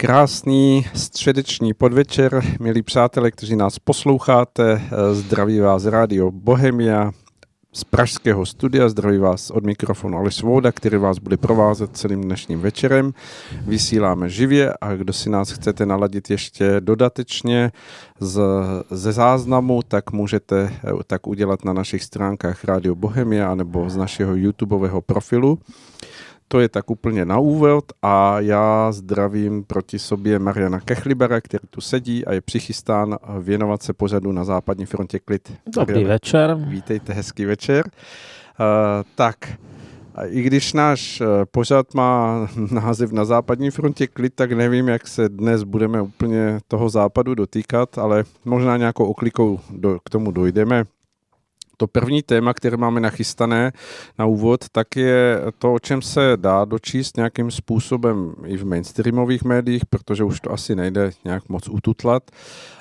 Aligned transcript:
Krásný 0.00 0.86
středeční 0.94 1.74
podvečer, 1.74 2.42
milí 2.60 2.82
přátelé, 2.82 3.30
kteří 3.30 3.56
nás 3.56 3.78
posloucháte. 3.78 4.82
Zdraví 5.12 5.60
vás 5.60 5.84
Rádio 5.84 6.30
Bohemia 6.30 7.12
z 7.72 7.84
pražského 7.84 8.46
studia. 8.46 8.88
Zdraví 8.88 9.18
vás 9.18 9.50
od 9.50 9.64
mikrofonu 9.64 10.18
Aleš 10.18 10.34
Svoboda, 10.34 10.72
který 10.72 10.96
vás 10.96 11.18
bude 11.18 11.36
provázet 11.36 11.96
celým 11.96 12.22
dnešním 12.22 12.60
večerem. 12.60 13.12
Vysíláme 13.66 14.28
živě 14.28 14.74
a 14.80 14.94
kdo 14.94 15.12
si 15.12 15.30
nás 15.30 15.50
chcete 15.50 15.86
naladit 15.86 16.30
ještě 16.30 16.76
dodatečně 16.80 17.72
z, 18.20 18.40
ze 18.90 19.12
záznamu, 19.12 19.82
tak 19.88 20.12
můžete 20.12 20.72
tak 21.06 21.26
udělat 21.26 21.64
na 21.64 21.72
našich 21.72 22.02
stránkách 22.02 22.64
Rádio 22.64 22.94
Bohemia 22.94 23.54
nebo 23.54 23.90
z 23.90 23.96
našeho 23.96 24.36
YouTubeového 24.36 25.00
profilu. 25.00 25.58
To 26.48 26.60
je 26.60 26.68
tak 26.68 26.90
úplně 26.90 27.24
na 27.24 27.38
úvod 27.38 27.84
a 28.02 28.40
já 28.40 28.92
zdravím 28.92 29.64
proti 29.64 29.98
sobě 29.98 30.38
Mariana 30.38 30.80
Kechlibera, 30.80 31.40
který 31.40 31.68
tu 31.70 31.80
sedí 31.80 32.26
a 32.26 32.32
je 32.32 32.40
přichystán 32.40 33.16
věnovat 33.40 33.82
se 33.82 33.92
pořadu 33.92 34.32
na 34.32 34.44
západní 34.44 34.86
frontě 34.86 35.18
klid. 35.18 35.52
Dobrý 35.76 35.94
Mariana, 35.94 36.14
večer. 36.14 36.54
Vítejte, 36.54 37.12
hezký 37.12 37.44
večer. 37.44 37.90
Uh, 38.60 39.04
tak, 39.14 39.36
i 40.26 40.42
když 40.42 40.72
náš 40.72 41.20
eh, 41.20 41.24
pořad 41.50 41.94
má 41.94 42.48
název 42.70 43.12
na 43.12 43.24
západní 43.24 43.70
frontě 43.70 44.06
klid, 44.06 44.32
tak 44.34 44.52
nevím, 44.52 44.88
jak 44.88 45.08
se 45.08 45.28
dnes 45.28 45.62
budeme 45.62 46.02
úplně 46.02 46.58
toho 46.68 46.88
západu 46.88 47.34
dotýkat, 47.34 47.98
ale 47.98 48.24
možná 48.44 48.76
nějakou 48.76 49.04
oklikou 49.04 49.60
do, 49.70 49.98
k 50.04 50.10
tomu 50.10 50.30
dojdeme. 50.30 50.84
To 51.80 51.86
první 51.86 52.22
téma, 52.22 52.54
které 52.54 52.76
máme 52.76 53.00
nachystané 53.00 53.72
na 54.18 54.26
úvod, 54.26 54.64
tak 54.72 54.96
je 54.96 55.40
to, 55.58 55.74
o 55.74 55.78
čem 55.78 56.02
se 56.02 56.32
dá 56.36 56.64
dočíst 56.64 57.16
nějakým 57.16 57.50
způsobem 57.50 58.34
i 58.46 58.56
v 58.56 58.66
mainstreamových 58.66 59.44
médiích, 59.44 59.86
protože 59.86 60.24
už 60.24 60.40
to 60.40 60.52
asi 60.52 60.76
nejde 60.76 61.10
nějak 61.24 61.48
moc 61.48 61.68
ututlat, 61.68 62.30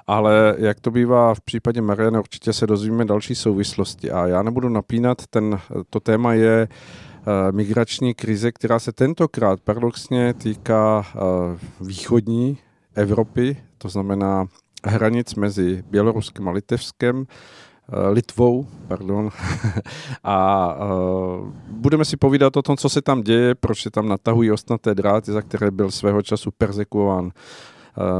ale 0.07 0.55
jak 0.57 0.79
to 0.79 0.91
bývá 0.91 1.33
v 1.33 1.41
případě 1.41 1.81
Mariana, 1.81 2.19
určitě 2.19 2.53
se 2.53 2.67
dozvíme 2.67 3.05
další 3.05 3.35
souvislosti. 3.35 4.11
A 4.11 4.27
já 4.27 4.43
nebudu 4.43 4.69
napínat, 4.69 5.27
ten, 5.29 5.59
to 5.89 5.99
téma 5.99 6.33
je 6.33 6.67
uh, 6.67 7.55
migrační 7.55 8.13
krize, 8.13 8.51
která 8.51 8.79
se 8.79 8.91
tentokrát 8.91 9.59
paradoxně 9.59 10.33
týká 10.33 11.05
uh, 11.15 11.87
východní 11.87 12.57
Evropy, 12.95 13.57
to 13.77 13.89
znamená 13.89 14.45
hranic 14.85 15.35
mezi 15.35 15.83
Běloruskem 15.89 16.47
a 16.47 16.51
Litevskem, 16.51 17.25
Eh, 17.25 17.66
Litvou, 18.11 18.67
pardon, 18.87 19.29
a 20.23 20.67
uh, 20.75 21.51
budeme 21.69 22.05
si 22.05 22.17
povídat 22.17 22.57
o 22.57 22.61
tom, 22.61 22.77
co 22.77 22.89
se 22.89 23.01
tam 23.01 23.21
děje, 23.21 23.55
proč 23.55 23.81
se 23.81 23.91
tam 23.91 24.07
natahují 24.07 24.51
ostnaté 24.51 24.95
dráty, 24.95 25.31
za 25.31 25.41
které 25.41 25.71
byl 25.71 25.91
svého 25.91 26.21
času 26.21 26.51
persekuován 26.57 27.25
uh, 27.25 27.31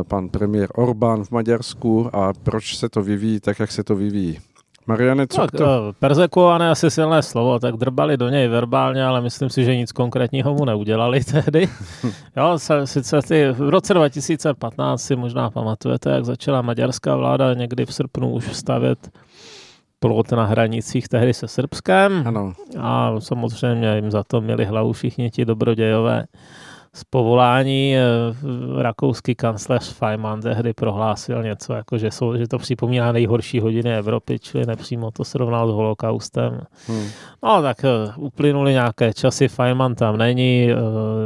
pan 0.04 0.30
premiér 0.30 0.70
Orbán 0.76 1.23
v 1.23 1.32
Maďarsku 1.32 2.10
a 2.16 2.34
proč 2.44 2.78
se 2.78 2.90
to 2.90 3.02
vyvíjí 3.02 3.40
tak, 3.40 3.60
jak 3.60 3.72
se 3.72 3.84
to 3.84 3.95
vyvíjí. 3.95 4.40
Mariane, 4.88 5.28
co 5.28 5.42
tak, 5.42 5.52
to? 5.52 5.94
Persekuované 6.00 6.70
asi 6.70 6.92
silné 6.92 7.23
slovo, 7.23 7.60
tak 7.60 7.76
drbali 7.76 8.18
do 8.18 8.30
něj 8.30 8.48
verbálně, 8.48 9.06
ale 9.06 9.22
myslím 9.22 9.50
si, 9.50 9.66
že 9.66 9.76
nic 9.76 9.92
konkrétního 9.92 10.54
mu 10.54 10.66
neudělali 10.66 11.23
tehdy. 11.32 11.70
jo, 12.38 12.60
sice 12.86 13.22
ty, 13.22 13.52
v 13.52 13.70
roce 13.70 13.94
2015 13.94 15.02
si 15.02 15.16
možná 15.16 15.50
pamatujete, 15.50 16.10
jak 16.10 16.26
začala 16.26 16.62
maďarská 16.62 17.16
vláda 17.16 17.54
někdy 17.54 17.86
v 17.86 17.94
srpnu 17.94 18.34
už 18.34 18.56
stavět 18.56 19.10
plot 20.00 20.31
na 20.31 20.45
hranicích 20.45 21.08
tehdy 21.08 21.34
se 21.34 21.48
Srbskem. 21.48 22.23
Ano. 22.28 22.53
A 22.80 23.20
samozřejmě 23.20 23.95
jim 23.95 24.12
za 24.12 24.23
to 24.23 24.42
měli 24.42 24.66
hlavu 24.66 24.94
všichni 24.94 25.30
ti 25.30 25.45
dobrodějové 25.45 26.26
z 26.98 27.03
povolání 27.03 27.95
eh, 27.95 28.81
rakouský 28.81 29.36
kancléř 29.36 29.94
Feynman 29.94 30.42
tehdy 30.42 30.73
prohlásil 30.73 31.44
něco, 31.44 31.73
jako 31.73 31.98
že, 31.98 32.11
jsou, 32.11 32.38
že 32.38 32.48
to 32.48 32.58
připomíná 32.58 33.11
nejhorší 33.11 33.60
hodiny 33.60 33.98
Evropy, 33.98 34.39
čili 34.39 34.66
nepřímo 34.66 35.11
to 35.11 35.23
srovnal 35.23 35.67
s 35.67 35.71
holokaustem. 35.71 36.61
Hmm. 36.88 37.08
No 37.44 37.61
tak 37.61 37.83
eh, 37.83 38.14
uplynuly 38.17 38.71
nějaké 38.71 39.14
časy, 39.14 39.48
Feynman 39.48 39.95
tam 39.95 40.17
není, 40.17 40.70
eh, 40.71 40.76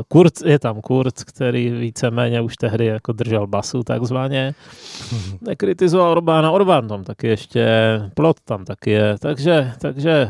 Kurz, 0.08 0.42
je 0.46 0.60
tam 0.60 0.82
Kurz, 0.82 1.24
který 1.24 1.70
víceméně 1.70 2.42
už 2.42 2.56
tehdy 2.56 2.86
jako 2.86 3.12
držel 3.12 3.48
basu 3.48 3.84
takzvaně. 3.84 4.54
Nekritizoval 5.42 6.12
Orbána, 6.12 6.52
Orbán 6.52 6.88
tam 6.88 7.04
taky 7.04 7.28
ještě, 7.28 7.66
Plot 8.14 8.38
tam 8.46 8.66
taky 8.66 8.92
je, 8.92 9.16
takže, 9.20 9.72
takže 9.82 10.30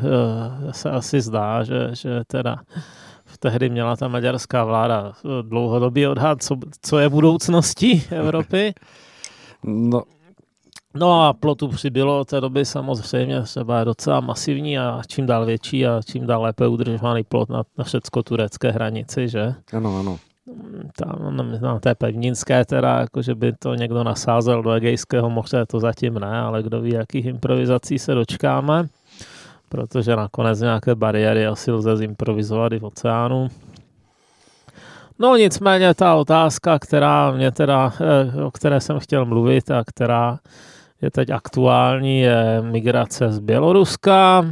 se 0.71 0.91
asi 0.91 1.21
zdá, 1.21 1.63
že, 1.63 1.89
že 1.93 2.21
teda 2.27 2.57
tehdy 3.41 3.69
měla 3.69 3.95
ta 3.95 4.07
maďarská 4.07 4.63
vláda 4.63 5.13
dlouhodobý 5.41 6.07
odhad, 6.07 6.43
co, 6.43 6.57
co 6.81 6.99
je 6.99 7.09
budoucností 7.09 8.03
Evropy. 8.11 8.73
No. 9.63 10.03
No 10.95 11.21
a 11.21 11.33
plotu 11.33 11.67
přibylo 11.67 12.19
od 12.19 12.27
té 12.27 12.41
doby 12.41 12.65
samozřejmě 12.65 13.41
třeba 13.41 13.79
je 13.79 13.85
docela 13.85 14.19
masivní 14.19 14.79
a 14.79 15.01
čím 15.07 15.25
dál 15.25 15.45
větší 15.45 15.87
a 15.87 16.01
čím 16.05 16.27
dál 16.27 16.41
lépe 16.41 16.67
udržovaný 16.67 17.23
plot 17.23 17.49
na, 17.49 17.63
na 17.77 17.83
řecko-turecké 17.83 18.71
hranici, 18.71 19.29
že? 19.29 19.53
Ano, 19.73 19.99
ano. 19.99 20.19
Tam 20.97 21.35
na, 21.35 21.43
na 21.43 21.79
té 21.79 21.95
pevninské 21.95 22.65
teda, 22.65 22.99
jako 22.99 23.21
že 23.21 23.35
by 23.35 23.53
to 23.53 23.75
někdo 23.75 24.03
nasázel 24.03 24.63
do 24.63 24.71
Egejského 24.71 25.29
moře, 25.29 25.65
to 25.65 25.79
zatím 25.79 26.13
ne, 26.13 26.39
ale 26.39 26.63
kdo 26.63 26.81
ví, 26.81 26.93
jakých 26.93 27.25
improvizací 27.25 27.99
se 27.99 28.13
dočkáme 28.13 28.87
protože 29.71 30.15
nakonec 30.15 30.59
nějaké 30.59 30.95
bariéry 30.95 31.47
asi 31.47 31.71
lze 31.71 31.97
zimprovizovat 31.97 32.71
i 32.71 32.79
v 32.79 32.83
oceánu. 32.83 33.47
No 35.19 35.35
nicméně 35.37 35.93
ta 35.93 36.15
otázka, 36.15 36.79
která 36.79 37.31
mě 37.31 37.51
teda, 37.51 37.93
eh, 38.01 38.43
o 38.43 38.51
které 38.51 38.81
jsem 38.81 38.99
chtěl 38.99 39.25
mluvit 39.25 39.71
a 39.71 39.83
která 39.83 40.39
je 41.01 41.11
teď 41.11 41.29
aktuální, 41.29 42.19
je 42.19 42.61
migrace 42.61 43.31
z 43.31 43.39
Běloruska, 43.39 44.45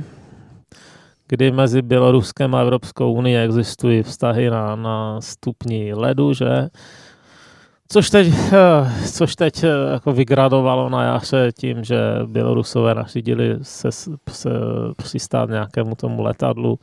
kdy 1.27 1.51
mezi 1.51 1.81
Běloruskem 1.81 2.55
a 2.55 2.61
Evropskou 2.61 3.13
unii 3.13 3.37
existují 3.37 4.03
vztahy 4.03 4.49
na, 4.49 4.75
na 4.75 5.21
stupni 5.21 5.93
ledu, 5.93 6.33
že 6.33 6.69
Což 7.91 8.09
teď, 8.09 8.27
eh, 8.51 9.09
což 9.11 9.35
teď 9.35 9.63
eh, 9.63 9.67
jako 9.91 10.11
vygradovalo 10.11 10.89
na 10.89 11.03
jaře 11.03 11.51
tím, 11.57 11.83
že 11.83 11.99
Bělorusové 12.25 12.95
nařídili 12.95 13.57
se, 13.61 13.91
se 14.29 14.49
přistát 14.97 15.49
nějakému 15.49 15.95
tomu 15.95 16.21
letadlu, 16.21 16.79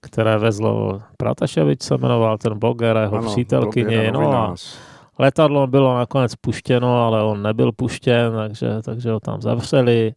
které 0.00 0.38
vezlo 0.38 1.02
Prataševič, 1.16 1.82
se 1.82 1.98
jmenoval 1.98 2.38
ten 2.38 2.58
bloger 2.58 2.96
a 2.96 3.00
jeho 3.00 3.16
ano, 3.16 3.30
přítelkyni. 3.30 4.10
No 4.12 4.32
a 4.32 4.54
letadlo 5.18 5.66
bylo 5.66 5.96
nakonec 5.96 6.34
puštěno, 6.34 7.06
ale 7.06 7.22
on 7.22 7.42
nebyl 7.42 7.72
puštěn, 7.72 8.32
takže, 8.36 8.82
takže 8.84 9.10
ho 9.10 9.20
tam 9.20 9.42
zavřeli. 9.42 10.14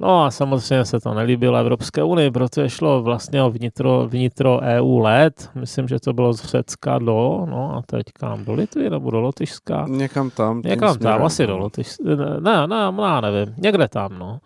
No 0.00 0.24
a 0.24 0.30
samozřejmě 0.30 0.84
se 0.84 1.00
to 1.00 1.14
nelíbilo 1.14 1.58
Evropské 1.58 2.02
unii, 2.02 2.30
protože 2.30 2.70
šlo 2.70 3.02
vlastně 3.02 3.42
o 3.42 3.50
vnitro, 3.50 4.08
vnitro 4.08 4.60
EU 4.60 4.98
let. 4.98 5.50
Myslím, 5.54 5.88
že 5.88 6.00
to 6.00 6.12
bylo 6.12 6.32
z 6.32 6.44
Řecka 6.44 6.98
do, 6.98 7.46
no 7.50 7.76
a 7.76 7.82
teď 7.86 8.02
kam 8.12 8.44
do 8.44 8.52
Litvy 8.54 8.90
nebo 8.90 9.10
do 9.10 9.20
Lotyšska? 9.20 9.84
Někam 9.88 10.30
tam. 10.30 10.62
Někam 10.64 10.98
tam, 10.98 11.22
asi 11.22 11.46
do 11.46 11.52
no. 11.52 11.58
Lotyšska. 11.58 12.04
Ne, 12.40 12.66
ne, 12.66 12.92
ne, 12.92 13.20
nevím, 13.20 13.54
někde 13.56 13.88
tam, 13.88 14.18
no. 14.18 14.38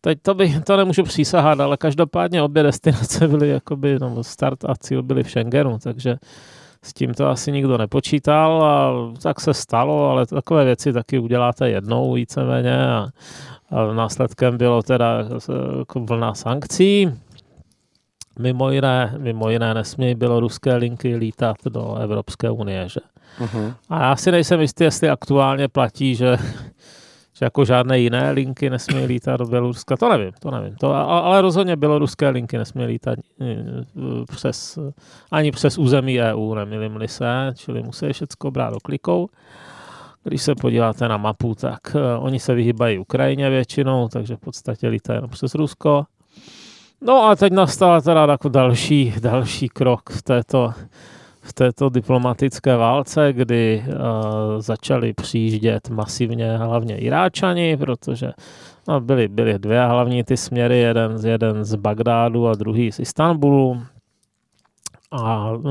Teď 0.00 0.18
to, 0.22 0.34
bych, 0.34 0.64
to 0.64 0.76
nemůžu 0.76 1.02
přísahat, 1.02 1.60
ale 1.60 1.76
každopádně 1.76 2.42
obě 2.42 2.62
destinace 2.62 3.28
byly 3.28 3.48
jakoby, 3.48 3.98
no, 4.00 4.24
start 4.24 4.64
a 4.64 4.74
cíl 4.80 5.02
byly 5.02 5.22
v 5.22 5.30
Schengenu, 5.30 5.78
takže 5.82 6.16
s 6.82 6.92
tím 6.92 7.14
to 7.14 7.28
asi 7.28 7.52
nikdo 7.52 7.78
nepočítal 7.78 8.62
a 8.64 8.92
tak 9.22 9.40
se 9.40 9.54
stalo, 9.54 10.10
ale 10.10 10.26
takové 10.26 10.64
věci 10.64 10.92
taky 10.92 11.18
uděláte 11.18 11.70
jednou 11.70 12.12
víceméně 12.12 12.86
a, 12.86 13.08
a 13.70 13.92
následkem 13.92 14.58
bylo 14.58 14.82
teda 14.82 15.18
jako 15.78 16.00
vlna 16.00 16.34
sankcí. 16.34 17.12
Mimo 18.38 18.70
jiné, 18.70 19.14
mimo 19.18 19.50
jiné 19.50 19.74
nesmí 19.74 20.16
ruské 20.20 20.74
linky 20.74 21.16
lítat 21.16 21.56
do 21.68 21.94
Evropské 21.94 22.50
unie, 22.50 22.88
že? 22.88 23.00
Uh-huh. 23.40 23.74
A 23.88 24.02
já 24.02 24.16
si 24.16 24.30
nejsem 24.30 24.60
jistý, 24.60 24.84
jestli 24.84 25.10
aktuálně 25.10 25.68
platí, 25.68 26.14
že, 26.14 26.36
že 27.38 27.44
jako 27.44 27.64
žádné 27.64 27.98
jiné 27.98 28.30
linky 28.30 28.70
nesmí 28.70 29.04
lítat 29.06 29.40
do 29.40 29.46
Běloruska. 29.46 29.96
To 29.96 30.08
nevím, 30.08 30.32
to 30.40 30.50
nevím. 30.50 30.76
To, 30.76 30.94
ale 30.94 31.42
rozhodně 31.42 31.76
běloruské 31.76 32.28
linky 32.28 32.58
nesmí 32.58 32.84
lítat 32.84 33.18
eh, 33.40 33.46
přes, 34.30 34.78
ani 35.30 35.50
přes 35.50 35.78
území 35.78 36.20
EU, 36.20 36.54
nemilím 36.54 36.98
se, 37.06 37.52
čili 37.54 37.82
musí 37.82 38.12
všechno 38.12 38.50
brát 38.50 38.70
do 38.70 38.80
klikou. 38.80 39.28
Když 40.24 40.42
se 40.42 40.54
podíváte 40.54 41.08
na 41.08 41.16
mapu, 41.16 41.54
tak 41.54 41.80
uh, 41.94 42.24
oni 42.24 42.38
se 42.38 42.54
vyhýbají 42.54 42.98
Ukrajině 42.98 43.50
většinou, 43.50 44.08
takže 44.08 44.36
v 44.36 44.40
podstatě 44.40 44.88
lítají 44.88 45.16
jenom 45.16 45.30
přes 45.30 45.54
Rusko. 45.54 46.04
No 47.00 47.24
a 47.24 47.36
teď 47.36 47.52
nastal 47.52 48.02
teda 48.02 48.26
jako 48.26 48.48
další, 48.48 49.14
další 49.20 49.68
krok 49.68 50.10
v 50.10 50.22
této, 50.22 50.72
v 51.48 51.52
této 51.52 51.88
diplomatické 51.88 52.76
válce, 52.76 53.32
kdy 53.32 53.84
uh, 53.86 53.94
začali 54.60 55.12
přijíždět 55.12 55.90
masivně 55.90 56.56
hlavně 56.56 56.98
Iráčani, 56.98 57.76
protože 57.76 58.32
no, 58.88 59.00
byly, 59.00 59.28
byly 59.28 59.58
dvě 59.58 59.86
hlavní 59.86 60.24
ty 60.24 60.36
směry, 60.36 60.78
jeden, 60.78 61.16
jeden 61.26 61.64
z 61.64 61.74
Bagdádu 61.74 62.48
a 62.48 62.54
druhý 62.54 62.92
z 62.92 62.98
Istanbulu. 62.98 63.82
A 65.10 65.52
uh, 65.52 65.64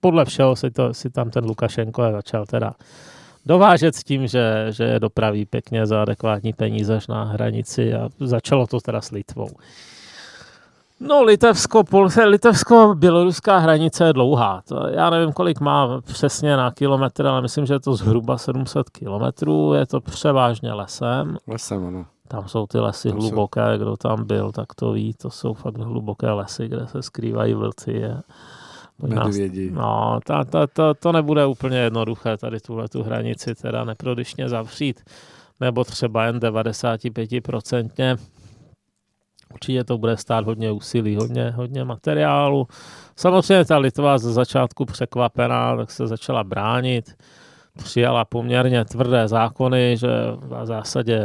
podle 0.00 0.24
všeho 0.24 0.56
si, 0.56 0.70
to, 0.70 0.94
si 0.94 1.10
tam 1.10 1.30
ten 1.30 1.44
Lukašenko 1.44 2.02
začal 2.12 2.46
teda 2.46 2.72
dovážet 3.46 3.94
s 3.94 4.04
tím, 4.04 4.26
že, 4.26 4.66
že 4.70 4.84
je 4.84 5.00
dopraví 5.00 5.46
pěkně 5.46 5.86
za 5.86 6.02
adekvátní 6.02 6.52
peníze 6.52 6.96
až 6.96 7.06
na 7.06 7.24
hranici 7.24 7.94
a 7.94 8.08
začalo 8.20 8.66
to 8.66 8.80
teda 8.80 9.00
s 9.00 9.10
Litvou. 9.10 9.48
No, 11.00 11.22
Litevsko, 11.22 11.82
Litevsko, 12.24 12.94
běloruská 12.94 13.58
hranice 13.58 14.04
je 14.04 14.12
dlouhá. 14.12 14.62
To, 14.68 14.88
já 14.88 15.10
nevím, 15.10 15.32
kolik 15.32 15.60
má 15.60 16.00
přesně 16.00 16.56
na 16.56 16.70
kilometr, 16.70 17.26
ale 17.26 17.42
myslím, 17.42 17.66
že 17.66 17.74
je 17.74 17.80
to 17.80 17.94
zhruba 17.94 18.38
700 18.38 18.90
kilometrů. 18.90 19.74
Je 19.74 19.86
to 19.86 20.00
převážně 20.00 20.72
lesem. 20.72 21.36
Lesem, 21.46 21.86
ano. 21.86 22.06
Tam 22.28 22.48
jsou 22.48 22.66
ty 22.66 22.78
lesy 22.78 23.08
tam 23.08 23.18
hluboké, 23.18 23.60
jsou... 23.72 23.78
kdo 23.78 23.96
tam 23.96 24.24
byl, 24.24 24.52
tak 24.52 24.74
to 24.74 24.92
ví, 24.92 25.14
to 25.14 25.30
jsou 25.30 25.54
fakt 25.54 25.78
hluboké 25.78 26.30
lesy, 26.30 26.68
kde 26.68 26.86
se 26.86 27.02
skrývají 27.02 27.54
vlci. 27.54 27.92
Je. 27.92 28.20
Medvědi. 29.02 29.70
No, 29.70 30.20
ta, 30.26 30.44
ta, 30.44 30.66
ta, 30.66 30.94
to 30.94 31.12
nebude 31.12 31.46
úplně 31.46 31.78
jednoduché 31.78 32.36
tady 32.36 32.60
tuhle 32.60 32.88
tu 32.88 33.02
hranici 33.02 33.54
teda 33.54 33.84
neprodyšně 33.84 34.48
zavřít, 34.48 35.00
nebo 35.60 35.84
třeba 35.84 36.24
jen 36.24 36.38
95%. 36.38 38.18
Určitě 39.52 39.84
to 39.84 39.98
bude 39.98 40.16
stát 40.16 40.44
hodně 40.44 40.72
úsilí, 40.72 41.16
hodně, 41.16 41.50
hodně 41.50 41.84
materiálu. 41.84 42.66
Samozřejmě 43.16 43.64
ta 43.64 43.78
Litva 43.78 44.18
ze 44.18 44.32
začátku 44.32 44.84
překvapená, 44.84 45.76
tak 45.76 45.90
se 45.90 46.06
začala 46.06 46.44
bránit. 46.44 47.14
Přijala 47.78 48.24
poměrně 48.24 48.84
tvrdé 48.84 49.28
zákony, 49.28 49.96
že 49.96 50.08
v 50.36 50.66
zásadě 50.66 51.22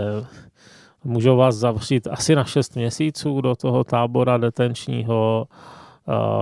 můžou 1.03 1.37
vás 1.37 1.55
zavřít 1.55 2.07
asi 2.07 2.35
na 2.35 2.43
6 2.43 2.75
měsíců 2.75 3.41
do 3.41 3.55
toho 3.55 3.83
tábora 3.83 4.37
detenčního. 4.37 5.47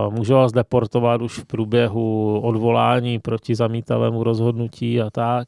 Můžou 0.10 0.34
vás 0.34 0.52
deportovat 0.52 1.22
už 1.22 1.40
v 1.40 1.46
průběhu 1.46 2.40
odvolání 2.40 3.20
proti 3.20 3.56
zamítavému 3.56 4.24
rozhodnutí 4.24 5.02
a 5.02 5.10
tak 5.10 5.48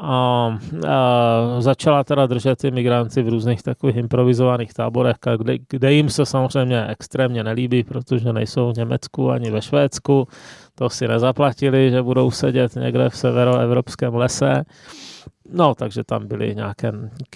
a, 0.00 0.58
a 0.88 1.60
začala 1.60 2.04
teda 2.04 2.26
držet 2.26 2.58
ty 2.58 2.70
migranty 2.70 3.22
v 3.22 3.28
různých 3.28 3.62
takových 3.62 3.96
improvizovaných 3.96 4.74
táborech, 4.74 5.16
kde, 5.36 5.58
kde 5.68 5.92
jim 5.92 6.10
se 6.10 6.26
samozřejmě 6.26 6.86
extrémně 6.86 7.44
nelíbí, 7.44 7.84
protože 7.84 8.32
nejsou 8.32 8.72
v 8.72 8.76
Německu 8.76 9.30
ani 9.30 9.50
ve 9.50 9.62
Švédsku, 9.62 10.28
to 10.74 10.90
si 10.90 11.08
nezaplatili, 11.08 11.90
že 11.90 12.02
budou 12.02 12.30
sedět 12.30 12.76
někde 12.76 13.08
v 13.08 13.16
severoevropském 13.16 14.14
lese. 14.14 14.64
No, 15.52 15.74
takže 15.74 16.04
tam 16.04 16.26
byly 16.26 16.54
nějaké 16.54 16.92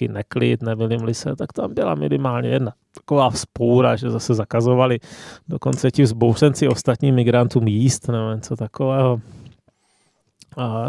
neklid, 0.09 0.61
nebyly 0.61 0.97
mlise, 0.97 1.35
tak 1.35 1.53
tam 1.53 1.73
byla 1.73 1.95
minimálně 1.95 2.49
jedna 2.49 2.73
taková 2.95 3.29
vzpoura, 3.29 3.95
že 3.95 4.09
zase 4.09 4.33
zakazovali 4.33 4.99
dokonce 5.47 5.91
ti 5.91 6.03
vzbouřenci 6.03 6.67
ostatním 6.67 7.15
migrantům 7.15 7.67
jíst 7.67 8.07
nebo 8.07 8.33
něco 8.33 8.55
takového. 8.55 9.21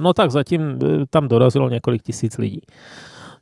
No 0.01 0.13
tak 0.13 0.31
zatím 0.31 0.63
e, 0.63 1.07
tam 1.11 1.29
dorazilo 1.29 1.69
několik 1.69 2.03
tisíc 2.03 2.39
lidí 2.39 2.61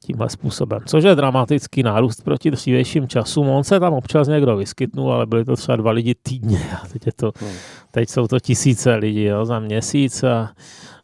tímhle 0.06 0.30
způsobem, 0.30 0.80
což 0.86 1.04
je 1.04 1.14
dramatický 1.14 1.82
nárůst 1.82 2.22
proti 2.22 2.50
dřívějším 2.50 3.08
časům. 3.08 3.48
On 3.48 3.64
se 3.64 3.80
tam 3.80 3.92
občas 3.94 4.28
někdo 4.28 4.56
vyskytnul, 4.56 5.12
ale 5.12 5.26
byly 5.26 5.44
to 5.44 5.56
třeba 5.56 5.76
dva 5.76 5.90
lidi 5.90 6.14
týdně 6.22 6.60
a 6.82 6.86
teď, 6.86 7.06
je 7.06 7.12
to, 7.12 7.32
hmm. 7.40 7.50
teď 7.90 8.08
jsou 8.08 8.26
to 8.26 8.40
tisíce 8.40 8.94
lidí 8.94 9.24
jo, 9.24 9.44
za 9.44 9.58
měsíc 9.58 10.24
a, 10.24 10.50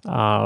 a 0.08 0.44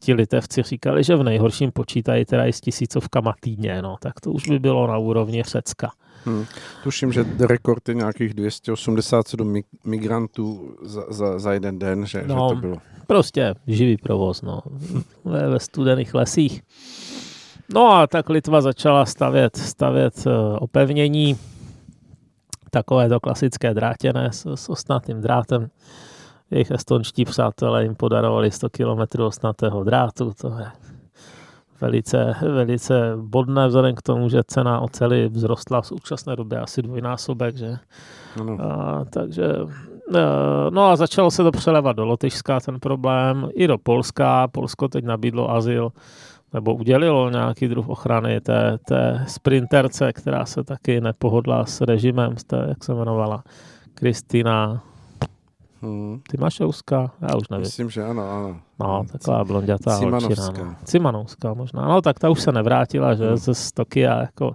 ti 0.00 0.14
litevci 0.14 0.62
říkali, 0.62 1.04
že 1.04 1.16
v 1.16 1.22
nejhorším 1.22 1.72
počítají 1.72 2.24
teda 2.24 2.46
i 2.46 2.52
s 2.52 2.60
tisícovkama 2.60 3.34
týdně, 3.40 3.82
no, 3.82 3.96
tak 4.00 4.20
to 4.20 4.32
už 4.32 4.48
by 4.48 4.58
bylo 4.58 4.86
na 4.86 4.98
úrovni 4.98 5.42
Řecka. 5.42 5.90
Hmm. 6.28 6.44
Tuším, 6.82 7.12
že 7.12 7.26
rekord 7.40 7.88
je 7.88 7.94
nějakých 7.94 8.34
287 8.34 9.62
migrantů 9.84 10.76
za, 10.82 11.02
za, 11.08 11.38
za 11.38 11.52
jeden 11.52 11.78
den, 11.78 12.06
že, 12.06 12.24
no, 12.26 12.48
že 12.48 12.54
to 12.54 12.60
bylo. 12.60 12.76
Prostě 13.06 13.54
živý 13.66 13.96
provoz, 13.96 14.42
no, 14.42 14.60
ve, 15.24 15.48
ve 15.48 15.60
studených 15.60 16.14
lesích. 16.14 16.62
No 17.74 17.90
a 17.92 18.06
tak 18.06 18.28
Litva 18.28 18.60
začala 18.60 19.06
stavět, 19.06 19.56
stavět 19.56 20.26
uh, 20.26 20.32
opevnění, 20.60 21.38
takové 22.70 23.08
to 23.08 23.20
klasické 23.20 23.74
drátěné 23.74 24.32
s, 24.32 24.54
s 24.54 24.68
ostnatým 24.68 25.20
drátem. 25.20 25.68
Jejich 26.50 26.70
estonští 26.70 27.24
přátelé 27.24 27.82
jim 27.82 27.94
podarovali 27.94 28.50
100 28.50 28.70
km 28.70 29.22
ostnatého 29.22 29.84
drátu, 29.84 30.32
to 30.40 30.58
je 30.58 30.70
velice, 31.80 32.34
velice 32.42 33.12
bodné 33.16 33.68
vzhledem 33.68 33.94
k 33.94 34.02
tomu, 34.02 34.28
že 34.28 34.42
cena 34.46 34.80
oceli 34.80 35.28
vzrostla 35.28 35.80
v 35.80 35.86
současné 35.86 36.36
době 36.36 36.60
asi 36.60 36.82
dvojnásobek, 36.82 37.56
že? 37.56 37.76
Ano. 38.40 38.58
A, 38.60 39.04
takže 39.10 39.44
e, 40.14 40.70
no 40.70 40.84
a 40.84 40.96
začalo 40.96 41.30
se 41.30 41.42
to 41.42 41.50
přelevat 41.50 41.96
do 41.96 42.04
Lotyšska 42.04 42.60
ten 42.60 42.80
problém, 42.80 43.48
i 43.54 43.66
do 43.66 43.78
Polska. 43.78 44.48
Polsko 44.48 44.88
teď 44.88 45.04
nabídlo 45.04 45.50
azyl 45.50 45.92
nebo 46.52 46.74
udělilo 46.74 47.30
nějaký 47.30 47.68
druh 47.68 47.88
ochrany 47.88 48.40
té, 48.40 48.78
té 48.88 49.24
sprinterce, 49.28 50.12
která 50.12 50.44
se 50.44 50.64
taky 50.64 51.00
nepohodla 51.00 51.64
s 51.64 51.80
režimem, 51.80 52.34
té, 52.46 52.64
jak 52.68 52.84
se 52.84 52.92
jmenovala, 52.92 53.42
Kristýna 53.94 54.82
Hmm. 55.82 56.20
Tymašovská? 56.30 57.10
Já 57.20 57.36
už 57.36 57.48
nevím. 57.48 57.64
Myslím, 57.64 57.90
že 57.90 58.04
ano, 58.04 58.30
ano. 58.30 58.60
No, 58.80 59.04
taková 59.12 59.44
blondětá 59.44 59.98
Cimanovská. 59.98 60.64
No. 60.64 60.76
Cimanovská 60.84 61.54
možná. 61.54 61.88
No, 61.88 62.02
tak 62.02 62.18
ta 62.18 62.30
už 62.30 62.40
se 62.40 62.52
nevrátila, 62.52 63.14
že, 63.14 63.28
hmm. 63.28 63.36
ze 63.36 63.54
Stokia, 63.54 64.20
jako 64.20 64.54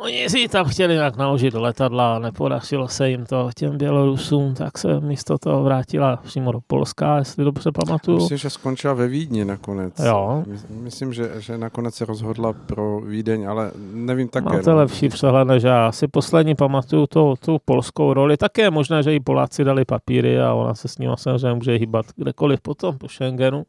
Oni 0.00 0.30
si 0.30 0.48
tam 0.48 0.68
chtěli 0.68 0.94
nějak 0.94 1.16
naložit 1.16 1.54
do 1.54 1.60
letadla, 1.60 2.18
nepodařilo 2.18 2.88
se 2.88 3.10
jim 3.10 3.26
to 3.26 3.50
těm 3.56 3.78
Bělorusům, 3.78 4.54
tak 4.54 4.78
se 4.78 5.00
místo 5.00 5.38
toho 5.38 5.62
vrátila 5.62 6.16
přímo 6.16 6.52
do 6.52 6.60
Polska, 6.66 7.18
jestli 7.18 7.44
dobře 7.44 7.70
pamatuju. 7.72 8.18
Myslím, 8.18 8.38
že 8.38 8.50
skončila 8.50 8.94
ve 8.94 9.08
Vídni 9.08 9.44
nakonec. 9.44 9.98
Jo. 9.98 10.44
Myslím, 10.70 11.12
že, 11.12 11.30
že 11.38 11.58
nakonec 11.58 11.94
se 11.94 12.04
rozhodla 12.04 12.52
pro 12.52 13.00
Vídeň, 13.00 13.48
ale 13.48 13.70
nevím 13.92 14.28
také. 14.28 14.44
Máte 14.44 14.70
no. 14.70 14.76
lepší 14.76 15.08
přehled 15.08 15.44
než 15.44 15.62
já. 15.62 15.92
Si 15.92 16.08
poslední 16.08 16.54
pamatuju 16.54 17.06
tu, 17.06 17.34
tu 17.44 17.58
polskou 17.64 18.12
roli. 18.12 18.36
Také 18.36 18.62
je 18.62 18.70
možné, 18.70 19.02
že 19.02 19.14
i 19.14 19.20
Poláci 19.20 19.64
dali 19.64 19.84
papíry 19.84 20.40
a 20.40 20.54
ona 20.54 20.74
se 20.74 20.88
s 20.88 20.98
ním 20.98 21.10
samozřejmě 21.16 21.54
může 21.54 21.72
hýbat 21.72 22.06
kdekoliv 22.16 22.60
potom 22.60 22.98
po 22.98 23.08
Schengenu. 23.08 23.64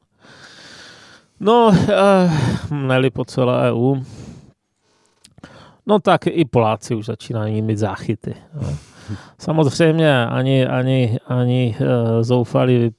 No, 1.39 1.71
eh, 1.89 2.31
neli 2.69 3.09
po 3.09 3.25
celé 3.25 3.71
EU. 3.71 3.95
No 5.85 5.99
tak 5.99 6.27
i 6.27 6.45
Poláci 6.45 6.95
už 6.95 7.05
začínají 7.05 7.61
mít 7.61 7.77
záchyty. 7.77 8.35
No. 8.61 8.77
Samozřejmě 9.39 10.25
ani, 10.25 10.67
ani, 10.67 11.19
ani 11.27 11.75
uh, 11.79 11.87
zoufalí 12.23 12.91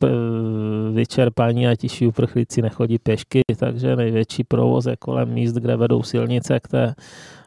vyčerpaní 0.93 1.69
a 1.69 1.77
tiší 1.77 2.07
uprchlíci 2.07 2.63
nechodí 2.63 2.99
pešky, 2.99 3.41
takže 3.59 3.97
největší 3.97 4.45
provoz 4.45 4.87
je 4.87 4.97
kolem 4.97 5.29
míst, 5.29 5.53
kde 5.53 5.77
vedou 5.77 6.03
silnice 6.03 6.61
k 6.61 6.69
té 6.69 6.95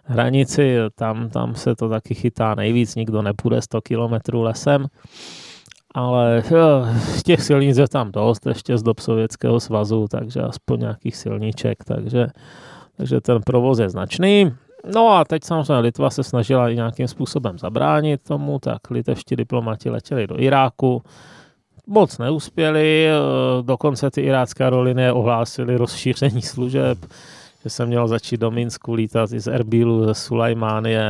hranici. 0.04 0.78
Tam, 0.96 1.30
tam 1.30 1.56
se 1.56 1.76
to 1.76 1.90
taky 1.90 2.14
chytá 2.14 2.56
nejvíc, 2.56 2.96
nikdo 2.96 3.22
nepůjde 3.22 3.62
100 3.62 3.82
kilometrů 3.82 4.42
lesem. 4.42 4.86
Ale 5.94 6.44
jo, 6.52 6.86
těch 7.26 7.42
silnic 7.42 7.78
je 7.78 7.88
tam 7.88 8.12
dost, 8.12 8.46
ještě 8.46 8.78
z 8.78 8.84
dob 8.84 9.00
Sovětského 9.00 9.60
svazu, 9.60 10.08
takže 10.12 10.42
aspoň 10.42 10.80
nějakých 10.80 11.16
silniček, 11.16 11.84
takže, 11.84 12.28
takže 12.98 13.22
ten 13.22 13.42
provoz 13.46 13.80
je 13.80 13.90
značný. 13.90 14.52
No 14.94 15.10
a 15.10 15.26
teď 15.26 15.44
samozřejmě 15.44 15.78
Litva 15.78 16.10
se 16.10 16.24
snažila 16.24 16.70
i 16.70 16.76
nějakým 16.76 17.08
způsobem 17.08 17.60
zabránit 17.60 18.24
tomu, 18.24 18.60
tak 18.60 18.90
litevští 18.90 19.36
diplomati 19.36 19.90
letěli 19.90 20.28
do 20.28 20.40
Iráku, 20.40 21.02
moc 21.88 22.18
neuspěli, 22.18 23.08
eh, 23.08 23.14
dokonce 23.62 24.12
ty 24.12 24.22
irácké 24.22 24.64
aerolinie 24.64 25.12
ohlásili 25.12 25.78
rozšíření 25.78 26.42
služeb, 26.42 26.98
že 27.64 27.70
jsem 27.70 27.88
měl 27.88 28.08
začít 28.08 28.38
do 28.38 28.52
Minsku 28.52 28.94
lítat 28.94 29.32
i 29.32 29.40
z 29.40 29.48
Erbilu, 29.48 30.06
ze 30.06 30.14
Sulajmánie, 30.14 31.04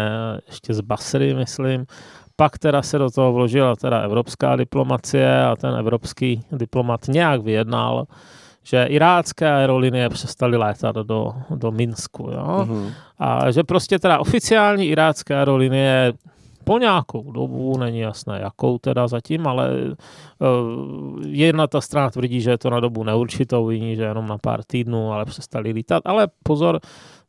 ještě 0.47 0.73
z 0.73 0.81
Basry, 0.81 1.33
myslím. 1.33 1.85
Pak 2.35 2.57
teda 2.57 2.81
se 2.81 2.97
do 2.97 3.11
toho 3.11 3.33
vložila 3.33 3.75
teda 3.75 3.99
evropská 3.99 4.55
diplomacie 4.55 5.43
a 5.43 5.55
ten 5.55 5.75
evropský 5.75 6.43
diplomat 6.51 7.07
nějak 7.07 7.41
vyjednal, 7.41 8.05
že 8.65 8.85
irácké 8.85 9.51
aerolinie 9.51 10.09
přestaly 10.09 10.57
létat 10.57 10.95
do, 10.95 11.33
do 11.49 11.71
Minsku. 11.71 12.29
Jo? 12.31 12.65
Mm-hmm. 12.65 12.91
A 13.19 13.51
že 13.51 13.63
prostě 13.63 13.99
teda 13.99 14.19
oficiální 14.19 14.85
irácké 14.85 15.35
aerolinie 15.35 16.13
po 16.63 16.77
nějakou 16.77 17.31
dobu, 17.31 17.77
není 17.77 17.99
jasné 17.99 18.39
jakou 18.41 18.77
teda 18.77 19.07
zatím, 19.07 19.47
ale 19.47 19.69
uh, 19.73 21.21
jedna 21.25 21.67
ta 21.67 21.81
strana 21.81 22.09
tvrdí, 22.09 22.41
že 22.41 22.51
je 22.51 22.57
to 22.57 22.69
na 22.69 22.79
dobu 22.79 23.03
neurčitou, 23.03 23.69
jiní, 23.69 23.95
že 23.95 24.03
jenom 24.03 24.27
na 24.27 24.37
pár 24.37 24.63
týdnů, 24.63 25.13
ale 25.13 25.25
přestali 25.25 25.71
lítat. 25.71 26.01
Ale 26.05 26.27
pozor, 26.43 26.79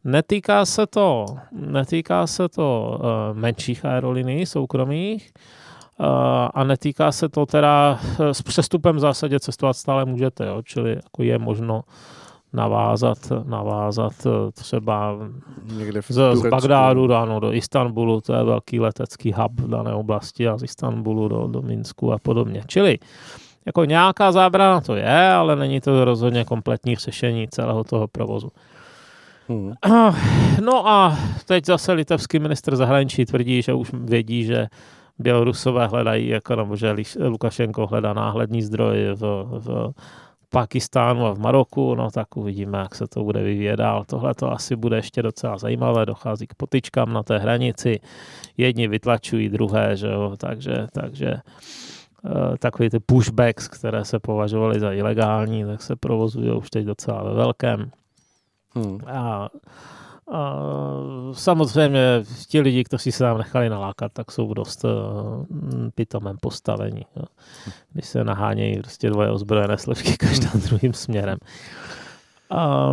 netýká 0.05 0.65
se 0.65 0.87
to, 0.87 1.27
netýká 1.53 2.27
se 2.27 2.49
to 2.49 2.99
uh, 2.99 3.39
menších 3.39 3.85
aerolinií 3.85 4.47
soukromých, 4.47 5.33
a 6.55 6.65
netýká 6.65 7.13
se 7.13 7.29
to 7.29 7.47
teda, 7.47 7.99
eh, 8.21 8.35
s 8.35 8.43
přestupem 8.43 8.97
v 8.97 8.99
zásadě 8.99 9.41
cestovat 9.41 9.77
stále 9.77 10.05
můžete, 10.05 10.47
jo? 10.47 10.63
čili 10.63 10.91
jako 10.91 11.23
je 11.23 11.39
možno 11.39 11.83
navázat, 12.53 13.19
navázat 13.45 14.13
eh, 14.27 14.53
třeba 14.53 15.17
Někde 15.73 16.03
v 16.03 16.11
z, 16.11 16.37
z 16.37 16.49
Bagdádu 16.49 17.15
ano, 17.15 17.41
do 17.41 17.53
Istanbulu, 17.53 18.21
to 18.21 18.35
je 18.35 18.45
velký 18.45 18.81
letecký 18.81 19.33
hub 19.33 19.61
v 19.61 19.69
dané 19.69 19.95
oblasti 19.95 20.49
a 20.49 20.59
z 20.59 20.63
Istanbulu 20.63 21.29
do, 21.29 21.47
do 21.47 21.63
Minsku 21.63 22.13
a 22.13 22.19
podobně. 22.19 22.63
Čili 22.67 22.99
Jako 23.67 23.85
nějaká 23.85 24.33
zábrana 24.33 24.81
to 24.81 24.97
je, 24.97 25.33
ale 25.33 25.57
není 25.57 25.81
to 25.81 26.05
rozhodně 26.05 26.45
kompletní 26.45 26.97
řešení 26.97 27.49
celého 27.49 27.85
toho 27.85 28.09
provozu. 28.09 28.49
Hmm. 29.49 29.73
No 30.65 30.89
a 30.89 31.19
teď 31.47 31.65
zase 31.65 31.93
litevský 31.93 32.39
ministr 32.39 32.77
zahraničí 32.77 33.25
tvrdí, 33.25 33.63
že 33.63 33.73
už 33.73 33.91
vědí, 33.93 34.45
že 34.45 34.67
Bělorusové 35.19 35.87
hledají, 35.87 36.29
jako, 36.29 36.57
nebo 36.57 36.77
že 36.77 36.97
Lukašenko 37.19 37.87
hledá 37.87 38.13
náhlední 38.13 38.63
zdroj 38.63 38.97
v, 39.15 39.45
v 39.59 39.95
Pakistánu 40.49 41.27
a 41.27 41.33
v 41.33 41.39
Maroku, 41.39 41.95
no 41.95 42.11
tak 42.11 42.37
uvidíme, 42.37 42.79
jak 42.79 42.95
se 42.95 43.07
to 43.07 43.25
bude 43.25 43.43
vyvíjet 43.43 43.77
dál. 43.77 44.05
Tohle 44.05 44.35
to 44.35 44.53
asi 44.53 44.77
bude 44.77 44.97
ještě 44.97 45.23
docela 45.23 45.59
zajímavé, 45.59 46.07
dochází 46.07 46.47
k 46.47 46.55
potyčkám 46.55 47.13
na 47.13 47.23
té 47.23 47.39
hranici, 47.39 48.01
jedni 48.57 48.89
vytlačují 48.89 49.49
druhé, 49.49 49.97
že 49.97 50.07
jo, 50.07 50.35
takže, 50.37 50.87
takže 50.93 51.35
eh, 51.35 52.59
takový 52.59 52.91
ty 52.91 53.01
pushbacks, 53.01 53.69
které 53.69 54.05
se 54.05 54.19
považovaly 54.19 54.81
za 54.81 54.93
ilegální, 54.93 55.65
tak 55.65 55.83
se 55.83 55.97
provozují 55.97 56.51
už 56.51 56.71
teď 56.71 56.85
docela 56.85 57.23
ve 57.23 57.35
velkém. 57.35 57.91
Hmm. 58.75 58.99
A 59.07 59.49
a 60.33 60.55
samozřejmě 61.33 62.23
ti 62.49 62.61
lidi, 62.61 62.85
kteří 62.85 63.13
se 63.13 63.25
tam 63.25 63.39
nechali 63.39 63.69
nalákat, 63.69 64.13
tak 64.13 64.31
jsou 64.31 64.55
dost 64.55 64.85
uh, 64.85 64.91
pitomém 65.95 66.37
postavení. 66.41 67.07
Jo. 67.17 67.23
Když 67.93 68.07
se 68.07 68.25
nahánějí 68.25 68.79
prostě 68.79 69.11
dvoje 69.11 69.31
ozbrojené 69.31 69.79
složky 69.79 70.17
každá 70.19 70.51
druhým 70.69 70.93
směrem. 70.93 71.39
A 72.51 72.93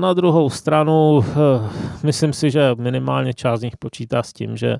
na 0.00 0.12
druhou 0.12 0.50
stranu, 0.50 1.16
uh, 1.16 1.24
myslím 2.02 2.32
si, 2.32 2.50
že 2.50 2.74
minimálně 2.78 3.34
část 3.34 3.60
z 3.60 3.62
nich 3.62 3.76
počítá 3.76 4.22
s 4.22 4.32
tím, 4.32 4.56
že 4.56 4.76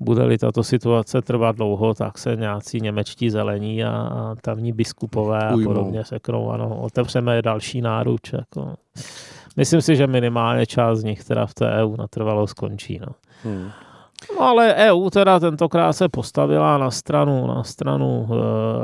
bude-li 0.00 0.38
tato 0.38 0.62
situace 0.62 1.22
trvat 1.22 1.56
dlouho, 1.56 1.94
tak 1.94 2.18
se 2.18 2.36
nějací 2.36 2.80
němečtí 2.80 3.30
zelení 3.30 3.84
a, 3.84 3.90
a 3.90 4.34
tamní 4.42 4.72
biskupové 4.72 5.48
a 5.48 5.56
podobně 5.64 6.02
řeknou, 6.02 6.50
ano, 6.50 6.80
otevřeme 6.80 7.42
další 7.42 7.80
náruč. 7.80 8.32
Jako. 8.32 8.74
Myslím 9.56 9.82
si, 9.82 9.96
že 9.96 10.06
minimálně 10.06 10.66
část 10.66 10.98
z 10.98 11.04
nich 11.04 11.24
teda 11.24 11.46
v 11.46 11.54
té 11.54 11.70
EU 11.70 11.96
natrvalo 11.96 12.46
skončí. 12.46 12.98
No. 13.06 13.14
Hmm. 13.44 13.70
No 14.38 14.42
ale 14.42 14.74
EU 14.74 15.10
teda 15.10 15.40
tentokrát 15.40 15.92
se 15.92 16.08
postavila 16.08 16.78
na 16.78 16.90
stranu, 16.90 17.46
na 17.46 17.64
stranu 17.64 18.20
uh, 18.20 18.36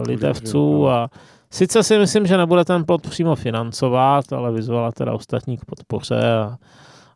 lidevců 0.09 0.89
a 0.89 1.11
sice 1.51 1.83
si 1.83 1.99
myslím, 1.99 2.27
že 2.27 2.37
nebude 2.37 2.65
ten 2.65 2.85
plot 2.85 3.03
přímo 3.03 3.37
financovat, 3.37 4.33
ale 4.33 4.53
vyzvala 4.53 4.93
teda 4.93 5.13
ostatní 5.13 5.57
k 5.57 5.65
podpoře 5.65 6.33
a, 6.33 6.57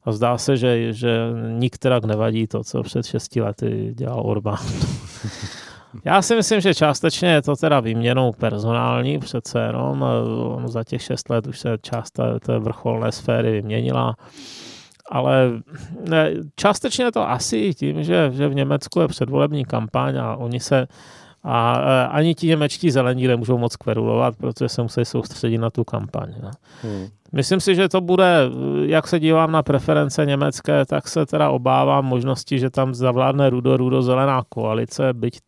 a 0.04 0.12
zdá 0.12 0.38
se, 0.38 0.56
že, 0.56 0.92
že 0.92 1.18
nikterak 1.48 2.04
nevadí 2.04 2.46
to, 2.46 2.64
co 2.64 2.82
před 2.82 3.06
šesti 3.06 3.40
lety 3.40 3.94
dělal 3.96 4.22
Orbán. 4.26 4.58
Já 6.04 6.22
si 6.22 6.36
myslím, 6.36 6.60
že 6.60 6.74
částečně 6.74 7.28
je 7.28 7.42
to 7.42 7.56
teda 7.56 7.80
výměnou 7.80 8.32
personální 8.32 9.18
přece 9.18 9.60
jenom. 9.60 10.04
On 10.44 10.68
za 10.68 10.84
těch 10.84 11.02
šest 11.02 11.30
let 11.30 11.46
už 11.46 11.60
se 11.60 11.78
část 11.82 12.10
té, 12.40 12.58
vrcholné 12.58 13.12
sféry 13.12 13.52
vyměnila. 13.52 14.16
Ale 15.10 15.50
ne, 16.08 16.30
částečně 16.56 17.04
je 17.04 17.12
to 17.12 17.30
asi 17.30 17.74
tím, 17.74 18.02
že, 18.02 18.30
že 18.34 18.48
v 18.48 18.54
Německu 18.54 19.00
je 19.00 19.08
předvolební 19.08 19.64
kampaň 19.64 20.18
a 20.18 20.36
oni 20.36 20.60
se 20.60 20.86
a 21.44 21.72
ani 22.04 22.34
ti 22.34 22.46
němečtí 22.46 22.90
zelení 22.90 23.26
nemůžou 23.26 23.58
moc 23.58 23.76
kverulovat, 23.76 24.36
protože 24.36 24.68
se 24.68 24.82
musí 24.82 25.04
soustředit 25.04 25.58
na 25.58 25.70
tu 25.70 25.84
kampaň. 25.84 26.34
No. 26.42 26.50
Hmm. 26.82 27.06
Myslím 27.32 27.60
si, 27.60 27.74
že 27.74 27.88
to 27.88 28.00
bude, 28.00 28.50
jak 28.82 29.08
se 29.08 29.20
dívám 29.20 29.52
na 29.52 29.62
preference 29.62 30.26
německé, 30.26 30.84
tak 30.86 31.08
se 31.08 31.26
teda 31.26 31.50
obávám 31.50 32.04
možnosti, 32.04 32.58
že 32.58 32.70
tam 32.70 32.94
zavládne 32.94 33.50
rudo-rudo-zelená 33.50 34.42
koalice, 34.48 35.12
byť 35.12 35.38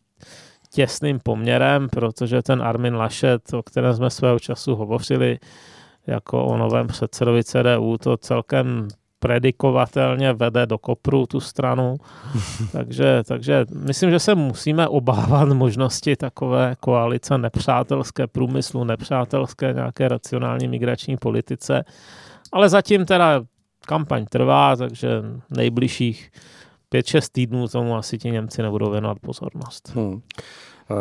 těsným 0.75 1.19
poměrem, 1.23 1.89
protože 1.89 2.41
ten 2.41 2.61
Armin 2.61 2.95
Laschet, 2.95 3.53
o 3.53 3.63
kterém 3.63 3.93
jsme 3.93 4.09
svého 4.09 4.39
času 4.39 4.75
hovořili, 4.75 5.39
jako 6.07 6.45
o 6.45 6.57
novém 6.57 6.87
předsedovi 6.87 7.43
CDU, 7.43 7.97
to 7.97 8.17
celkem 8.17 8.87
predikovatelně 9.19 10.33
vede 10.33 10.65
do 10.65 10.77
kopru 10.77 11.25
tu 11.25 11.39
stranu. 11.39 11.95
takže, 12.71 13.23
takže 13.27 13.65
myslím, 13.85 14.11
že 14.11 14.19
se 14.19 14.35
musíme 14.35 14.87
obávat 14.87 15.49
možnosti 15.49 16.15
takové 16.15 16.75
koalice 16.79 17.37
nepřátelské 17.37 18.27
průmyslu, 18.27 18.83
nepřátelské 18.83 19.73
nějaké 19.73 20.07
racionální 20.07 20.67
migrační 20.67 21.17
politice. 21.17 21.83
Ale 22.51 22.69
zatím 22.69 23.05
teda 23.05 23.41
kampaň 23.87 24.25
trvá, 24.25 24.75
takže 24.75 25.09
nejbližších 25.49 26.31
5-6 26.99 27.27
týdnů 27.31 27.67
tomu 27.67 27.95
asi 27.95 28.17
ti 28.17 28.31
Němci 28.31 28.61
nebudou 28.61 28.91
věnovat 28.91 29.19
pozornost. 29.19 29.91
Hmm. 29.95 30.21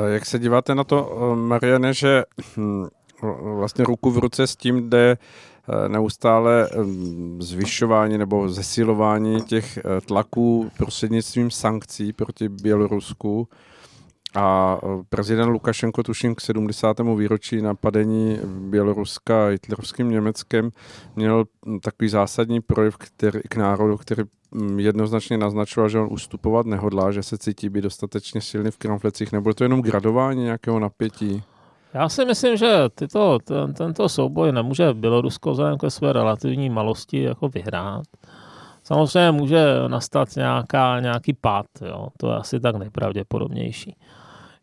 Jak 0.06 0.26
se 0.26 0.38
díváte 0.38 0.74
na 0.74 0.84
to, 0.84 1.32
Mariane, 1.34 1.94
že 1.94 2.24
hm, 2.56 2.86
vlastně 3.56 3.84
ruku 3.84 4.10
v 4.10 4.18
ruce 4.18 4.46
s 4.46 4.56
tím 4.56 4.90
jde 4.90 5.16
eh, 5.16 5.88
neustále 5.88 6.68
hm, 6.76 7.42
zvyšování 7.42 8.18
nebo 8.18 8.48
zesilování 8.48 9.42
těch 9.42 9.76
eh, 9.78 10.00
tlaků 10.00 10.70
prostřednictvím 10.76 11.50
sankcí 11.50 12.12
proti 12.12 12.48
Bělorusku, 12.48 13.48
a 14.34 14.78
e, 14.82 15.04
prezident 15.08 15.48
Lukašenko, 15.48 16.02
tuším 16.02 16.34
k 16.34 16.40
70. 16.40 16.96
výročí 17.16 17.62
napadení 17.62 18.38
Běloruska 18.44 19.46
hitlerovským 19.46 20.10
Německem, 20.10 20.70
měl 21.16 21.44
takový 21.82 22.08
zásadní 22.08 22.60
projev 22.60 22.96
který, 22.96 23.40
k 23.48 23.56
národu, 23.56 23.96
který 23.96 24.22
jednoznačně 24.76 25.38
naznačoval, 25.38 25.88
že 25.88 25.98
on 25.98 26.08
ustupovat 26.10 26.66
nehodlá, 26.66 27.12
že 27.12 27.22
se 27.22 27.38
cítí 27.38 27.68
být 27.68 27.80
dostatečně 27.80 28.40
silný 28.40 28.70
v 28.70 28.78
kramflecích. 28.78 29.32
Nebude 29.32 29.54
to 29.54 29.64
jenom 29.64 29.82
gradování 29.82 30.42
nějakého 30.44 30.78
napětí? 30.78 31.42
Já 31.94 32.08
si 32.08 32.24
myslím, 32.24 32.56
že 32.56 32.88
tyto, 32.94 33.38
ten, 33.44 33.74
tento 33.74 34.08
souboj 34.08 34.52
nemůže 34.52 34.94
Bělorusko 34.94 35.50
vzhledem 35.50 35.78
ke 35.78 35.90
své 35.90 36.12
relativní 36.12 36.70
malosti 36.70 37.22
jako 37.22 37.48
vyhrát. 37.48 38.04
Samozřejmě 38.84 39.30
může 39.30 39.64
nastat 39.88 40.36
nějaká, 40.36 41.00
nějaký 41.00 41.32
pád, 41.32 41.66
jo? 41.86 42.08
to 42.18 42.30
je 42.30 42.36
asi 42.36 42.60
tak 42.60 42.76
nejpravděpodobnější. 42.76 43.96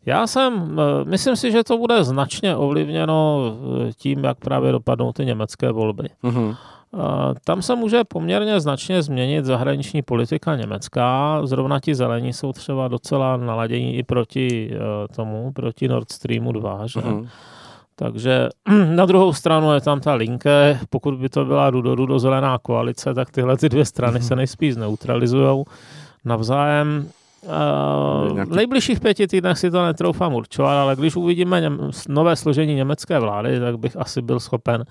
Já 0.06 0.26
jsem, 0.26 0.80
eh, 0.80 1.04
myslím 1.04 1.36
si, 1.36 1.52
že 1.52 1.64
to 1.64 1.78
bude 1.78 2.04
značně 2.04 2.56
ovlivněno 2.56 3.42
eh, 3.88 3.92
tím, 3.92 4.24
jak 4.24 4.38
právě 4.38 4.72
dopadnou 4.72 5.12
ty 5.12 5.24
německé 5.24 5.72
volby. 5.72 6.08
Mm-hmm. 6.24 6.56
Tam 7.44 7.62
se 7.62 7.76
může 7.76 8.04
poměrně 8.04 8.60
značně 8.60 9.02
změnit 9.02 9.44
zahraniční 9.44 10.02
politika 10.02 10.56
německá. 10.56 11.40
Zrovna 11.46 11.80
ti 11.80 11.94
zelení 11.94 12.32
jsou 12.32 12.52
třeba 12.52 12.88
docela 12.88 13.36
naladění 13.36 13.96
i 13.96 14.02
proti 14.02 14.70
tomu, 15.16 15.52
proti 15.52 15.88
Nord 15.88 16.12
Streamu 16.12 16.52
2. 16.52 16.86
Že? 16.86 17.00
Mm-hmm. 17.00 17.28
Takže 17.96 18.48
na 18.94 19.06
druhou 19.06 19.32
stranu 19.32 19.72
je 19.72 19.80
tam 19.80 20.00
ta 20.00 20.14
linke, 20.14 20.78
pokud 20.90 21.14
by 21.14 21.28
to 21.28 21.44
byla 21.44 21.70
rudo 21.70 22.18
zelená 22.18 22.58
koalice, 22.58 23.14
tak 23.14 23.30
tyhle 23.30 23.56
ty 23.56 23.68
dvě 23.68 23.84
strany 23.84 24.18
mm-hmm. 24.18 24.28
se 24.28 24.36
nejspíš 24.36 24.76
neutralizují 24.76 25.64
navzájem. 26.24 27.08
Uh, 27.44 28.44
v 28.44 28.56
nejbližších 28.56 29.00
pěti 29.00 29.26
týdnech 29.26 29.58
si 29.58 29.70
to 29.70 29.86
netroufám 29.86 30.34
určovat, 30.34 30.82
ale 30.82 30.96
když 30.96 31.16
uvidíme 31.16 31.60
něm, 31.60 31.90
nové 32.08 32.36
složení 32.36 32.74
německé 32.74 33.18
vlády, 33.18 33.60
tak 33.60 33.78
bych 33.78 33.96
asi 33.96 34.22
byl 34.22 34.40
schopen 34.40 34.84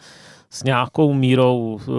s 0.50 0.64
nějakou 0.64 1.14
mírou 1.14 1.80
uh, 1.88 1.96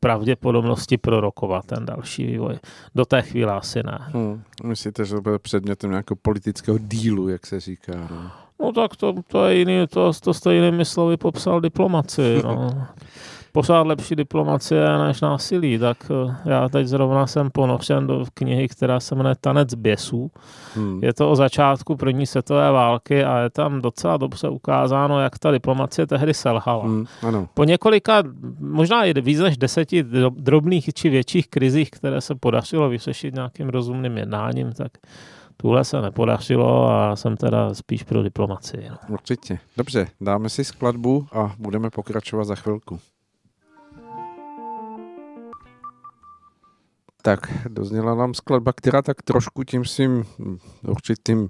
pravděpodobnosti 0.00 0.96
prorokovat 0.98 1.64
ten 1.66 1.86
další 1.86 2.26
vývoj. 2.26 2.58
Do 2.94 3.04
té 3.04 3.22
chvíle 3.22 3.52
asi 3.52 3.82
ne. 3.82 3.98
Hmm. 4.00 4.42
Myslíte, 4.64 5.04
že 5.04 5.14
to 5.14 5.20
bude 5.20 5.38
předmětem 5.38 5.90
nějakého 5.90 6.16
politického 6.22 6.78
dílu, 6.78 7.28
jak 7.28 7.46
se 7.46 7.60
říká? 7.60 8.08
No, 8.10 8.30
no 8.60 8.72
tak 8.72 8.96
to, 8.96 9.14
to 9.26 9.46
je 9.46 9.56
jiný, 9.56 9.86
to, 9.86 10.12
to 10.22 10.34
jste 10.34 10.54
jinými 10.54 10.84
slovy 10.84 11.16
popsal 11.16 11.60
diplomaci. 11.60 12.40
No. 12.44 12.86
pořád 13.52 13.86
lepší 13.86 14.16
diplomacie 14.16 14.98
než 14.98 15.20
násilí, 15.20 15.78
tak 15.78 15.96
eh, 16.10 16.50
já 16.50 16.68
teď 16.68 16.86
zrovna 16.86 17.26
jsem 17.26 17.50
ponořen 17.50 18.06
do 18.06 18.24
knihy, 18.34 18.68
která 18.68 19.00
se 19.00 19.14
jmenuje 19.14 19.34
Tanec 19.40 19.74
běsů. 19.74 20.30
Hmm. 20.74 20.98
Je 21.02 21.14
to 21.14 21.30
o 21.30 21.36
začátku 21.36 21.96
první 21.96 22.26
světové 22.26 22.70
války 22.70 23.24
a 23.24 23.38
je 23.38 23.50
tam 23.50 23.82
docela 23.82 24.16
dobře 24.16 24.48
ukázáno, 24.48 25.20
jak 25.20 25.38
ta 25.38 25.50
diplomacie 25.50 26.06
tehdy 26.06 26.34
selhala. 26.34 26.84
Hmm, 26.84 27.06
ano. 27.22 27.48
Po 27.54 27.64
několika, 27.64 28.22
možná 28.60 29.04
i 29.04 29.20
víc 29.20 29.38
než 29.38 29.56
deseti 29.58 30.04
drobných 30.30 30.94
či 30.94 31.08
větších 31.08 31.48
krizích, 31.48 31.90
které 31.90 32.20
se 32.20 32.34
podařilo 32.34 32.88
vyřešit 32.88 33.34
nějakým 33.34 33.68
rozumným 33.68 34.18
jednáním, 34.18 34.72
tak 34.72 34.92
Tuhle 35.60 35.84
se 35.84 36.00
nepodařilo 36.00 36.90
a 36.90 37.16
jsem 37.16 37.36
teda 37.36 37.74
spíš 37.74 38.02
pro 38.02 38.22
diplomacii. 38.22 38.88
No. 38.90 38.96
Určitě. 39.08 39.58
Dobře, 39.76 40.06
dáme 40.20 40.48
si 40.48 40.64
skladbu 40.64 41.26
a 41.32 41.54
budeme 41.58 41.90
pokračovat 41.90 42.44
za 42.44 42.54
chvilku. 42.54 43.00
Tak 47.22 47.68
dozněla 47.68 48.14
nám 48.14 48.34
skladba, 48.34 48.72
která 48.72 49.02
tak 49.02 49.22
trošku 49.22 49.64
tím 49.64 49.84
svým 49.84 50.24
určitým 50.88 51.48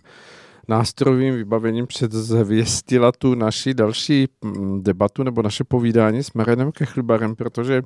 nástrojovým 0.68 1.34
vybavením 1.34 1.86
předzvěstila 1.86 3.12
tu 3.12 3.34
naši 3.34 3.74
další 3.74 4.28
mm, 4.44 4.82
debatu 4.82 5.22
nebo 5.22 5.42
naše 5.42 5.64
povídání 5.64 6.22
s 6.22 6.32
Marenem 6.32 6.72
Kechlibarem, 6.72 7.36
protože 7.36 7.82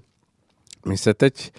my 0.87 0.99
se 0.99 1.15
teď 1.15 1.53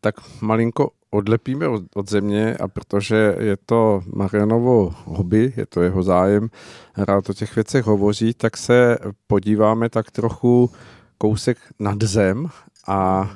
tak 0.00 0.14
malinko 0.40 0.90
odlepíme 1.10 1.68
od, 1.68 1.82
od 1.94 2.10
země 2.10 2.56
a 2.56 2.68
protože 2.68 3.36
je 3.38 3.56
to 3.66 4.00
Marianovo 4.14 4.94
hobby, 5.04 5.52
je 5.56 5.66
to 5.66 5.82
jeho 5.82 6.02
zájem, 6.02 6.48
rád 6.96 7.30
o 7.30 7.34
těch 7.34 7.54
věcech 7.54 7.84
hovoří, 7.84 8.34
tak 8.34 8.56
se 8.56 8.98
podíváme 9.26 9.88
tak 9.88 10.10
trochu 10.10 10.70
kousek 11.18 11.58
nad 11.78 12.02
zem 12.02 12.48
a 12.86 13.30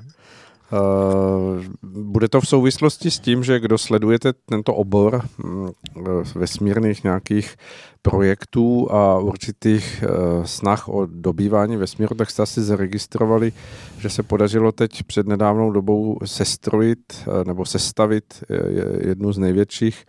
bude 1.82 2.28
to 2.28 2.40
v 2.40 2.48
souvislosti 2.48 3.10
s 3.10 3.18
tím, 3.18 3.44
že 3.44 3.60
kdo 3.60 3.78
sledujete 3.78 4.32
tento 4.32 4.74
obor 4.74 5.22
mm, 5.38 5.68
vesmírných 6.34 7.04
nějakých 7.04 7.56
projektů 8.02 8.92
a 8.92 9.18
určitých 9.18 10.04
uh, 10.04 10.44
snah 10.44 10.88
o 10.88 11.06
dobývání 11.06 11.76
vesmíru, 11.76 12.14
tak 12.14 12.30
jste 12.30 12.42
asi 12.42 12.62
zaregistrovali, 12.62 13.52
že 13.98 14.10
se 14.10 14.22
podařilo 14.22 14.72
teď 14.72 15.02
před 15.02 15.26
nedávnou 15.26 15.70
dobou 15.70 16.18
sestrojit 16.24 17.28
nebo 17.46 17.64
sestavit 17.64 18.44
jednu 19.00 19.32
z 19.32 19.38
největších 19.38 20.04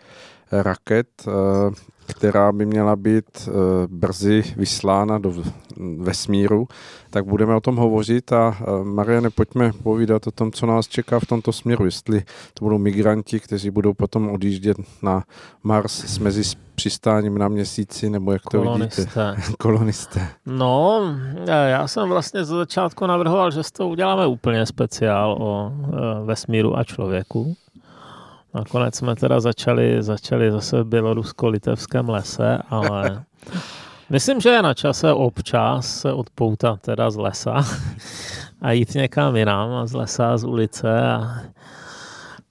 raket 0.51 1.07
která 2.07 2.51
by 2.51 2.65
měla 2.65 2.95
být 2.95 3.25
uh, 3.47 3.53
brzy 3.87 4.43
vyslána 4.57 5.17
do 5.17 5.33
vesmíru, 5.97 6.67
tak 7.09 7.25
budeme 7.25 7.55
o 7.55 7.61
tom 7.61 7.75
hovořit 7.75 8.33
a 8.33 8.47
uh, 8.67 8.83
Mariane, 8.83 9.29
pojďme 9.29 9.71
povídat 9.83 10.27
o 10.27 10.31
tom, 10.31 10.51
co 10.51 10.65
nás 10.65 10.87
čeká 10.87 11.19
v 11.19 11.25
tomto 11.25 11.51
směru, 11.51 11.85
jestli 11.85 12.23
to 12.53 12.65
budou 12.65 12.77
migranti, 12.77 13.39
kteří 13.39 13.69
budou 13.69 13.93
potom 13.93 14.29
odjíždět 14.29 14.77
na 15.03 15.23
Mars 15.63 16.03
s 16.03 16.19
mezi 16.19 16.43
přistáním 16.75 17.37
na 17.37 17.47
měsíci, 17.47 18.09
nebo 18.09 18.31
jak 18.31 18.41
to 18.41 18.57
Kolonisté. 18.57 19.01
vidíte? 19.01 19.35
Kolonisté. 19.59 20.27
No, 20.45 21.01
já 21.47 21.87
jsem 21.87 22.09
vlastně 22.09 22.43
z 22.43 22.47
začátku 22.47 23.05
navrhoval, 23.05 23.51
že 23.51 23.63
z 23.63 23.71
toho 23.71 23.89
uděláme 23.89 24.27
úplně 24.27 24.65
speciál 24.65 25.37
o 25.39 25.71
vesmíru 26.25 26.77
a 26.77 26.83
člověku. 26.83 27.55
Nakonec 28.57 28.95
jsme 28.95 29.15
teda 29.15 29.39
začali, 29.39 30.03
začali 30.03 30.51
zase 30.51 30.83
v 30.83 30.87
bělorusko-litevském 30.87 32.09
lese, 32.09 32.57
ale 32.69 33.23
myslím, 34.09 34.41
že 34.41 34.49
je 34.49 34.61
na 34.61 34.73
čase 34.73 35.13
občas 35.13 35.99
se 35.99 36.13
odpoutat 36.13 36.81
teda 36.81 37.09
z 37.09 37.15
lesa 37.15 37.65
a 38.61 38.71
jít 38.71 38.95
někam 38.95 39.35
jinam, 39.35 39.87
z 39.87 39.93
lesa, 39.93 40.37
z 40.37 40.43
ulice 40.43 41.01
a 41.01 41.41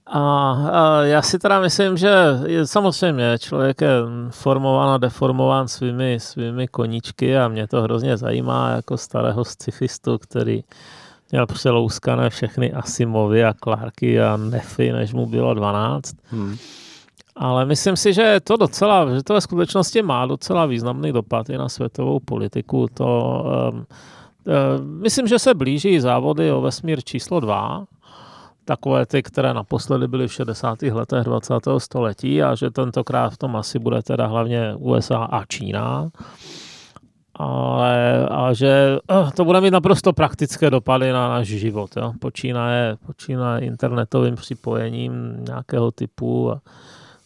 a, 0.09 0.51
a 0.71 1.01
já 1.01 1.21
si 1.21 1.39
teda 1.39 1.59
myslím, 1.59 1.97
že 1.97 2.13
je, 2.45 2.67
samozřejmě 2.67 3.37
člověk 3.39 3.81
je 3.81 3.89
formován 4.29 4.89
a 4.89 4.97
deformován 4.97 5.67
svými, 5.67 6.19
svými 6.19 6.67
koníčky 6.67 7.37
a 7.37 7.47
mě 7.47 7.67
to 7.67 7.81
hrozně 7.81 8.17
zajímá 8.17 8.69
jako 8.69 8.97
starého 8.97 9.45
scifistu, 9.45 10.17
který 10.17 10.63
měl 11.31 11.45
přelouskané 11.45 12.29
všechny 12.29 12.73
Asimovy 12.73 13.45
a 13.45 13.53
Clarky 13.63 14.21
a 14.21 14.37
Nefy, 14.37 14.91
než 14.91 15.13
mu 15.13 15.25
bylo 15.25 15.53
12. 15.53 16.15
Hmm. 16.23 16.57
Ale 17.35 17.65
myslím 17.65 17.95
si, 17.97 18.13
že 18.13 18.39
to 18.43 18.57
docela, 18.57 19.15
že 19.15 19.23
to 19.23 19.33
ve 19.33 19.41
skutečnosti 19.41 20.01
má 20.01 20.25
docela 20.25 20.65
významný 20.65 21.11
dopad 21.11 21.49
i 21.49 21.57
na 21.57 21.69
světovou 21.69 22.19
politiku. 22.19 22.87
To, 22.93 23.43
um, 23.71 23.77
um, 23.77 23.85
myslím, 25.01 25.27
že 25.27 25.39
se 25.39 25.53
blíží 25.53 25.99
závody 25.99 26.51
o 26.51 26.61
vesmír 26.61 27.03
číslo 27.03 27.39
2, 27.39 27.85
takové 28.65 29.05
ty, 29.05 29.23
které 29.23 29.53
naposledy 29.53 30.07
byly 30.07 30.27
v 30.27 30.33
60. 30.33 30.81
letech 30.81 31.23
20. 31.23 31.53
století 31.77 32.43
a 32.43 32.55
že 32.55 32.71
tentokrát 32.71 33.29
v 33.29 33.37
tom 33.37 33.55
asi 33.55 33.79
bude 33.79 34.01
teda 34.01 34.27
hlavně 34.27 34.75
USA 34.75 35.17
a 35.17 35.45
Čína 35.45 36.09
ale 37.37 38.27
a 38.27 38.53
že 38.53 38.97
uh, 39.11 39.31
to 39.31 39.45
bude 39.45 39.61
mít 39.61 39.71
naprosto 39.71 40.13
praktické 40.13 40.69
dopady 40.69 41.11
na 41.11 41.29
náš 41.29 41.47
život. 41.47 41.97
Jo? 41.97 42.13
Počínaje, 42.19 42.97
počínaje 43.05 43.65
internetovým 43.65 44.35
připojením 44.35 45.43
nějakého 45.47 45.91
typu 45.91 46.51
a 46.51 46.61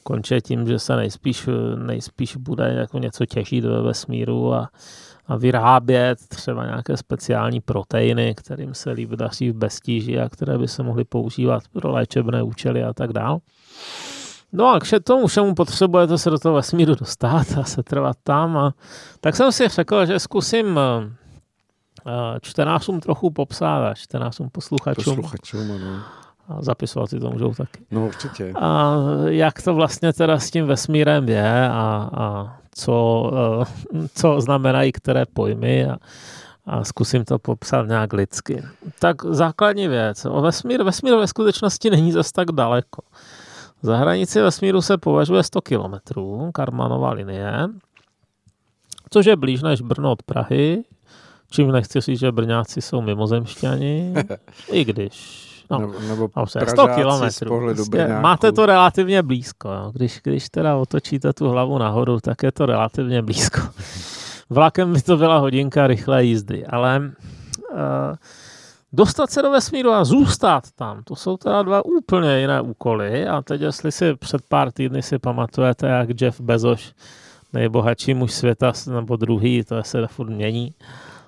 končí 0.03 0.41
tím, 0.41 0.67
že 0.67 0.79
se 0.79 0.95
nejspíš, 0.95 1.49
nejspíš 1.75 2.35
bude 2.35 2.73
jako 2.73 2.99
něco 2.99 3.25
těžit 3.25 3.65
ve 3.65 3.81
vesmíru 3.81 4.53
a, 4.53 4.69
a 5.27 5.35
vyrábět 5.35 6.19
třeba 6.27 6.65
nějaké 6.65 6.97
speciální 6.97 7.61
proteiny, 7.61 8.35
kterým 8.35 8.73
se 8.73 8.91
líbí 8.91 9.15
daří 9.17 9.51
v 9.51 9.55
beztíži 9.55 10.19
a 10.19 10.29
které 10.29 10.57
by 10.57 10.67
se 10.67 10.83
mohly 10.83 11.03
používat 11.03 11.63
pro 11.73 11.91
léčebné 11.91 12.43
účely 12.43 12.83
a 12.83 12.93
tak 12.93 13.13
dále. 13.13 13.39
No 14.53 14.67
a 14.67 14.79
k 14.79 14.99
tomu 15.03 15.27
všemu 15.27 15.55
potřebujete 15.55 16.17
se 16.17 16.29
do 16.29 16.39
toho 16.39 16.55
vesmíru 16.55 16.95
dostat 16.95 17.45
a 17.61 17.63
se 17.63 17.83
trvat 17.83 18.17
tam. 18.23 18.57
A, 18.57 18.73
tak 19.21 19.35
jsem 19.35 19.51
si 19.51 19.67
řekl, 19.67 20.05
že 20.05 20.19
zkusím 20.19 20.67
uh, 20.77 21.03
čtenářům 22.41 22.99
trochu 22.99 23.29
popsat 23.29 23.83
a 23.91 23.93
čtenářům 23.93 24.49
posluchačům. 24.49 25.15
Posluchačům, 25.15 25.71
ano. 25.71 26.01
A 26.49 26.61
zapisovat 26.61 27.09
si 27.09 27.19
to 27.19 27.29
můžou 27.29 27.53
taky. 27.53 27.85
No 27.91 28.07
určitě. 28.07 28.53
A 28.59 28.95
jak 29.25 29.61
to 29.61 29.73
vlastně 29.73 30.13
teda 30.13 30.39
s 30.39 30.51
tím 30.51 30.65
vesmírem 30.65 31.29
je 31.29 31.69
a, 31.69 32.09
a 32.13 32.57
co, 32.75 33.29
uh, 33.91 34.05
co 34.15 34.41
znamenají 34.41 34.91
které 34.91 35.25
pojmy 35.33 35.85
a, 35.85 35.97
a 36.65 36.83
zkusím 36.83 37.25
to 37.25 37.39
popsat 37.39 37.87
nějak 37.87 38.13
lidsky. 38.13 38.63
Tak 38.99 39.25
základní 39.25 39.87
věc. 39.87 40.25
O 40.25 40.41
vesmír, 40.41 40.83
vesmír 40.83 41.15
ve 41.15 41.27
skutečnosti 41.27 41.89
není 41.89 42.11
zas 42.11 42.31
tak 42.31 42.51
daleko. 42.51 43.01
Za 43.81 43.97
hranici 43.97 44.41
vesmíru 44.41 44.81
se 44.81 44.97
považuje 44.97 45.43
100 45.43 45.61
km, 45.61 45.95
Karmanová 46.53 47.11
linie, 47.11 47.67
což 49.09 49.25
je 49.25 49.35
blíž 49.35 49.61
než 49.61 49.81
Brno 49.81 50.11
od 50.11 50.23
Prahy, 50.23 50.83
čím 51.51 51.71
nechci 51.71 52.01
říct, 52.01 52.19
že 52.19 52.31
Brňáci 52.31 52.81
jsou 52.81 53.01
mimozemšťani, 53.01 54.13
i 54.71 54.85
když 54.85 55.47
No, 55.71 55.79
nebo, 55.79 55.99
nebo 55.99 56.29
no, 56.37 56.47
100 56.47 56.87
kilometrů. 56.95 57.73
Prostě 57.75 58.07
máte 58.07 58.51
to 58.51 58.65
relativně 58.65 59.23
blízko. 59.23 59.69
Jo. 59.69 59.91
Když, 59.93 60.19
když 60.23 60.49
teda 60.49 60.75
otočíte 60.75 61.33
tu 61.33 61.49
hlavu 61.49 61.77
nahoru, 61.77 62.19
tak 62.19 62.43
je 62.43 62.51
to 62.51 62.65
relativně 62.65 63.21
blízko. 63.21 63.61
Vlakem 64.49 64.93
by 64.93 65.01
to 65.01 65.17
byla 65.17 65.37
hodinka 65.37 65.87
rychlé 65.87 66.23
jízdy, 66.23 66.65
ale 66.65 67.11
uh, 67.71 67.77
Dostat 68.93 69.31
se 69.31 69.41
do 69.41 69.51
vesmíru 69.51 69.91
a 69.91 70.03
zůstat 70.03 70.71
tam, 70.75 71.03
to 71.03 71.15
jsou 71.15 71.37
teda 71.37 71.63
dva 71.63 71.85
úplně 71.85 72.39
jiné 72.39 72.61
úkoly. 72.61 73.27
A 73.27 73.41
teď, 73.41 73.61
jestli 73.61 73.91
si 73.91 74.15
před 74.15 74.41
pár 74.49 74.71
týdny 74.71 75.01
si 75.01 75.19
pamatujete, 75.19 75.87
jak 75.87 76.21
Jeff 76.21 76.41
Bezos, 76.41 76.93
nejbohatší 77.53 78.13
muž 78.13 78.31
světa, 78.31 78.73
nebo 78.93 79.15
druhý, 79.15 79.63
to 79.63 79.83
se 79.83 80.07
furt 80.07 80.29
mění, 80.29 80.73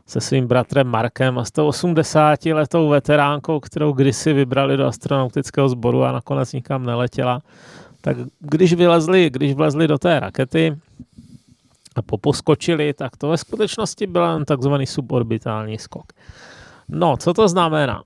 se 0.07 0.21
svým 0.21 0.47
bratrem 0.47 0.87
Markem 0.87 1.39
a 1.39 1.45
180 1.45 2.45
letou 2.45 2.89
veteránkou, 2.89 3.59
kterou 3.59 3.91
kdysi 3.91 4.33
vybrali 4.33 4.77
do 4.77 4.87
astronautického 4.87 5.69
sboru 5.69 6.03
a 6.03 6.11
nakonec 6.11 6.53
nikam 6.53 6.85
neletěla, 6.85 7.41
tak 8.01 8.17
když 8.39 8.73
vylezli, 8.73 9.29
když 9.29 9.53
vlezli 9.53 9.87
do 9.87 9.97
té 9.97 10.19
rakety 10.19 10.77
a 11.95 12.01
poposkočili, 12.01 12.93
tak 12.93 13.17
to 13.17 13.27
ve 13.27 13.37
skutečnosti 13.37 14.07
byl 14.07 14.45
takzvaný 14.45 14.87
suborbitální 14.87 15.77
skok. 15.77 16.13
No, 16.93 17.17
co 17.17 17.33
to 17.33 17.47
znamená? 17.47 18.03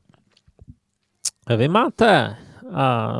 Vy 1.57 1.67
máte, 1.67 2.35
a 2.73 3.13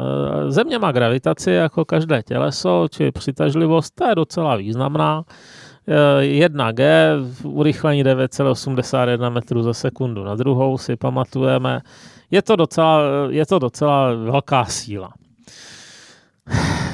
země 0.47 0.79
má 0.79 0.91
gravitaci 0.91 1.51
jako 1.51 1.85
každé 1.85 2.23
těleso, 2.23 2.87
či 2.91 3.11
přitažlivost, 3.11 3.95
ta 3.95 4.09
je 4.09 4.15
docela 4.15 4.55
významná. 4.55 5.23
1G, 6.19 6.83
urychlení 7.43 8.03
9,81 8.03 9.31
metrů 9.31 9.63
za 9.63 9.73
sekundu 9.73 10.23
na 10.23 10.35
druhou 10.35 10.77
si 10.77 10.95
pamatujeme. 10.95 11.81
Je 12.31 12.41
to 12.41 12.55
docela, 12.55 13.01
je 13.29 13.45
to 13.45 13.59
docela 13.59 14.13
velká 14.13 14.65
síla. 14.65 15.13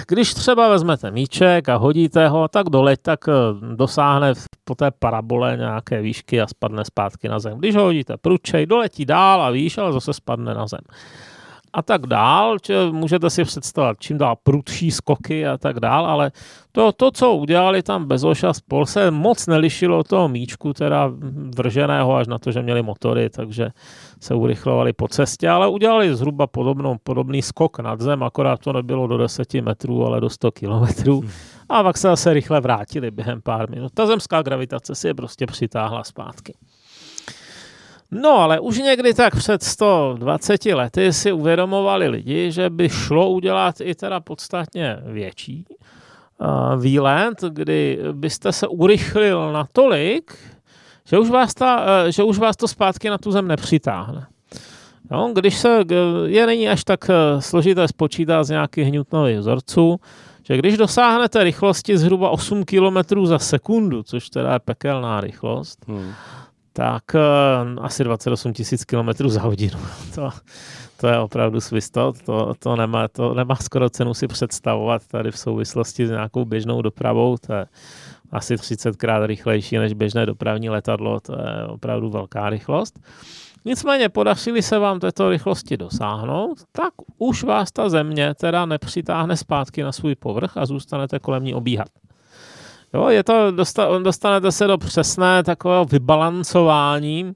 Když 0.08 0.34
třeba 0.34 0.70
vezmete 0.70 1.12
míček 1.12 1.70
a 1.70 1.76
hodíte 1.76 2.28
ho, 2.28 2.48
tak 2.48 2.70
doleď, 2.70 3.00
tak 3.02 3.20
eh, 3.28 3.34
dosáhne 3.76 4.34
po 4.64 4.76
té 4.76 4.92
parabole 4.92 5.58
nějaké 5.58 6.02
výšky 6.02 6.42
a 6.42 6.48
spadne 6.48 6.86
zpátky 6.86 7.30
na 7.30 7.40
zem. 7.40 7.58
Když 7.58 7.76
ho 7.76 7.84
hodíte 7.84 8.18
prudčej, 8.18 8.66
doletí 8.66 9.06
dál 9.06 9.42
a 9.42 9.50
výš, 9.50 9.78
ale 9.78 9.94
zase 9.94 10.14
spadne 10.14 10.54
na 10.54 10.68
zem. 10.68 10.82
A 11.74 11.82
tak 11.82 12.08
dál, 12.08 12.60
či 12.60 12.74
můžete 12.92 13.30
si 13.30 13.44
představit 13.44 13.98
čím 14.00 14.18
dál 14.18 14.36
prudší 14.44 14.92
skoky 14.92 15.48
a 15.48 15.58
tak 15.58 15.80
dál, 15.80 16.06
ale 16.06 16.32
to, 16.72 16.92
to 16.92 17.12
co 17.12 17.34
udělali 17.34 17.84
tam 17.84 18.06
Bezoš 18.06 18.44
a 18.44 18.54
spol, 18.54 18.86
se 18.86 19.12
moc 19.12 19.48
nelišilo 19.48 20.00
od 20.00 20.08
toho 20.08 20.28
míčku, 20.28 20.74
teda 20.74 21.12
vrženého 21.58 22.16
až 22.16 22.28
na 22.28 22.40
to, 22.40 22.52
že 22.52 22.62
měli 22.62 22.84
motory, 22.84 23.30
takže 23.30 23.70
se 24.20 24.36
urychlovali 24.36 24.94
po 24.94 25.08
cestě, 25.08 25.50
ale 25.50 25.68
udělali 25.68 26.16
zhruba 26.16 26.48
podobnou, 26.48 26.98
podobný 27.04 27.42
skok 27.42 27.80
nad 27.80 28.02
zem, 28.02 28.24
akorát 28.24 28.60
to 28.60 28.74
nebylo 28.74 29.08
do 29.08 29.18
10 29.18 29.54
metrů, 29.54 30.06
ale 30.06 30.22
do 30.22 30.30
100 30.30 30.52
kilometrů. 30.52 31.20
Hmm. 31.20 31.30
A 31.70 31.84
pak 31.84 31.98
se 31.98 32.08
zase 32.08 32.34
rychle 32.34 32.62
vrátili 32.62 33.12
během 33.12 33.42
pár 33.42 33.70
minut. 33.70 33.92
Ta 33.94 34.06
zemská 34.06 34.42
gravitace 34.42 34.96
si 34.96 35.08
je 35.08 35.14
prostě 35.14 35.46
přitáhla 35.46 36.04
zpátky. 36.04 36.54
No, 38.14 38.38
ale 38.38 38.60
už 38.60 38.78
někdy 38.78 39.14
tak 39.14 39.36
před 39.36 39.64
120 39.64 40.66
lety 40.66 41.14
si 41.14 41.32
uvědomovali 41.32 42.08
lidi, 42.08 42.52
že 42.52 42.70
by 42.70 42.90
šlo 42.90 43.30
udělat 43.30 43.82
i 43.82 43.96
teda 43.96 44.20
podstatně 44.20 44.98
větší 45.06 45.66
výlet, 46.80 47.42
kdy 47.50 48.00
byste 48.12 48.52
se 48.52 48.68
urychlil 48.68 49.52
natolik, 49.52 50.38
že 51.06 51.20
už 51.20 51.30
vás, 51.30 51.54
ta, 51.54 51.78
uh, 51.78 52.10
že 52.10 52.24
už 52.24 52.38
vás 52.38 52.58
to 52.58 52.68
zpátky 52.68 53.10
na 53.10 53.18
tu 53.18 53.32
zem 53.32 53.48
nepřitáhne. 53.48 54.28
Jo, 55.12 55.32
když 55.36 55.58
se, 55.58 55.84
je 56.26 56.46
není 56.46 56.70
až 56.70 56.84
tak 56.84 57.10
eh, 57.10 57.42
složité 57.42 57.88
spočítat 57.88 58.44
z 58.44 58.50
nějakých 58.50 58.88
hnutnových 58.88 59.38
vzorců, 59.38 60.00
že 60.44 60.58
když 60.58 60.78
dosáhnete 60.78 61.44
rychlosti 61.44 61.98
zhruba 61.98 62.30
8 62.30 62.64
km 62.66 63.26
za 63.26 63.40
sekundu, 63.40 64.04
což 64.04 64.30
teda 64.30 64.54
je 64.54 64.60
pekelná 64.60 65.22
rychlost, 65.22 65.80
hmm. 65.88 66.12
Tak 66.74 67.04
uh, 67.16 67.86
asi 67.86 68.04
28 68.04 68.54
000 68.96 69.14
km 69.14 69.30
za 69.30 69.42
hodinu. 69.42 69.80
To, 70.16 70.30
to 70.98 71.08
je 71.08 71.20
opravdu 71.20 71.62
svisto, 71.62 72.14
to, 72.26 72.54
to, 72.60 72.76
nemá, 72.76 73.08
to 73.08 73.34
nemá 73.34 73.56
skoro 73.56 73.90
cenu 73.90 74.14
si 74.14 74.28
představovat 74.28 75.08
tady 75.08 75.32
v 75.32 75.38
souvislosti 75.38 76.08
s 76.08 76.10
nějakou 76.10 76.46
běžnou 76.46 76.82
dopravou, 76.82 77.38
to 77.38 77.54
je 77.54 77.66
asi 78.32 78.58
30 78.58 78.96
krát 78.96 79.26
rychlejší 79.26 79.78
než 79.78 79.94
běžné 79.94 80.26
dopravní 80.26 80.70
letadlo, 80.70 81.20
to 81.20 81.34
je 81.34 81.66
opravdu 81.68 82.10
velká 82.10 82.50
rychlost. 82.50 83.00
Nicméně 83.66 84.10
podařili 84.10 84.62
se 84.62 84.80
vám 84.80 85.00
této 85.00 85.30
rychlosti 85.30 85.78
dosáhnout, 85.78 86.58
tak 86.72 86.94
už 87.18 87.44
vás 87.44 87.72
ta 87.72 87.90
země 87.90 88.34
teda 88.34 88.66
nepřitáhne 88.66 89.38
zpátky 89.38 89.84
na 89.84 89.92
svůj 89.92 90.16
povrch 90.16 90.58
a 90.58 90.66
zůstanete 90.66 91.20
kolem 91.20 91.44
ní 91.44 91.54
obíhat. 91.54 91.88
Jo, 92.94 93.10
je 93.10 93.24
to, 93.24 93.52
dostanete 94.04 94.52
se 94.52 94.68
do 94.68 94.78
přesné 94.78 95.44
takového 95.44 95.86
vybalancování, 95.86 97.34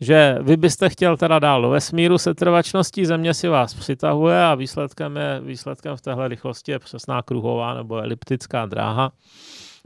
že 0.00 0.38
vy 0.40 0.56
byste 0.56 0.88
chtěl 0.88 1.16
teda 1.16 1.38
dál 1.38 1.62
do 1.62 1.70
vesmíru, 1.70 2.18
se 2.18 2.34
trvačností 2.34 3.06
země 3.06 3.34
si 3.34 3.48
vás 3.48 3.74
přitahuje 3.74 4.44
a 4.44 4.54
výsledkem, 4.54 5.16
je, 5.16 5.40
výsledkem 5.40 5.96
v 5.96 6.00
téhle 6.00 6.28
rychlosti 6.28 6.72
je 6.72 6.78
přesná 6.78 7.22
kruhová 7.22 7.74
nebo 7.74 7.96
eliptická 7.96 8.66
dráha, 8.66 9.12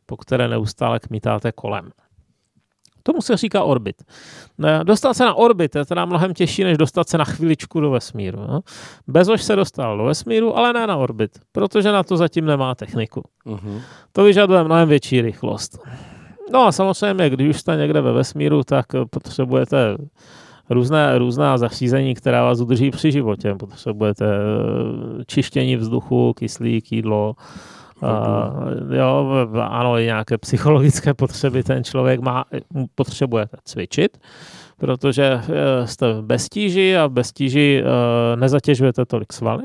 po 0.06 0.16
které 0.16 0.48
neustále 0.48 1.00
kmitáte 1.00 1.52
kolem. 1.52 1.90
Tomu 3.02 3.22
se 3.22 3.36
říká 3.36 3.62
orbit. 3.62 3.96
Dostat 4.82 5.14
se 5.14 5.24
na 5.24 5.34
orbit 5.34 5.74
je 5.74 5.84
teda 5.84 6.04
mnohem 6.04 6.34
těžší, 6.34 6.64
než 6.64 6.78
dostat 6.78 7.08
se 7.08 7.18
na 7.18 7.24
chviličku 7.24 7.80
do 7.80 7.90
vesmíru. 7.90 8.38
No? 8.40 8.60
Bezoš 9.06 9.42
se 9.42 9.56
dostal 9.56 9.98
do 9.98 10.04
vesmíru, 10.04 10.58
ale 10.58 10.72
ne 10.72 10.86
na 10.86 10.96
orbit, 10.96 11.30
protože 11.52 11.92
na 11.92 12.02
to 12.02 12.16
zatím 12.16 12.44
nemá 12.44 12.74
techniku. 12.74 13.22
Uh-huh. 13.46 13.80
To 14.12 14.24
vyžaduje 14.24 14.64
mnohem 14.64 14.88
větší 14.88 15.20
rychlost. 15.20 15.78
No 16.52 16.66
a 16.66 16.72
samozřejmě, 16.72 17.30
když 17.30 17.48
už 17.48 17.60
jste 17.60 17.76
někde 17.76 18.00
ve 18.00 18.12
vesmíru, 18.12 18.64
tak 18.64 18.86
potřebujete 19.10 19.96
různé, 20.70 21.18
různá 21.18 21.58
zařízení, 21.58 22.14
která 22.14 22.44
vás 22.44 22.60
udrží 22.60 22.90
při 22.90 23.12
životě. 23.12 23.54
Potřebujete 23.54 24.26
eh, 24.26 25.24
čištění 25.26 25.76
vzduchu, 25.76 26.34
kyslík, 26.34 26.92
jídlo, 26.92 27.34
Jo, 28.96 29.26
ano, 29.60 29.98
i 29.98 30.04
nějaké 30.04 30.38
psychologické 30.38 31.14
potřeby 31.22 31.62
ten 31.62 31.84
člověk 31.84 32.20
má, 32.20 32.44
potřebuje 32.94 33.46
cvičit, 33.64 34.18
protože 34.78 35.40
eh, 35.42 35.86
jste 35.86 36.06
bez 36.20 36.48
tíži 36.48 36.96
a 36.96 37.08
bez 37.08 37.32
tíži 37.32 37.82
uh, 37.82 38.40
nezatěžujete 38.40 39.04
tolik 39.04 39.32
svaly. 39.32 39.62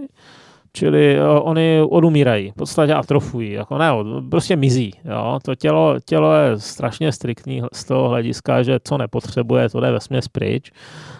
Čili 0.77 1.19
uh, 1.19 1.25
oni 1.41 1.81
odumírají, 1.89 2.51
v 2.51 2.53
podstatě 2.53 2.93
atrofují, 2.93 3.51
jako 3.51 3.77
ne, 3.77 3.91
prostě 4.29 4.55
mizí. 4.55 4.91
Jo. 5.05 5.39
To 5.43 5.55
tělo, 5.55 5.95
tělo 6.05 6.33
je 6.33 6.59
strašně 6.59 7.11
striktní 7.11 7.61
z 7.73 7.85
toho 7.85 8.09
hlediska, 8.09 8.63
že 8.63 8.79
co 8.83 8.97
nepotřebuje, 8.97 9.69
to 9.69 9.79
jde 9.79 9.91
ve 9.91 9.99
směs 9.99 10.27
pryč. 10.27 10.71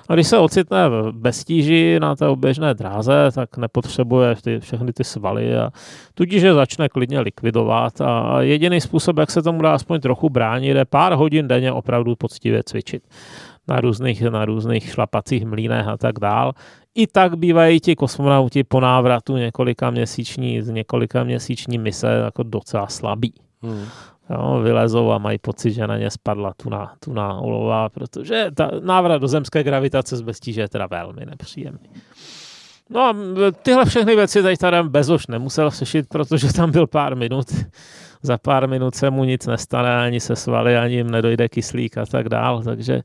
A 0.09 0.13
když 0.13 0.27
se 0.27 0.37
ocitne 0.37 0.89
v 0.89 1.11
beztíži 1.11 1.97
na 2.01 2.15
té 2.15 2.27
oběžné 2.27 2.73
dráze, 2.73 3.29
tak 3.35 3.57
nepotřebuje 3.57 4.35
ty, 4.43 4.59
všechny 4.59 4.93
ty 4.93 5.03
svaly 5.03 5.57
a 5.57 5.69
tudíž 6.13 6.43
je 6.43 6.53
začne 6.53 6.89
klidně 6.89 7.19
likvidovat 7.19 8.01
a 8.01 8.41
jediný 8.41 8.81
způsob, 8.81 9.17
jak 9.17 9.31
se 9.31 9.41
tomu 9.41 9.61
dá 9.61 9.73
aspoň 9.73 9.99
trochu 9.99 10.29
bránit, 10.29 10.77
je 10.77 10.85
pár 10.85 11.13
hodin 11.13 11.47
denně 11.47 11.71
opravdu 11.71 12.15
poctivě 12.15 12.63
cvičit 12.63 13.03
na 13.67 13.81
různých, 13.81 14.21
na 14.21 14.45
různých 14.45 14.91
šlapacích 14.91 15.45
mlínech 15.45 15.87
a 15.87 15.97
tak 15.97 16.19
dál. 16.19 16.53
I 16.97 17.07
tak 17.07 17.35
bývají 17.37 17.79
ti 17.79 17.95
kosmonauti 17.95 18.63
po 18.63 18.79
návratu 18.79 19.37
několika 19.37 19.91
měsíční, 19.91 20.61
z 20.61 20.69
několika 20.69 21.23
měsíční 21.23 21.77
mise 21.77 22.07
jako 22.07 22.43
docela 22.43 22.87
slabí. 22.87 23.33
Hmm. 23.61 23.85
Jo, 24.29 24.59
vylezou 24.63 25.11
a 25.11 25.17
mají 25.17 25.37
pocit, 25.37 25.71
že 25.71 25.87
na 25.87 25.97
ně 25.97 26.11
spadla 26.11 26.53
tuna, 26.53 26.93
tuna 26.99 27.33
olová, 27.33 27.89
protože 27.89 28.51
ta 28.55 28.71
návrat 28.81 29.17
do 29.17 29.27
zemské 29.27 29.63
gravitace 29.63 30.17
z 30.17 30.21
beztíže 30.21 30.61
je 30.61 30.69
teda 30.69 30.87
velmi 30.87 31.25
nepříjemný. 31.25 31.89
No 32.89 33.01
a 33.01 33.15
tyhle 33.61 33.85
všechny 33.85 34.15
věci 34.15 34.43
tady 34.43 34.57
tady 34.57 34.83
Bezoš 34.83 35.27
nemusel 35.27 35.71
sešit, 35.71 36.09
protože 36.09 36.53
tam 36.53 36.71
byl 36.71 36.87
pár 36.87 37.15
minut. 37.15 37.47
Za 38.21 38.37
pár 38.37 38.69
minut 38.69 38.95
se 38.95 39.09
mu 39.09 39.23
nic 39.23 39.47
nestane, 39.47 39.97
ani 39.97 40.19
se 40.19 40.35
svaly, 40.35 40.77
ani 40.77 40.95
jim 40.95 41.11
nedojde 41.11 41.49
kyslík 41.49 41.97
a 41.97 42.05
tak 42.05 42.29
dál. 42.29 42.63
Takže 42.63 43.01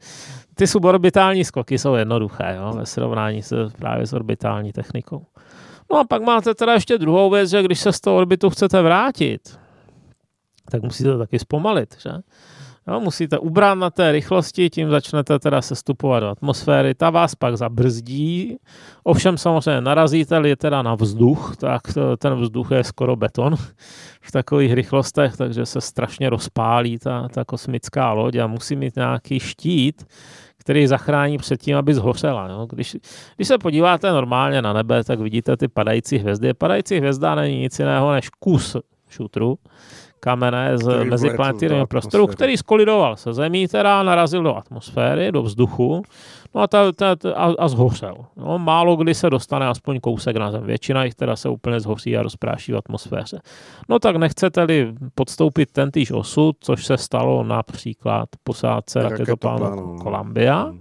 ty 0.55 0.66
suborbitální 0.66 1.45
skoky 1.45 1.79
jsou 1.79 1.95
jednoduché 1.95 2.55
jo, 2.57 2.73
ve 2.77 2.87
srovnání 2.87 3.42
se 3.42 3.57
právě 3.79 4.07
s 4.07 4.12
orbitální 4.12 4.73
technikou. 4.73 5.27
No 5.90 5.99
a 5.99 6.05
pak 6.05 6.23
máte 6.23 6.55
teda 6.55 6.73
ještě 6.73 6.99
druhou 6.99 7.31
věc, 7.31 7.51
že 7.51 7.62
když 7.62 7.81
se 7.81 7.92
z 7.92 8.01
toho 8.01 8.16
orbitu 8.16 8.51
chcete 8.51 8.83
vrátit, 8.83 9.59
tak 10.71 10.83
musíte 10.83 11.12
to 11.12 11.18
taky 11.18 11.38
zpomalit, 11.38 11.97
že? 11.99 12.11
Jo, 12.88 13.01
musíte 13.01 13.38
ubrat 13.38 13.79
na 13.79 13.90
té 13.90 14.12
rychlosti, 14.12 14.71
tím 14.71 14.90
začnete 14.90 15.38
teda 15.38 15.62
sestupovat 15.62 16.23
do 16.23 16.29
atmosféry, 16.29 16.95
ta 16.95 17.11
vás 17.11 17.35
pak 17.35 17.57
zabrzdí, 17.57 18.57
ovšem 19.05 19.38
samozřejmě 19.38 19.81
narazíte-li 19.81 20.57
teda 20.57 20.83
na 20.83 20.95
vzduch, 20.95 21.57
tak 21.57 21.83
ten 22.18 22.35
vzduch 22.35 22.71
je 22.71 22.85
skoro 22.85 23.16
beton 23.16 23.57
v 24.21 24.33
takových 24.33 24.73
rychlostech, 24.73 25.37
takže 25.37 25.66
se 25.66 25.81
strašně 25.81 26.31
rozpálí 26.31 26.99
ta, 26.99 27.29
ta 27.29 27.45
kosmická 27.45 28.12
loď 28.12 28.37
a 28.37 28.47
musí 28.47 28.77
mít 28.77 28.97
nějaký 28.97 29.40
štít, 29.40 30.07
který 30.59 30.87
zachrání 30.87 31.38
před 31.38 31.61
tím, 31.61 31.77
aby 31.77 31.95
zhořela. 31.95 32.49
Jo. 32.49 32.66
Když, 32.71 32.97
když 33.37 33.49
se 33.49 33.59
podíváte 33.59 34.12
normálně 34.12 34.62
na 34.62 34.73
nebe, 34.73 35.05
tak 35.05 35.21
vidíte 35.21 35.57
ty 35.57 35.68
padající 35.68 36.18
hvězdy. 36.18 36.55
Padající 36.55 36.99
hvězda 36.99 37.35
není 37.35 37.59
nic 37.59 37.79
jiného 37.79 38.12
než 38.12 38.29
kus 38.29 38.77
šutru, 39.09 39.59
kamene 40.25 40.79
z 40.79 41.05
meziplanetárního 41.05 41.87
prostoru, 41.87 42.27
který 42.27 42.57
skolidoval 42.57 43.17
se 43.17 43.35
zemí, 43.35 43.69
teda 43.69 44.03
narazil 44.03 44.43
do 44.43 44.57
atmosféry, 44.57 45.33
do 45.33 45.43
vzduchu, 45.43 46.03
no 46.55 46.61
a, 46.61 46.67
ta, 46.67 46.93
ta, 46.93 47.17
ta, 47.17 47.33
a, 47.33 47.55
a 47.59 47.69
zhořel. 47.69 48.17
No, 48.37 48.59
málo 48.59 48.97
kdy 48.97 49.15
se 49.15 49.31
dostane 49.31 49.69
aspoň 49.69 50.01
kousek 50.01 50.37
na 50.37 50.51
zem. 50.51 50.65
Většina 50.65 51.05
jich 51.05 51.15
teda 51.15 51.37
se 51.37 51.49
úplně 51.49 51.81
zhoří 51.81 52.17
a 52.17 52.23
rozpráší 52.23 52.73
v 52.73 52.77
atmosféře. 52.77 53.41
No 53.89 53.99
tak 53.99 54.17
nechcete-li 54.17 54.95
podstoupit 55.15 55.73
ten 55.73 55.91
týž 55.91 56.11
osud, 56.11 56.57
což 56.61 56.87
se 56.87 56.97
stalo 56.97 57.45
například 57.45 58.29
posádce 58.45 59.03
raketoplánu 59.03 59.99
Columbia, 60.03 60.63
hmm. 60.63 60.81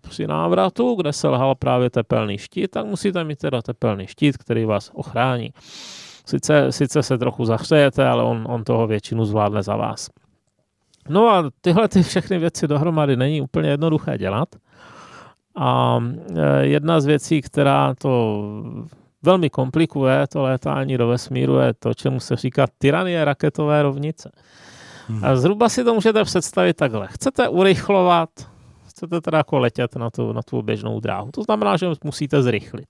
při 0.00 0.26
návratu, 0.26 0.94
kde 0.94 1.12
se 1.12 1.28
lhal 1.28 1.54
právě 1.54 1.90
tepelný 1.90 2.38
štít, 2.38 2.70
tak 2.70 2.86
musíte 2.86 3.24
mít 3.24 3.38
teda 3.38 3.62
tepelný 3.62 4.06
štít, 4.06 4.36
který 4.36 4.64
vás 4.64 4.90
ochrání. 4.94 5.52
Sice, 6.30 6.72
sice 6.72 7.02
se 7.02 7.18
trochu 7.18 7.44
zahřejete, 7.44 8.08
ale 8.08 8.22
on, 8.22 8.44
on 8.48 8.64
toho 8.64 8.86
většinu 8.86 9.24
zvládne 9.24 9.62
za 9.62 9.76
vás. 9.76 10.08
No 11.08 11.28
a 11.28 11.50
tyhle 11.60 11.88
ty 11.88 12.02
všechny 12.02 12.38
věci 12.38 12.68
dohromady 12.68 13.16
není 13.16 13.40
úplně 13.40 13.70
jednoduché 13.70 14.18
dělat. 14.18 14.48
A 15.56 15.98
e, 16.36 16.66
jedna 16.66 17.00
z 17.00 17.06
věcí, 17.06 17.42
která 17.42 17.94
to 17.94 18.44
velmi 19.22 19.50
komplikuje, 19.50 20.26
to 20.26 20.42
létání 20.42 20.98
do 20.98 21.08
vesmíru, 21.08 21.58
je 21.58 21.74
to, 21.74 21.94
čemu 21.94 22.20
se 22.20 22.36
říká 22.36 22.66
tyranie 22.78 23.24
raketové 23.24 23.82
rovnice. 23.82 24.30
Hmm. 25.08 25.24
A 25.24 25.36
zhruba 25.36 25.68
si 25.68 25.84
to 25.84 25.94
můžete 25.94 26.24
představit 26.24 26.76
takhle. 26.76 27.08
Chcete 27.10 27.48
urychlovat, 27.48 28.30
chcete 28.86 29.20
teda 29.20 29.38
jako 29.38 29.58
letět 29.58 29.96
na 29.96 30.10
tu, 30.10 30.32
na 30.32 30.42
tu 30.42 30.62
běžnou 30.62 31.00
dráhu. 31.00 31.30
To 31.30 31.42
znamená, 31.42 31.76
že 31.76 31.86
musíte 32.04 32.42
zrychlit. 32.42 32.86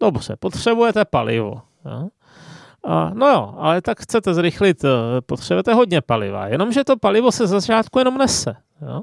Dobře, 0.00 0.36
potřebujete 0.36 1.04
palivo. 1.04 1.62
Jo? 1.84 2.08
A, 2.84 3.10
no 3.14 3.28
jo, 3.28 3.54
ale 3.58 3.82
tak 3.82 4.00
chcete 4.00 4.34
zrychlit, 4.34 4.84
eh, 4.84 5.20
potřebujete 5.26 5.74
hodně 5.74 6.00
paliva, 6.00 6.46
jenomže 6.46 6.84
to 6.84 6.96
palivo 6.96 7.32
se 7.32 7.46
začátku 7.46 7.98
jenom 7.98 8.18
nese. 8.18 8.54
Jo? 8.82 9.02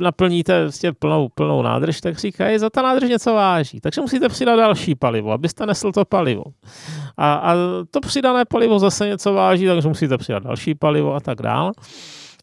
naplníte 0.00 0.62
vlastně 0.62 0.92
plnou, 0.92 1.28
plnou 1.28 1.62
nádrž, 1.62 2.00
tak 2.00 2.18
říkají, 2.18 2.58
za 2.58 2.70
ta 2.70 2.82
nádrž 2.82 3.10
něco 3.10 3.34
váží. 3.34 3.80
Takže 3.80 4.00
musíte 4.00 4.28
přidat 4.28 4.56
další 4.56 4.94
palivo, 4.94 5.32
abyste 5.32 5.66
nesl 5.66 5.92
to 5.92 6.04
palivo. 6.04 6.44
A, 7.16 7.34
a 7.34 7.54
to 7.90 8.00
přidané 8.00 8.44
palivo 8.44 8.78
zase 8.78 9.08
něco 9.08 9.32
váží, 9.32 9.66
takže 9.66 9.88
musíte 9.88 10.18
přidat 10.18 10.42
další 10.42 10.74
palivo 10.74 11.14
a 11.14 11.20
tak 11.20 11.42
dále. 11.42 11.72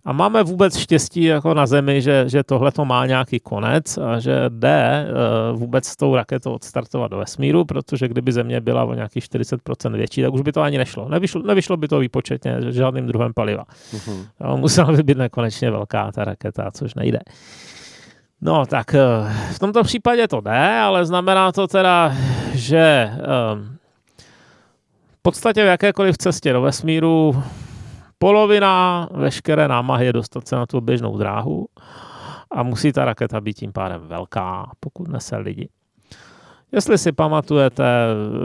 A 0.08 0.12
máme 0.12 0.44
vůbec 0.44 0.78
štěstí 0.78 1.24
jako 1.24 1.54
na 1.54 1.66
Zemi, 1.66 2.02
že, 2.02 2.24
že 2.28 2.44
tohle 2.44 2.72
to 2.72 2.86
má 2.86 3.06
nějaký 3.06 3.40
konec 3.40 3.98
a 3.98 4.20
že 4.20 4.46
jde 4.50 5.08
uh, 5.52 5.60
vůbec 5.60 5.86
s 5.86 5.96
tou 5.96 6.16
raketou 6.16 6.54
odstartovat 6.54 7.12
do 7.12 7.18
vesmíru, 7.18 7.66
protože 7.66 8.08
kdyby 8.08 8.32
Země 8.32 8.62
byla 8.62 8.84
o 8.84 8.94
nějakých 8.94 9.24
40% 9.24 9.92
větší, 9.92 10.22
tak 10.22 10.34
už 10.34 10.42
by 10.42 10.52
to 10.52 10.62
ani 10.62 10.78
nešlo. 10.78 11.10
Nevyšlo, 11.10 11.42
nevyšlo 11.42 11.78
by 11.78 11.88
to 11.88 12.00
výpočetně 12.00 12.58
žádným 12.70 13.08
druhem 13.08 13.34
paliva. 13.34 13.64
Uh-huh. 13.94 14.58
Musela 14.58 14.92
by 14.92 15.04
být 15.04 15.18
nekonečně 15.18 15.72
velká 15.72 16.12
ta 16.12 16.24
raketa, 16.24 16.72
což 16.72 16.96
nejde. 16.96 17.20
No 18.42 18.66
tak 18.66 18.94
uh, 18.94 19.32
v 19.56 19.60
tomto 19.60 19.84
případě 19.84 20.28
to 20.28 20.42
jde, 20.42 20.80
ale 20.80 21.06
znamená 21.06 21.52
to 21.52 21.68
teda, 21.68 22.16
že 22.54 23.12
um, 23.12 23.78
v 25.20 25.22
podstatě 25.22 25.64
v 25.64 25.68
jakékoliv 25.68 26.18
cestě 26.18 26.54
do 26.54 26.62
vesmíru 26.62 27.44
polovina 28.20 29.08
veškeré 29.12 29.68
námahy 29.68 30.06
je 30.06 30.14
dostat 30.14 30.48
se 30.48 30.56
na 30.56 30.66
tu 30.66 30.82
běžnou 30.82 31.18
dráhu 31.18 31.68
a 32.52 32.64
musí 32.64 32.92
ta 32.92 33.06
raketa 33.06 33.42
být 33.42 33.54
tím 33.54 33.74
pádem 33.74 34.02
velká, 34.08 34.72
pokud 34.80 35.08
nese 35.08 35.38
lidi. 35.38 35.70
Jestli 36.72 36.98
si 36.98 37.12
pamatujete 37.12 37.84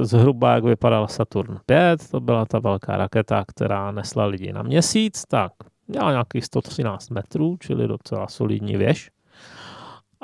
zhruba, 0.00 0.54
jak 0.54 0.64
vypadal 0.64 1.08
Saturn 1.08 1.58
5, 1.66 2.10
to 2.10 2.20
byla 2.20 2.46
ta 2.46 2.58
velká 2.58 2.96
raketa, 2.96 3.44
která 3.48 3.90
nesla 3.90 4.24
lidi 4.24 4.52
na 4.52 4.62
měsíc, 4.62 5.22
tak 5.28 5.52
měla 5.88 6.10
nějakých 6.10 6.44
113 6.44 7.10
metrů, 7.10 7.56
čili 7.60 7.88
docela 7.88 8.26
solidní 8.28 8.76
věž. 8.76 9.10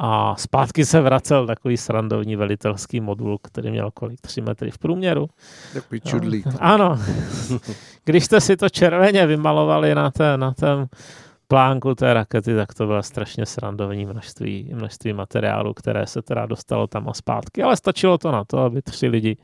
A 0.01 0.37
zpátky 0.37 0.85
se 0.85 1.01
vracel 1.01 1.47
takový 1.47 1.77
srandovní 1.77 2.37
velitelský 2.37 3.01
modul, 3.01 3.39
který 3.43 3.71
měl 3.71 3.91
kolik? 3.91 4.21
3 4.21 4.41
metry 4.41 4.71
v 4.71 4.79
průměru. 4.79 5.29
Takový 5.75 6.01
čudlík. 6.01 6.47
Ano. 6.59 6.99
Když 8.05 8.25
jste 8.25 8.41
si 8.41 8.57
to 8.57 8.69
červeně 8.69 9.27
vymalovali 9.27 9.95
na, 9.95 10.11
té, 10.11 10.37
na 10.37 10.55
tom 10.55 10.87
plánku 11.49 11.95
té 11.95 12.15
rakety, 12.15 12.57
tak 12.57 12.75
to 12.75 12.87
bylo 12.87 13.03
strašně 13.03 13.47
srandovní 13.47 14.07
množství, 14.07 14.71
množství 14.75 15.13
materiálu, 15.13 15.75
které 15.75 16.07
se 16.07 16.23
teda 16.23 16.47
dostalo 16.47 16.87
tam 16.87 17.09
a 17.09 17.15
zpátky. 17.15 17.63
Ale 17.63 17.77
stačilo 17.77 18.19
to 18.19 18.33
na 18.33 18.45
to, 18.45 18.59
aby 18.59 18.83
tři 18.83 19.09
lidi 19.09 19.37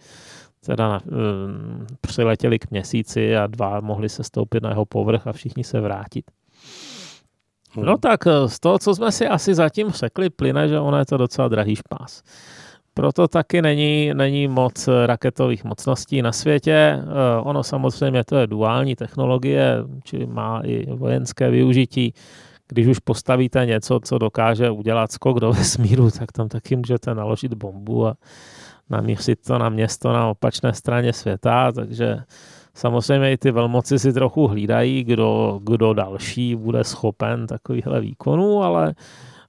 teda 0.66 0.88
na, 0.88 1.00
um, 1.06 1.86
přiletěli 2.00 2.58
k 2.58 2.70
měsíci 2.70 3.36
a 3.36 3.46
dva 3.46 3.80
mohli 3.80 4.08
se 4.08 4.24
stoupit 4.24 4.62
na 4.62 4.68
jeho 4.68 4.84
povrch 4.84 5.26
a 5.26 5.32
všichni 5.32 5.64
se 5.64 5.80
vrátit. 5.80 6.24
Hmm. 7.76 7.84
No 7.86 7.98
tak 7.98 8.26
eh, 8.26 8.48
z 8.48 8.60
toho, 8.60 8.78
co 8.78 8.94
jsme 8.94 9.12
si 9.12 9.28
asi 9.28 9.54
zatím 9.54 9.90
řekli, 9.90 10.30
plyne, 10.30 10.68
že 10.68 10.80
ono 10.80 10.98
je 10.98 11.06
to 11.06 11.16
docela 11.16 11.48
drahý 11.48 11.76
špás. 11.76 12.22
Proto 12.94 13.28
taky 13.28 13.62
není, 13.62 14.10
není 14.14 14.48
moc 14.48 14.88
raketových 15.06 15.64
mocností 15.64 16.22
na 16.22 16.32
světě. 16.32 16.72
Eh, 16.72 17.02
ono 17.42 17.62
samozřejmě 17.62 18.24
to 18.24 18.36
je 18.36 18.46
duální 18.46 18.96
technologie, 18.96 19.76
čili 20.04 20.26
má 20.26 20.60
i 20.64 20.86
vojenské 20.86 21.50
využití. 21.50 22.14
Když 22.68 22.86
už 22.86 22.98
postavíte 22.98 23.66
něco, 23.66 24.00
co 24.04 24.18
dokáže 24.18 24.70
udělat 24.70 25.12
skok 25.12 25.40
do 25.40 25.52
vesmíru, 25.58 26.10
tak 26.10 26.32
tam 26.32 26.48
taky 26.48 26.76
můžete 26.76 27.14
naložit 27.14 27.54
bombu 27.54 28.06
a 28.06 28.14
namířit 28.90 29.42
to 29.46 29.58
na 29.58 29.68
město 29.68 30.12
na 30.12 30.28
opačné 30.28 30.72
straně 30.72 31.12
světa, 31.12 31.72
takže 31.72 32.16
samozřejmě 32.74 33.32
i 33.32 33.36
ty 33.36 33.50
velmoci 33.50 33.98
si 33.98 34.12
trochu 34.12 34.46
hlídají, 34.46 35.04
kdo, 35.04 35.60
kdo 35.62 35.94
další 35.94 36.56
bude 36.56 36.84
schopen 36.84 37.46
takovýchhle 37.46 38.00
výkonů, 38.00 38.62
ale 38.62 38.94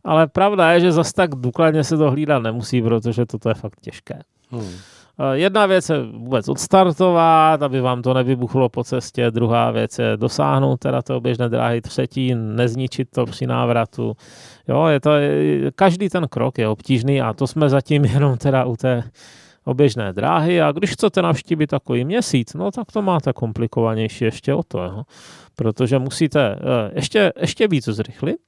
ale 0.05 0.27
pravda 0.27 0.71
je, 0.71 0.79
že 0.79 0.91
zas 0.91 1.13
tak 1.13 1.35
důkladně 1.35 1.83
se 1.83 1.97
to 1.97 2.11
hlídat 2.11 2.43
nemusí, 2.43 2.81
protože 2.81 3.25
toto 3.25 3.49
je 3.49 3.55
fakt 3.55 3.79
těžké. 3.81 4.19
Hmm. 4.49 4.71
Eh, 5.19 5.38
jedna 5.38 5.65
věc 5.65 5.89
je 5.89 6.03
vůbec 6.03 6.49
odstartovat, 6.49 7.61
aby 7.61 7.81
vám 7.81 8.01
to 8.01 8.13
nevybuchlo 8.13 8.69
po 8.69 8.83
cestě. 8.83 9.31
Druhá 9.31 9.71
věc 9.71 9.99
je 9.99 10.17
dosáhnout 10.17 10.77
teda 10.77 11.01
toho 11.01 11.21
běžné 11.21 11.49
dráhy. 11.49 11.81
Třetí, 11.81 12.35
nezničit 12.35 13.09
to 13.11 13.25
při 13.25 13.47
návratu. 13.47 14.13
Jo, 14.67 14.85
je 14.85 14.99
to, 14.99 15.11
každý 15.75 16.09
ten 16.09 16.27
krok 16.27 16.57
je 16.57 16.67
obtížný 16.67 17.21
a 17.21 17.33
to 17.33 17.47
jsme 17.47 17.69
zatím 17.69 18.05
jenom 18.05 18.38
teda 18.38 18.65
u 18.65 18.75
té 18.75 19.03
oběžné 19.65 20.13
dráhy 20.13 20.62
a 20.62 20.71
když 20.71 20.91
chcete 20.91 21.21
navštívit 21.21 21.67
takový 21.67 22.06
měsíc, 22.06 22.54
no 22.54 22.71
tak 22.71 22.91
to 22.91 23.01
máte 23.01 23.34
komplikovanější 23.34 24.25
ještě 24.25 24.54
o 24.54 24.63
to, 24.63 24.84
jo. 24.84 25.04
protože 25.56 25.99
musíte 25.99 26.56
eh, 26.56 26.91
ještě, 26.95 27.34
ještě 27.41 27.67
víc 27.67 27.86
zrychlit, 27.86 28.39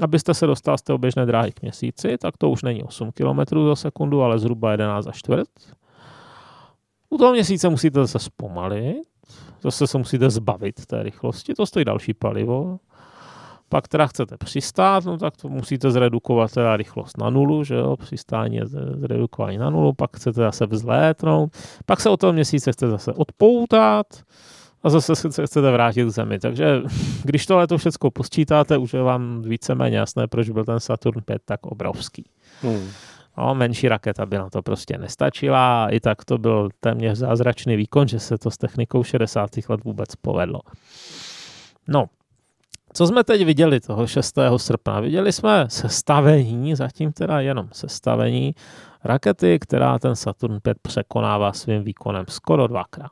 abyste 0.00 0.34
se 0.34 0.46
dostal 0.46 0.78
z 0.78 0.82
té 0.82 0.92
oběžné 0.92 1.26
dráhy 1.26 1.52
k 1.52 1.62
měsíci, 1.62 2.18
tak 2.18 2.36
to 2.36 2.50
už 2.50 2.62
není 2.62 2.82
8 2.82 3.10
km 3.12 3.66
za 3.68 3.76
sekundu, 3.76 4.22
ale 4.22 4.38
zhruba 4.38 4.70
11 4.70 5.04
za 5.04 5.12
čtvrt. 5.12 5.48
U 7.10 7.18
toho 7.18 7.32
měsíce 7.32 7.68
musíte 7.68 8.00
zase 8.00 8.18
zpomalit, 8.18 8.96
zase 9.62 9.86
se 9.86 9.98
musíte 9.98 10.30
zbavit 10.30 10.86
té 10.86 11.02
rychlosti, 11.02 11.54
to 11.54 11.66
stojí 11.66 11.84
další 11.84 12.14
palivo. 12.14 12.78
Pak 13.68 13.88
teda 13.88 14.06
chcete 14.06 14.36
přistát, 14.36 15.04
no 15.04 15.18
tak 15.18 15.36
to 15.36 15.48
musíte 15.48 15.90
zredukovat 15.90 16.52
teda 16.52 16.76
rychlost 16.76 17.18
na 17.18 17.30
nulu, 17.30 17.64
že 17.64 17.74
jo, 17.74 17.96
přistání 17.96 18.56
je 18.56 18.66
zredukování 18.66 19.58
na 19.58 19.70
nulu, 19.70 19.92
pak 19.92 20.16
chcete 20.16 20.40
zase 20.40 20.66
vzlétnout, 20.66 21.50
pak 21.86 22.00
se 22.00 22.10
o 22.10 22.16
toho 22.16 22.32
měsíce 22.32 22.72
chcete 22.72 22.90
zase 22.90 23.12
odpoutat, 23.12 24.06
a 24.82 24.90
zase 24.90 25.16
se 25.16 25.46
chcete 25.46 25.70
vrátit 25.70 26.04
k 26.04 26.10
Zemi. 26.10 26.38
Takže 26.38 26.82
když 27.24 27.46
tohle 27.46 27.66
to 27.66 27.78
všechno 27.78 28.10
posčítáte, 28.10 28.78
už 28.78 28.94
je 28.94 29.02
vám 29.02 29.42
víceméně 29.42 29.98
jasné, 29.98 30.26
proč 30.26 30.50
byl 30.50 30.64
ten 30.64 30.80
Saturn 30.80 31.20
5 31.24 31.42
tak 31.44 31.66
obrovský. 31.66 32.24
Hmm. 32.62 32.88
No, 33.38 33.54
menší 33.54 33.88
raketa 33.88 34.26
by 34.26 34.38
na 34.38 34.50
to 34.50 34.62
prostě 34.62 34.98
nestačila, 34.98 35.88
i 35.90 36.00
tak 36.00 36.24
to 36.24 36.38
byl 36.38 36.68
téměř 36.80 37.18
zázračný 37.18 37.76
výkon, 37.76 38.08
že 38.08 38.20
se 38.20 38.38
to 38.38 38.50
s 38.50 38.58
technikou 38.58 39.04
60. 39.04 39.50
let 39.68 39.84
vůbec 39.84 40.16
povedlo. 40.16 40.60
No, 41.88 42.04
co 42.92 43.06
jsme 43.06 43.24
teď 43.24 43.44
viděli 43.44 43.80
toho 43.80 44.06
6. 44.06 44.38
srpna? 44.56 45.00
Viděli 45.00 45.32
jsme 45.32 45.64
sestavení, 45.68 46.74
zatím 46.74 47.12
teda 47.12 47.40
jenom 47.40 47.68
sestavení 47.72 48.54
rakety, 49.04 49.58
která 49.58 49.98
ten 49.98 50.16
Saturn 50.16 50.58
5 50.62 50.78
překonává 50.82 51.52
svým 51.52 51.82
výkonem 51.82 52.24
skoro 52.28 52.66
dvakrát. 52.66 53.10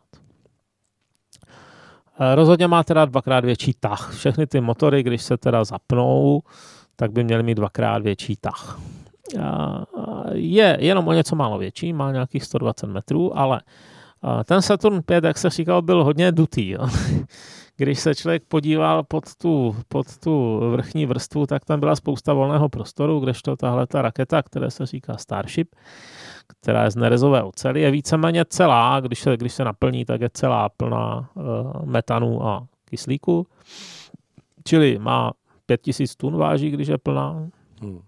Eh, 2.20 2.34
rozhodně 2.34 2.66
má 2.66 2.84
teda 2.84 3.04
dvakrát 3.04 3.44
větší 3.44 3.74
tah. 3.80 4.14
Všechny 4.14 4.46
ty 4.46 4.60
motory, 4.60 5.02
když 5.02 5.22
se 5.22 5.36
teda 5.36 5.64
zapnou, 5.64 6.42
tak 6.96 7.12
by 7.12 7.24
měly 7.24 7.42
mít 7.42 7.54
dvakrát 7.54 8.02
větší 8.02 8.36
tah. 8.36 8.80
Eh, 9.38 9.40
je 10.32 10.76
jenom 10.80 11.08
o 11.08 11.12
něco 11.12 11.36
málo 11.36 11.58
větší, 11.58 11.92
má 11.92 12.12
nějakých 12.12 12.44
120 12.44 12.86
metrů, 12.86 13.38
ale 13.38 13.60
eh, 14.40 14.44
ten 14.44 14.62
Saturn 14.62 15.02
5, 15.02 15.24
jak 15.24 15.38
se 15.38 15.50
říkal, 15.50 15.82
byl 15.82 16.04
hodně 16.04 16.32
dutý. 16.32 16.68
Jo. 16.68 16.88
Když 17.76 18.00
se 18.00 18.14
člověk 18.14 18.42
podíval 18.48 19.02
pod 19.02 19.24
tu, 19.34 19.76
pod 19.88 20.18
tu 20.18 20.60
vrchní 20.70 21.06
vrstvu, 21.06 21.46
tak 21.46 21.64
tam 21.64 21.80
byla 21.80 21.96
spousta 21.96 22.32
volného 22.32 22.68
prostoru, 22.68 23.20
kdežto 23.20 23.56
tahle 23.56 23.86
ta 23.86 24.02
raketa, 24.02 24.42
která 24.42 24.70
se 24.70 24.86
říká 24.86 25.16
Starship, 25.16 25.74
která 26.46 26.84
je 26.84 26.90
z 26.90 26.96
nerezové 26.96 27.42
oceli, 27.42 27.80
je 27.80 27.90
víceméně 27.90 28.44
celá, 28.44 29.00
když 29.00 29.20
se, 29.20 29.36
když 29.36 29.52
se 29.52 29.64
naplní, 29.64 30.04
tak 30.04 30.20
je 30.20 30.30
celá 30.32 30.68
plná 30.68 31.30
uh, 31.34 31.44
metanu 31.84 32.46
a 32.46 32.66
kyslíku. 32.84 33.46
Čili 34.64 34.98
má 34.98 35.32
5000 35.66 36.16
tun 36.16 36.36
váží, 36.36 36.70
když 36.70 36.88
je 36.88 36.98
plná. 36.98 37.48
Hmm. 37.82 38.00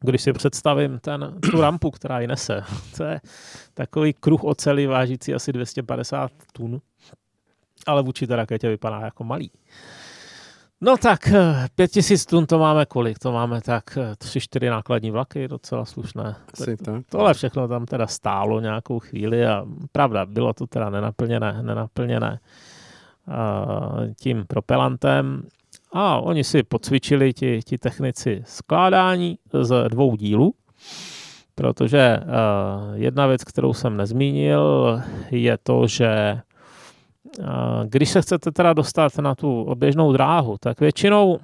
Když 0.00 0.22
si 0.22 0.32
představím 0.32 0.98
ten, 0.98 1.34
tu 1.50 1.60
rampu, 1.60 1.90
která 1.90 2.20
ji 2.20 2.26
nese, 2.26 2.64
to 2.96 3.04
je 3.04 3.20
takový 3.74 4.12
kruh 4.12 4.44
oceli 4.44 4.86
vážící 4.86 5.34
asi 5.34 5.52
250 5.52 6.32
tun, 6.52 6.80
ale 7.86 8.02
vůči 8.02 8.26
té 8.26 8.36
raketě 8.36 8.68
vypadá 8.68 9.00
jako 9.00 9.24
malý. 9.24 9.50
No 10.84 10.96
tak, 10.96 11.28
5000 11.74 12.22
eh, 12.26 12.30
tun 12.30 12.46
to 12.46 12.58
máme 12.58 12.86
kolik? 12.86 13.18
To 13.18 13.32
máme 13.32 13.60
tak 13.60 13.98
3-4 14.18 14.66
eh, 14.66 14.70
nákladní 14.70 15.10
vlaky, 15.10 15.48
docela 15.48 15.84
slušné. 15.84 16.36
Asi 16.52 16.76
tak. 16.76 17.02
Tohle 17.10 17.34
všechno 17.34 17.68
tam 17.68 17.86
teda 17.86 18.06
stálo 18.06 18.60
nějakou 18.60 18.98
chvíli 18.98 19.46
a 19.46 19.66
pravda, 19.92 20.26
bylo 20.26 20.52
to 20.52 20.66
teda 20.66 20.90
nenaplněné, 20.90 21.62
nenaplněné 21.62 22.40
uh, 23.28 24.06
tím 24.20 24.44
propelantem. 24.46 25.42
A 25.92 26.16
oni 26.16 26.44
si 26.44 26.62
pocvičili 26.62 27.32
ti, 27.32 27.60
ti 27.62 27.78
technici 27.78 28.42
skládání 28.46 29.38
z 29.60 29.88
dvou 29.88 30.16
dílů, 30.16 30.54
protože 31.54 32.20
jedna 32.94 33.26
věc, 33.26 33.44
kterou 33.44 33.72
jsem 33.72 33.96
nezmínil, 33.96 35.00
je 35.30 35.58
to, 35.62 35.86
že 35.86 36.40
když 37.84 38.10
se 38.10 38.22
chcete 38.22 38.52
teda 38.52 38.72
dostat 38.72 39.18
na 39.18 39.34
tu 39.34 39.62
oběžnou 39.62 40.12
dráhu, 40.12 40.56
tak 40.60 40.80
většinou 40.80 41.38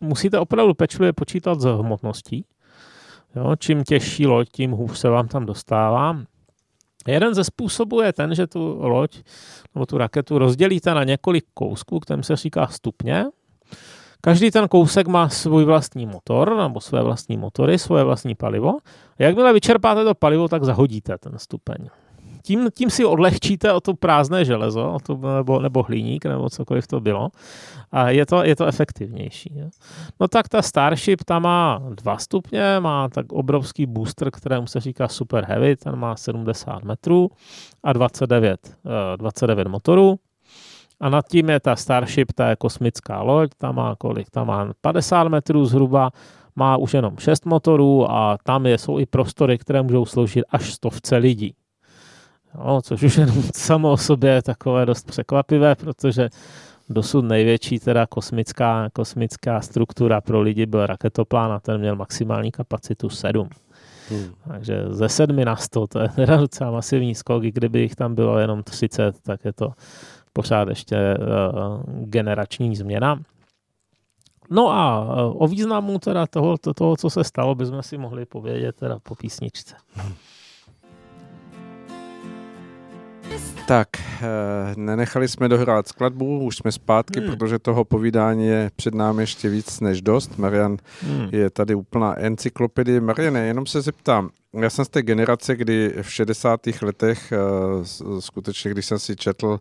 musíte 0.00 0.38
opravdu 0.38 0.74
pečlivě 0.74 1.12
počítat 1.12 1.60
s 1.60 1.64
hmotností. 1.64 2.44
Jo, 3.36 3.56
čím 3.58 3.84
těžší 3.84 4.26
loď, 4.26 4.48
tím 4.52 4.70
hůř 4.70 4.98
se 4.98 5.08
vám 5.08 5.28
tam 5.28 5.46
dostává. 5.46 6.16
Jeden 7.08 7.34
ze 7.34 7.44
způsobů 7.44 8.00
je 8.00 8.12
ten, 8.12 8.34
že 8.34 8.46
tu 8.46 8.78
loď 8.80 9.22
nebo 9.74 9.86
tu 9.86 9.98
raketu 9.98 10.38
rozdělíte 10.38 10.94
na 10.94 11.04
několik 11.04 11.44
kousků, 11.54 12.00
kterým 12.00 12.22
se 12.22 12.36
říká 12.36 12.66
stupně. 12.66 13.24
Každý 14.20 14.50
ten 14.50 14.68
kousek 14.68 15.06
má 15.06 15.28
svůj 15.28 15.64
vlastní 15.64 16.06
motor 16.06 16.56
nebo 16.56 16.80
své 16.80 17.02
vlastní 17.02 17.36
motory, 17.36 17.78
svoje 17.78 18.04
vlastní 18.04 18.34
palivo. 18.34 18.72
Jakmile 19.18 19.52
vyčerpáte 19.52 20.04
to 20.04 20.14
palivo, 20.14 20.48
tak 20.48 20.64
zahodíte 20.64 21.18
ten 21.18 21.38
stupeň 21.38 21.88
tím, 22.46 22.70
tím 22.74 22.90
si 22.90 23.04
odlehčíte 23.04 23.72
o 23.72 23.80
to 23.80 23.94
prázdné 23.94 24.44
železo, 24.44 24.92
o 24.92 24.98
to, 24.98 25.18
nebo, 25.36 25.60
nebo 25.60 25.82
hliník, 25.82 26.24
nebo 26.24 26.50
cokoliv 26.50 26.86
to 26.86 27.00
bylo. 27.00 27.28
A 27.92 28.10
je 28.10 28.26
to, 28.26 28.44
je 28.44 28.56
to 28.56 28.66
efektivnější. 28.66 29.54
Je. 29.54 29.68
No 30.20 30.28
tak 30.28 30.48
ta 30.48 30.62
Starship, 30.62 31.24
ta 31.24 31.38
má 31.38 31.82
dva 31.90 32.18
stupně, 32.18 32.80
má 32.80 33.08
tak 33.08 33.32
obrovský 33.32 33.86
booster, 33.86 34.30
kterému 34.30 34.66
se 34.66 34.80
říká 34.80 35.08
Super 35.08 35.44
Heavy, 35.44 35.76
ten 35.76 35.96
má 35.96 36.16
70 36.16 36.84
metrů 36.84 37.28
a 37.84 37.92
29, 37.92 38.78
29 39.16 39.66
eh, 39.66 39.70
motorů. 39.70 40.16
A 41.00 41.08
nad 41.08 41.28
tím 41.28 41.50
je 41.50 41.60
ta 41.60 41.76
Starship, 41.76 42.32
ta 42.32 42.48
je 42.48 42.56
kosmická 42.56 43.22
loď, 43.22 43.50
ta 43.58 43.72
má 43.72 43.94
kolik? 43.98 44.30
Ta 44.30 44.44
má 44.44 44.72
50 44.80 45.28
metrů 45.28 45.64
zhruba, 45.64 46.10
má 46.56 46.76
už 46.76 46.94
jenom 46.94 47.18
6 47.18 47.46
motorů 47.46 48.10
a 48.10 48.38
tam 48.44 48.66
je, 48.66 48.78
jsou 48.78 48.98
i 48.98 49.06
prostory, 49.06 49.58
které 49.58 49.82
můžou 49.82 50.04
sloužit 50.04 50.44
až 50.50 50.72
stovce 50.72 51.16
lidí. 51.16 51.54
No, 52.54 52.82
což 52.82 53.02
už 53.02 53.16
jenom 53.16 53.42
samo 53.54 53.92
o 53.92 53.96
sobě 53.96 54.30
je 54.30 54.42
takové 54.42 54.86
dost 54.86 55.06
překvapivé, 55.06 55.74
protože 55.74 56.28
dosud 56.88 57.22
největší 57.22 57.78
teda 57.78 58.06
kosmická, 58.06 58.88
kosmická 58.92 59.60
struktura 59.60 60.20
pro 60.20 60.40
lidi 60.40 60.66
byl 60.66 60.86
raketoplán 60.86 61.52
a 61.52 61.60
ten 61.60 61.80
měl 61.80 61.96
maximální 61.96 62.52
kapacitu 62.52 63.08
7. 63.08 63.48
Hmm. 64.10 64.34
Takže 64.48 64.84
ze 64.88 65.08
7 65.08 65.44
na 65.44 65.56
100, 65.56 65.86
to 65.86 65.98
je 65.98 66.08
teda 66.08 66.36
docela 66.36 66.70
masivní 66.70 67.14
skok, 67.14 67.44
i 67.44 67.52
kdyby 67.52 67.80
jich 67.80 67.94
tam 67.94 68.14
bylo 68.14 68.38
jenom 68.38 68.62
30, 68.62 69.20
tak 69.22 69.44
je 69.44 69.52
to 69.52 69.72
pořád 70.32 70.68
ještě 70.68 70.96
uh, 71.18 71.82
generační 72.04 72.76
změna. 72.76 73.20
No 74.50 74.70
a 74.70 75.04
uh, 75.04 75.42
o 75.42 75.48
významu 75.48 75.98
teda 75.98 76.26
toho, 76.26 76.58
to, 76.58 76.74
toho, 76.74 76.96
co 76.96 77.10
se 77.10 77.24
stalo, 77.24 77.54
bychom 77.54 77.82
si 77.82 77.98
mohli 77.98 78.26
povědět 78.26 78.76
teda 78.76 78.98
po 79.02 79.14
písničce. 79.14 79.74
Hmm. 79.94 80.14
Tak, 83.66 83.88
eh, 83.96 84.24
nenechali 84.76 85.28
jsme 85.28 85.48
dohrát 85.48 85.88
skladbu, 85.88 86.44
už 86.44 86.56
jsme 86.56 86.72
zpátky, 86.72 87.20
hmm. 87.20 87.28
protože 87.30 87.58
toho 87.58 87.84
povídání 87.84 88.46
je 88.46 88.70
před 88.76 88.94
námi 88.94 89.22
ještě 89.22 89.48
víc 89.48 89.80
než 89.80 90.02
dost. 90.02 90.38
Marian 90.38 90.76
hmm. 91.02 91.28
je 91.32 91.50
tady 91.50 91.74
úplná 91.74 92.18
encyklopedie. 92.18 93.00
Mariane, 93.00 93.46
jenom 93.46 93.66
se 93.66 93.80
zeptám, 93.82 94.30
já 94.60 94.70
jsem 94.70 94.84
z 94.84 94.88
té 94.88 95.02
generace, 95.02 95.56
kdy 95.56 95.94
v 96.02 96.12
60. 96.12 96.60
letech, 96.82 97.32
eh, 97.32 97.38
skutečně 98.20 98.70
když 98.70 98.86
jsem 98.86 98.98
si 98.98 99.16
četl 99.16 99.58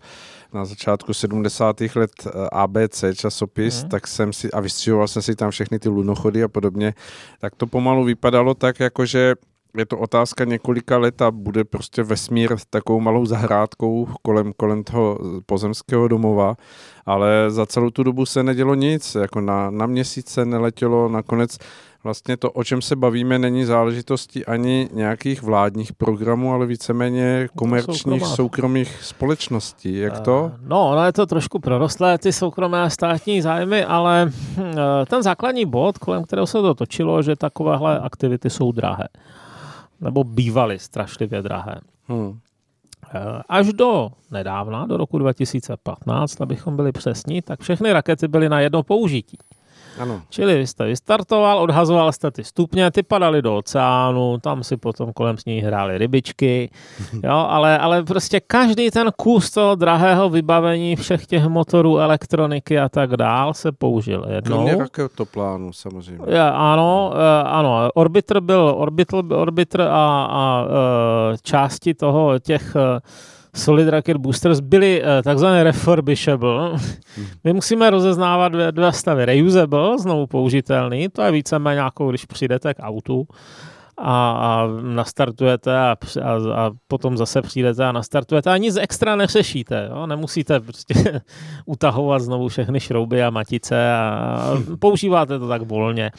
na 0.54 0.66
začátku 0.66 1.14
70. 1.14 1.96
let 1.96 2.12
eh, 2.28 2.30
ABC 2.52 3.04
časopis, 3.16 3.82
hmm. 3.82 3.90
tak 3.90 4.08
jsem 4.08 4.34
si, 4.34 4.52
a 4.52 4.60
vystřihoval 4.60 5.08
jsem 5.08 5.22
si 5.22 5.36
tam 5.36 5.52
všechny 5.52 5.80
ty 5.80 5.90
lunochody 5.90 6.44
a 6.44 6.48
podobně, 6.48 6.94
tak 7.40 7.56
to 7.56 7.68
pomalu 7.68 8.04
vypadalo 8.04 8.54
tak, 8.54 8.80
jakože 8.80 9.36
je 9.78 9.86
to 9.86 9.98
otázka 9.98 10.46
několika 10.46 10.98
let 10.98 11.22
a 11.22 11.32
bude 11.32 11.64
prostě 11.64 12.04
vesmír 12.04 12.56
takovou 12.70 13.00
malou 13.00 13.26
zahrádkou 13.26 14.08
kolem, 14.22 14.54
kolem 14.58 14.84
toho 14.84 15.20
pozemského 15.46 16.08
domova, 16.08 16.56
ale 17.06 17.52
za 17.52 17.66
celou 17.66 17.90
tu 17.90 18.04
dobu 18.04 18.26
se 18.26 18.44
nedělo 18.44 18.76
nic, 18.76 19.16
jako 19.16 19.42
na, 19.42 19.70
na 19.70 19.86
měsíc 19.86 20.30
se 20.30 20.46
neletělo, 20.46 21.10
nakonec 21.10 21.58
vlastně 22.06 22.38
to, 22.38 22.52
o 22.52 22.64
čem 22.64 22.82
se 22.82 22.96
bavíme, 22.96 23.40
není 23.40 23.66
záležitostí 23.66 24.46
ani 24.46 24.90
nějakých 24.94 25.44
vládních 25.44 25.94
programů, 25.94 26.54
ale 26.54 26.66
víceméně 26.66 27.48
komerčních 27.58 28.26
soukromých 28.26 29.04
společností. 29.04 29.98
Jak 29.98 30.20
to? 30.20 30.52
Eh, 30.56 30.60
no, 30.68 30.90
ono 30.90 31.06
je 31.06 31.14
to 31.14 31.26
trošku 31.26 31.60
prorostlé, 31.60 32.18
ty 32.18 32.34
soukromé 32.34 32.82
a 32.82 32.90
státní 32.90 33.42
zájmy, 33.42 33.86
ale 33.86 34.26
hm, 34.26 34.32
eh, 34.58 35.06
ten 35.06 35.24
základní 35.24 35.66
bod, 35.66 35.98
kolem 35.98 36.24
kterého 36.24 36.48
se 36.48 36.62
to 36.62 36.74
točilo, 36.74 37.22
že 37.22 37.36
takovéhle 37.36 38.00
aktivity 38.00 38.50
jsou 38.50 38.72
drahé 38.72 39.08
nebo 40.02 40.24
bývaly 40.24 40.80
strašlivě 40.80 41.42
drahé. 41.42 41.76
Hmm. 42.08 42.40
Eh, 43.14 43.42
až 43.50 43.74
do 43.74 44.12
nedávna, 44.32 44.86
do 44.86 44.98
roku 44.98 45.18
2015, 45.18 46.42
abychom 46.42 46.76
byli 46.76 46.92
přesní, 46.92 47.42
tak 47.42 47.62
všechny 47.62 47.94
rakety 47.94 48.28
byly 48.28 48.50
na 48.50 48.60
jedno 48.60 48.84
použití. 48.84 49.38
Ano. 50.00 50.22
Čili 50.30 50.58
vy 50.58 50.68
jste 50.68 50.86
vystartoval, 50.86 51.60
odhazoval 51.60 52.12
jste 52.12 52.32
ty 52.32 52.44
stupně, 52.44 52.92
ty 52.92 53.04
padaly 53.04 53.42
do 53.42 53.58
oceánu, 53.58 54.38
tam 54.38 54.64
si 54.64 54.78
potom 54.78 55.14
kolem 55.14 55.38
s 55.38 55.46
ní 55.46 55.60
hrály 55.60 55.98
rybičky, 55.98 56.70
jo, 57.24 57.46
ale, 57.50 57.78
ale 57.78 58.04
prostě 58.04 58.40
každý 58.40 58.92
ten 58.92 59.12
kus 59.18 59.52
toho 59.52 59.76
drahého 59.76 60.30
vybavení 60.30 60.96
všech 60.96 61.26
těch 61.26 61.46
motorů, 61.46 61.98
elektroniky 61.98 62.80
a 62.80 62.90
tak 62.90 63.18
dál 63.18 63.54
se 63.54 63.72
použil 63.72 64.26
jednou. 64.30 64.56
Kromě 64.56 64.76
raketoplánu 64.76 65.74
samozřejmě. 65.74 66.26
Ja, 66.28 66.50
ano, 66.50 67.12
uh, 67.14 67.20
ano, 67.54 67.90
Orbiter 67.94 68.40
byl, 68.40 68.74
Orbiter, 68.78 69.20
Orbiter 69.30 69.82
a, 69.82 70.26
a 70.32 70.64
uh, 70.64 70.70
části 71.42 71.94
toho 71.94 72.40
těch 72.40 72.76
uh, 72.76 72.82
Solid 73.56 73.90
Rocket 73.90 74.18
Boosters 74.18 74.60
byly 74.60 75.02
uh, 75.02 75.08
takzvané 75.24 75.64
refurbishable. 75.64 76.70
Hmm. 77.16 77.26
My 77.44 77.54
musíme 77.54 77.90
rozeznávat 77.90 78.52
dvě, 78.52 78.72
dvě 78.72 78.94
stavy. 78.94 79.26
Reusable, 79.26 80.00
znovu 80.00 80.28
použitelný, 80.28 81.10
to 81.10 81.22
je 81.22 81.32
víceméně 81.32 81.80
jako 81.80 82.10
když 82.10 82.26
přijdete 82.26 82.74
k 82.74 82.78
autu 82.82 83.28
a, 83.98 84.32
a 84.32 84.68
nastartujete 84.82 85.78
a, 85.78 85.96
a, 86.24 86.56
a 86.56 86.72
potom 86.88 87.18
zase 87.18 87.42
přijdete 87.42 87.86
a 87.86 87.92
nastartujete 87.92 88.52
a 88.52 88.58
nic 88.58 88.78
extra 88.82 89.16
neřešíte. 89.16 89.88
Jo? 89.92 90.08
Nemusíte 90.08 90.60
prostě 90.60 91.22
utahovat 91.66 92.22
znovu 92.22 92.48
všechny 92.48 92.80
šrouby 92.80 93.24
a 93.24 93.30
matice 93.30 93.94
a 93.94 94.52
používáte 94.80 95.40
to 95.40 95.48
tak 95.48 95.62
volně 95.62 96.12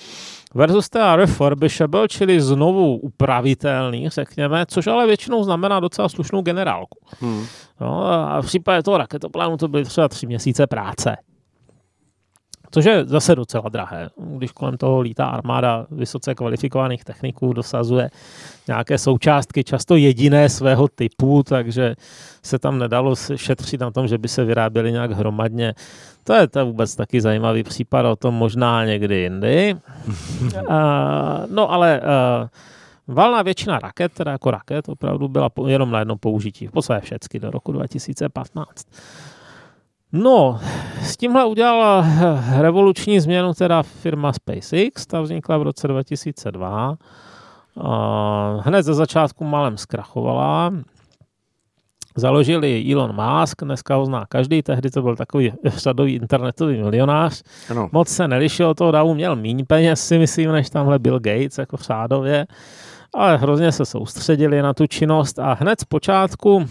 versus 0.57 0.89
teda 0.89 1.17
refurbishable, 1.17 2.09
čili 2.09 2.41
znovu 2.41 2.97
upravitelný, 2.97 4.09
řekněme, 4.09 4.67
což 4.67 4.87
ale 4.87 5.07
většinou 5.07 5.45
znamená 5.45 5.81
docela 5.81 6.09
slušnou 6.09 6.43
generálku. 6.43 6.99
Hmm. 7.21 7.45
No, 7.81 8.07
a 8.07 8.43
v 8.43 8.47
případě 8.47 8.83
toho 8.83 8.99
raketoplánu 8.99 9.57
to 9.57 9.69
byly 9.69 9.85
třeba 9.85 10.09
tři 10.09 10.27
měsíce 10.27 10.67
práce. 10.67 11.17
Což 12.71 12.85
je 12.85 13.05
zase 13.05 13.35
docela 13.35 13.69
drahé, 13.69 14.11
když 14.17 14.53
kolem 14.53 14.77
toho 14.77 15.01
lítá 15.01 15.27
armáda 15.27 15.87
vysoce 15.91 16.35
kvalifikovaných 16.35 17.05
techniků, 17.05 17.53
dosazuje 17.53 18.11
nějaké 18.69 18.99
součástky, 18.99 19.65
často 19.65 19.97
jediné 19.97 20.49
svého 20.49 20.89
typu, 20.89 21.43
takže 21.43 21.95
se 22.43 22.59
tam 22.59 22.79
nedalo 22.79 23.15
šetřit 23.37 23.81
na 23.81 23.91
tom, 23.91 24.09
že 24.09 24.19
by 24.19 24.29
se 24.29 24.45
vyráběly 24.45 24.93
nějak 24.93 25.11
hromadně. 25.11 25.75
To 26.25 26.33
je 26.33 26.49
to 26.49 26.67
vůbec 26.67 26.97
taky 26.97 27.21
zajímavý 27.21 27.63
případ, 27.63 28.07
o 28.07 28.17
tom 28.17 28.35
možná 28.35 28.85
někdy 28.85 29.17
jindy. 29.17 29.75
uh, 30.55 30.61
no 31.51 31.73
ale 31.73 32.01
uh, 32.01 32.49
valná 33.15 33.43
většina 33.43 33.79
raket, 33.79 34.13
teda 34.13 34.33
jako 34.33 34.51
raket, 34.51 34.89
opravdu 34.89 35.29
byla 35.29 35.51
jenom 35.67 35.91
na 35.91 35.99
jedno 35.99 36.17
použití, 36.17 36.67
v 36.67 36.71
podstatě 36.71 37.05
všechny 37.05 37.41
do 37.41 37.51
roku 37.51 37.73
2015. 37.73 38.87
No, 40.13 40.61
s 41.03 41.17
tímhle 41.17 41.45
udělala 41.45 42.07
revoluční 42.61 43.21
změnu 43.21 43.55
teda 43.55 43.83
firma 43.83 44.33
SpaceX, 44.33 45.07
ta 45.07 45.21
vznikla 45.21 45.59
v 45.59 45.63
roce 45.63 45.89
2002. 45.89 46.97
Hned 48.61 48.83
ze 48.83 48.95
začátku 48.95 49.45
malem 49.45 49.77
zkrachovala. 49.77 50.73
Založili 52.19 52.93
Elon 52.93 53.15
Musk, 53.15 53.65
dneska 53.65 53.97
ho 53.97 54.07
zná 54.07 54.27
každý, 54.29 54.63
tehdy 54.63 54.91
to 54.91 55.03
byl 55.03 55.17
takový 55.17 55.53
řadový 55.65 56.15
internetový 56.15 56.83
milionář. 56.83 57.43
Ano. 57.71 57.89
Moc 57.93 58.09
se 58.09 58.29
nelišil 58.29 58.69
od 58.69 58.79
toho 58.79 58.91
davu, 58.91 59.15
měl 59.15 59.37
míň 59.37 59.67
peněz 59.67 60.07
si 60.07 60.19
myslím, 60.19 60.53
než 60.53 60.71
tamhle 60.71 60.99
Bill 60.99 61.21
Gates 61.21 61.59
jako 61.59 61.77
v 61.77 61.83
řádově 61.83 62.47
ale 63.15 63.37
hrozně 63.37 63.73
se 63.73 63.85
soustředili 63.85 64.63
na 64.63 64.75
tu 64.75 64.87
činnost 64.87 65.39
a 65.39 65.53
hned 65.61 65.81
z 65.81 65.85
počátku, 65.85 66.65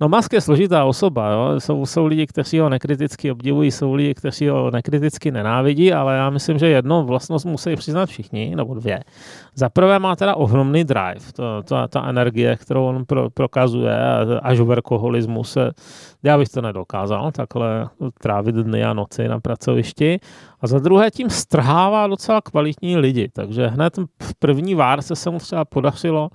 no 0.00 0.08
Musk 0.08 0.32
je 0.32 0.40
složitá 0.40 0.84
osoba, 0.84 1.30
jo? 1.30 1.60
Jsou, 1.60 1.86
jsou 1.86 2.06
lidi, 2.06 2.26
kteří 2.26 2.58
ho 2.58 2.68
nekriticky 2.68 3.30
obdivují, 3.32 3.70
jsou 3.70 3.94
lidi, 3.94 4.14
kteří 4.14 4.48
ho 4.48 4.70
nekriticky 4.70 5.30
nenávidí, 5.30 5.92
ale 5.92 6.16
já 6.16 6.30
myslím, 6.30 6.58
že 6.58 6.68
jedno 6.68 7.04
vlastnost 7.04 7.46
musí 7.46 7.76
přiznat 7.76 8.06
všichni, 8.06 8.56
nebo 8.56 8.74
dvě. 8.74 9.00
Za 9.54 9.68
prvé 9.68 9.98
má 9.98 10.16
teda 10.16 10.34
ohromný 10.34 10.84
drive, 10.84 11.32
to, 11.34 11.62
to, 11.62 11.88
ta 11.88 12.08
energie, 12.08 12.56
kterou 12.56 12.84
on 12.84 13.04
pro, 13.04 13.30
prokazuje, 13.30 13.96
až 14.42 14.60
workoholismus 14.60 15.52
se, 15.52 15.70
já 16.26 16.38
bych 16.38 16.48
to 16.48 16.62
nedokázal, 16.62 17.32
takhle 17.32 17.88
trávit 18.20 18.54
dny 18.54 18.84
a 18.84 18.92
noci 18.92 19.28
na 19.28 19.40
pracovišti. 19.40 20.20
A 20.60 20.66
za 20.66 20.78
druhé 20.78 21.10
tím 21.10 21.30
strhává 21.30 22.06
docela 22.06 22.40
kvalitní 22.40 22.96
lidi, 22.96 23.28
takže 23.32 23.66
hned 23.66 23.98
v 24.22 24.34
první 24.38 24.74
várce 24.74 25.16
se 25.16 25.30
mu 25.30 25.38
třeba 25.38 25.64
podařilo 25.64 26.28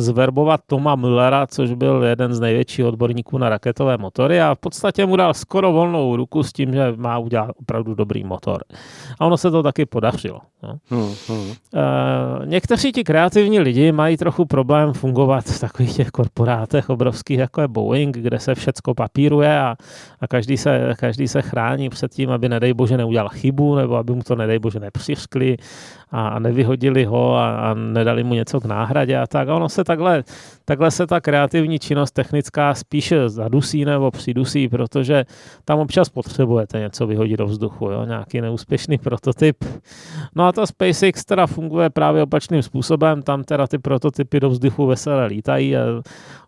zverbovat 0.00 0.60
Toma 0.66 0.96
Müllera, 0.96 1.46
což 1.46 1.74
byl 1.74 2.02
jeden 2.02 2.34
z 2.34 2.40
největších 2.40 2.84
odborníků 2.84 3.38
na 3.38 3.48
raketové 3.48 3.98
motory 3.98 4.40
a 4.40 4.54
v 4.54 4.58
podstatě 4.58 5.06
mu 5.06 5.16
dal 5.16 5.34
skoro 5.34 5.72
volnou 5.72 6.16
ruku 6.16 6.42
s 6.42 6.52
tím, 6.52 6.72
že 6.72 6.92
má 6.96 7.18
udělat 7.18 7.50
opravdu 7.60 7.94
dobrý 7.94 8.24
motor. 8.24 8.64
A 9.18 9.26
ono 9.26 9.36
se 9.36 9.50
to 9.50 9.62
taky 9.62 9.86
podařilo. 9.86 10.40
No. 10.62 10.78
Hmm, 10.90 11.14
hmm. 11.28 11.52
E, 11.74 12.46
někteří 12.46 12.92
ti 12.92 13.04
kreativní 13.04 13.60
lidi 13.60 13.92
mají 13.92 14.16
trochu 14.16 14.44
problém 14.44 14.92
fungovat 14.92 15.44
v 15.44 15.60
takových 15.60 15.96
těch 15.96 16.10
korporátech 16.10 16.90
obrovských, 16.90 17.38
jako 17.38 17.60
je 17.60 17.68
Boeing, 17.68 18.16
kde 18.16 18.38
se 18.38 18.54
všecko 18.54 18.94
papíruje 18.94 19.60
a, 19.60 19.76
a 20.20 20.26
každý, 20.26 20.56
se, 20.56 20.94
každý 20.98 21.28
se 21.28 21.42
chrání 21.42 21.88
před 21.88 22.14
tím, 22.14 22.30
aby 22.30 22.48
nedej 22.48 22.72
bože 22.74 22.96
neudělal 22.96 23.28
chybu, 23.28 23.74
nebo 23.74 23.96
aby 23.96 24.12
mu 24.12 24.22
to 24.22 24.36
nedej 24.36 24.58
bože 24.58 24.80
nepřiškli 24.80 25.56
a 26.10 26.38
nevyhodili 26.38 27.04
ho 27.04 27.36
a, 27.36 27.50
a 27.50 27.74
nedali 27.74 28.24
mu 28.24 28.34
něco 28.34 28.60
k 28.60 28.64
náhradě 28.64 29.18
a 29.18 29.26
tak. 29.26 29.48
A 29.48 29.54
ono 29.54 29.68
se 29.68 29.84
takhle, 29.90 30.24
takhle 30.64 30.90
se 30.90 31.06
ta 31.06 31.20
kreativní 31.20 31.78
činnost 31.78 32.10
technická 32.10 32.74
spíše 32.74 33.28
zadusí 33.28 33.84
nebo 33.84 34.10
přidusí, 34.10 34.68
protože 34.68 35.24
tam 35.64 35.78
občas 35.78 36.08
potřebujete 36.08 36.78
něco 36.78 37.06
vyhodit 37.06 37.38
do 37.38 37.46
vzduchu, 37.46 37.90
jo? 37.90 38.04
nějaký 38.04 38.40
neúspěšný 38.40 38.98
prototyp. 38.98 39.64
No 40.34 40.46
a 40.46 40.52
ta 40.52 40.66
SpaceX 40.66 41.24
teda 41.24 41.46
funguje 41.46 41.90
právě 41.90 42.22
opačným 42.22 42.62
způsobem, 42.62 43.22
tam 43.22 43.44
teda 43.44 43.66
ty 43.66 43.78
prototypy 43.78 44.40
do 44.40 44.50
vzduchu 44.50 44.86
veselé 44.86 45.26
lítají 45.26 45.76
a 45.76 46.02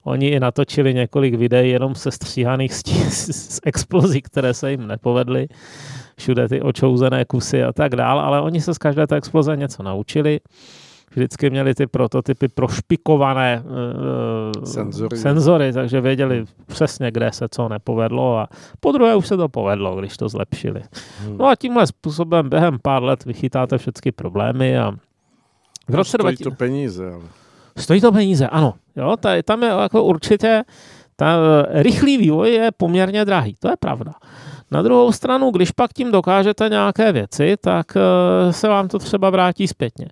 oni 0.04 0.28
i 0.28 0.40
natočili 0.40 0.94
několik 0.94 1.34
videí 1.34 1.70
jenom 1.70 1.94
se 1.94 2.10
stříhaných 2.10 2.74
z, 2.74 2.82
z 3.30 3.60
explozí, 3.64 4.22
které 4.22 4.54
se 4.54 4.70
jim 4.70 4.86
nepovedly 4.86 5.48
všude 6.16 6.48
ty 6.48 6.62
očouzené 6.62 7.24
kusy 7.24 7.64
a 7.64 7.72
tak 7.72 7.96
dál, 7.96 8.20
ale 8.20 8.40
oni 8.40 8.60
se 8.60 8.74
z 8.74 8.78
každé 8.78 9.06
té 9.06 9.16
exploze 9.16 9.56
něco 9.56 9.82
naučili. 9.82 10.40
Vždycky 11.14 11.50
měli 11.50 11.74
ty 11.74 11.86
prototypy 11.86 12.48
prošpikované 12.48 13.62
uh, 13.64 14.64
senzory. 14.64 15.16
senzory, 15.16 15.72
takže 15.72 16.00
věděli 16.00 16.44
přesně, 16.66 17.10
kde 17.10 17.32
se 17.32 17.48
co 17.50 17.68
nepovedlo 17.68 18.38
a 18.38 18.48
po 18.80 18.92
druhé 18.92 19.16
už 19.16 19.26
se 19.26 19.36
to 19.36 19.48
povedlo, 19.48 19.96
když 19.96 20.16
to 20.16 20.28
zlepšili. 20.28 20.82
Hmm. 21.18 21.38
No 21.38 21.46
a 21.46 21.56
tímhle 21.56 21.86
způsobem 21.86 22.48
během 22.48 22.78
pár 22.82 23.02
let 23.02 23.24
vychytáte 23.24 23.78
všechny 23.78 24.12
problémy 24.12 24.78
a 24.78 24.92
v 25.88 25.94
roce 25.94 26.10
Stojí 26.10 26.36
20... 26.36 26.44
to 26.44 26.50
peníze, 26.50 27.12
ale... 27.12 27.24
Stojí 27.76 28.00
to 28.00 28.12
peníze, 28.12 28.48
ano. 28.48 28.74
Jo, 28.96 29.16
tam 29.44 29.62
je 29.62 29.68
jako 29.68 30.04
určitě 30.04 30.64
ta 31.16 31.36
rychlý 31.68 32.18
vývoj 32.18 32.52
je 32.52 32.70
poměrně 32.76 33.24
drahý, 33.24 33.54
to 33.60 33.68
je 33.68 33.76
pravda. 33.80 34.12
Na 34.70 34.82
druhou 34.82 35.12
stranu, 35.12 35.50
když 35.50 35.70
pak 35.70 35.92
tím 35.92 36.12
dokážete 36.12 36.68
nějaké 36.68 37.12
věci, 37.12 37.56
tak 37.60 37.96
eh, 37.96 38.52
se 38.52 38.68
vám 38.68 38.88
to 38.88 38.98
třeba 38.98 39.30
vrátí 39.30 39.68
zpětně. 39.68 40.06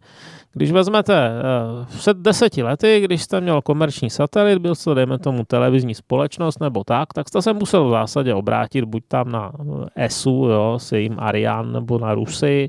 Když 0.53 0.73
vezmete 0.73 1.15
eh, 1.15 1.87
před 1.99 2.17
deseti 2.17 2.63
lety, 2.63 3.01
když 3.05 3.23
jste 3.23 3.41
měl 3.41 3.63
komerční 3.63 4.11
satelit, 4.11 4.59
byl 4.59 4.75
to, 4.85 4.95
dejme 4.95 5.19
tomu, 5.19 5.45
televizní 5.45 5.95
společnost 5.95 6.61
nebo 6.61 6.85
tak, 6.85 7.13
tak 7.13 7.29
jste 7.29 7.43
se 7.43 7.53
musel 7.53 7.89
v 7.89 7.91
zásadě 7.91 8.35
obrátit 8.35 8.85
buď 8.85 9.03
tam 9.09 9.33
na 9.33 9.53
ESU, 9.97 10.31
jo, 10.31 10.79
s 10.79 10.93
jejím 10.93 11.17
Ariane, 11.19 11.73
nebo 11.73 11.99
na 11.99 12.15
Rusy, 12.15 12.69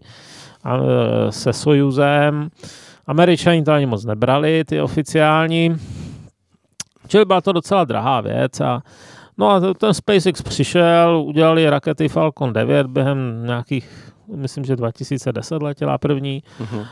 a, 0.63 0.77
eh, 0.77 1.31
se 1.31 1.53
Sojuzem. 1.53 2.49
Američani 3.07 3.63
to 3.63 3.71
ani 3.71 3.85
moc 3.85 4.05
nebrali, 4.05 4.63
ty 4.63 4.81
oficiální. 4.81 5.75
Čili 7.07 7.25
byla 7.25 7.41
to 7.41 7.51
docela 7.51 7.83
drahá 7.83 8.21
věc 8.21 8.61
a 8.61 8.81
No 9.41 9.49
a 9.49 9.73
ten 9.73 9.93
SpaceX 9.93 10.41
přišel, 10.41 11.23
udělali 11.27 11.69
rakety 11.69 12.09
Falcon 12.09 12.53
9 12.53 12.87
během 12.87 13.45
nějakých, 13.45 14.13
myslím, 14.35 14.65
že 14.65 14.75
2010 14.75 15.61
letěla 15.61 15.97
první. 15.97 16.43
Uh-huh. 16.59 16.85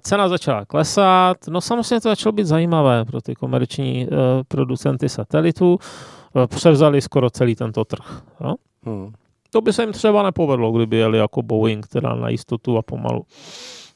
Cena 0.00 0.28
začala 0.28 0.64
klesat, 0.64 1.36
no 1.48 1.60
samozřejmě 1.60 2.00
to 2.00 2.08
začalo 2.08 2.32
být 2.32 2.46
zajímavé 2.46 3.04
pro 3.04 3.20
ty 3.20 3.34
komerční 3.34 4.06
uh, 4.06 4.18
producenty 4.48 5.08
satelitů. 5.08 5.78
Uh, 6.32 6.46
převzali 6.46 7.00
skoro 7.00 7.30
celý 7.30 7.54
tento 7.54 7.84
trh. 7.84 8.22
Jo? 8.40 8.54
Uh-huh. 8.86 9.12
To 9.50 9.60
by 9.60 9.72
se 9.72 9.82
jim 9.82 9.92
třeba 9.92 10.22
nepovedlo, 10.22 10.72
kdyby 10.72 10.96
jeli 10.96 11.18
jako 11.18 11.42
Boeing, 11.42 11.86
která 11.86 12.14
na 12.14 12.28
jistotu 12.28 12.78
a 12.78 12.82
pomalu. 12.82 13.22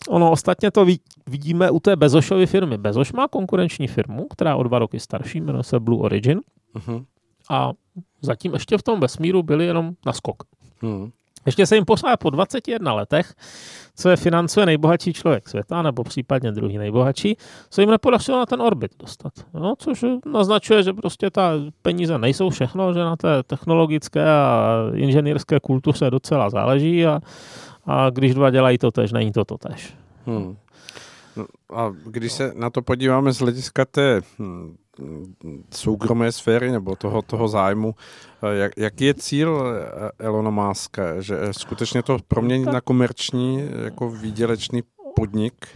Ono 0.08 0.30
ostatně 0.30 0.70
to 0.70 0.86
vidíme 1.26 1.70
u 1.70 1.80
té 1.80 1.96
Bezošovy 1.96 2.46
firmy. 2.46 2.78
Bezoš 2.78 3.12
má 3.12 3.28
konkurenční 3.28 3.86
firmu, 3.86 4.26
která 4.30 4.56
o 4.56 4.62
dva 4.62 4.78
roky 4.78 5.00
starší, 5.00 5.40
jmenuje 5.40 5.62
se 5.62 5.80
Blue 5.80 6.00
Origin. 6.00 6.40
Uh-huh 6.76 7.04
a 7.48 7.72
zatím 8.22 8.54
ještě 8.54 8.78
v 8.78 8.82
tom 8.82 9.00
vesmíru 9.00 9.42
byli 9.42 9.66
jenom 9.66 9.92
na 10.06 10.12
skok. 10.12 10.42
Hmm. 10.82 11.10
Ještě 11.46 11.66
se 11.66 11.74
jim 11.74 11.84
pořád 11.84 12.16
po 12.16 12.30
21 12.30 12.92
letech, 12.92 13.34
co 13.96 14.08
je 14.08 14.16
financuje 14.16 14.66
nejbohatší 14.66 15.12
člověk 15.12 15.48
světa, 15.48 15.82
nebo 15.82 16.04
případně 16.04 16.52
druhý 16.52 16.78
nejbohatší, 16.78 17.36
se 17.70 17.82
jim 17.82 17.90
nepodařilo 17.90 18.38
na 18.38 18.46
ten 18.46 18.62
orbit 18.62 18.92
dostat. 18.98 19.32
No, 19.54 19.74
což 19.78 20.04
naznačuje, 20.26 20.82
že 20.82 20.92
prostě 20.92 21.30
ta 21.30 21.52
peníze 21.82 22.18
nejsou 22.18 22.50
všechno, 22.50 22.94
že 22.94 23.00
na 23.00 23.16
té 23.16 23.42
technologické 23.42 24.24
a 24.30 24.74
inženýrské 24.94 25.60
kultuře 25.60 26.10
docela 26.10 26.50
záleží 26.50 27.06
a, 27.06 27.20
a 27.86 28.10
když 28.10 28.34
dva 28.34 28.50
dělají 28.50 28.78
to 28.78 28.90
tež, 28.90 29.12
není 29.12 29.32
to 29.32 29.44
to 29.44 29.58
tež. 29.58 29.94
Hmm. 30.26 30.56
No, 31.36 31.46
a 31.76 31.92
když 32.06 32.32
se 32.32 32.52
na 32.56 32.70
to 32.70 32.82
podíváme 32.82 33.32
z 33.32 33.38
hlediska 33.38 33.84
té 33.84 34.20
hm, 34.38 34.76
soukromé 35.70 36.32
sféry 36.32 36.70
nebo 36.72 36.96
toho, 36.96 37.22
toho 37.22 37.48
zájmu. 37.48 37.94
Eh, 38.42 38.56
jak, 38.56 38.72
jaký 38.76 39.04
je 39.04 39.14
cíl 39.14 39.62
eh, 39.62 40.10
Elona 40.18 40.50
Muska? 40.50 41.20
Že 41.20 41.36
skutečně 41.50 42.02
to 42.02 42.18
proměnit 42.28 42.72
na 42.72 42.80
komerční, 42.80 43.68
jako 43.84 44.10
výdělečný 44.10 44.82
podnik? 45.14 45.66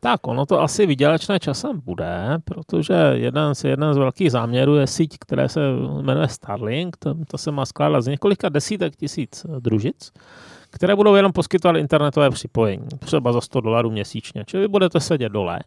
Tak, 0.00 0.26
ono 0.26 0.46
to 0.46 0.60
asi 0.60 0.86
vydělečné 0.86 1.38
časem 1.38 1.80
bude, 1.84 2.38
protože 2.44 2.94
jeden 3.12 3.54
z, 3.54 3.64
jeden 3.64 3.94
z 3.94 3.96
velkých 3.96 4.30
záměrů 4.30 4.76
je 4.76 4.86
síť, 4.86 5.18
která 5.18 5.48
se 5.48 5.60
jmenuje 6.02 6.28
Starlink. 6.28 6.96
To, 6.96 7.14
to 7.30 7.38
se 7.38 7.50
má 7.50 7.66
skládat 7.66 8.00
z 8.00 8.06
několika 8.06 8.48
desítek 8.48 8.96
tisíc 8.96 9.46
družic, 9.58 10.12
které 10.70 10.96
budou 10.96 11.14
jenom 11.14 11.32
poskytovat 11.32 11.76
internetové 11.76 12.30
připojení, 12.30 12.86
třeba 12.98 13.32
za 13.32 13.40
100 13.40 13.60
dolarů 13.60 13.90
měsíčně. 13.90 14.44
Čili 14.46 14.68
budete 14.68 15.00
sedět 15.00 15.28
dole 15.28 15.60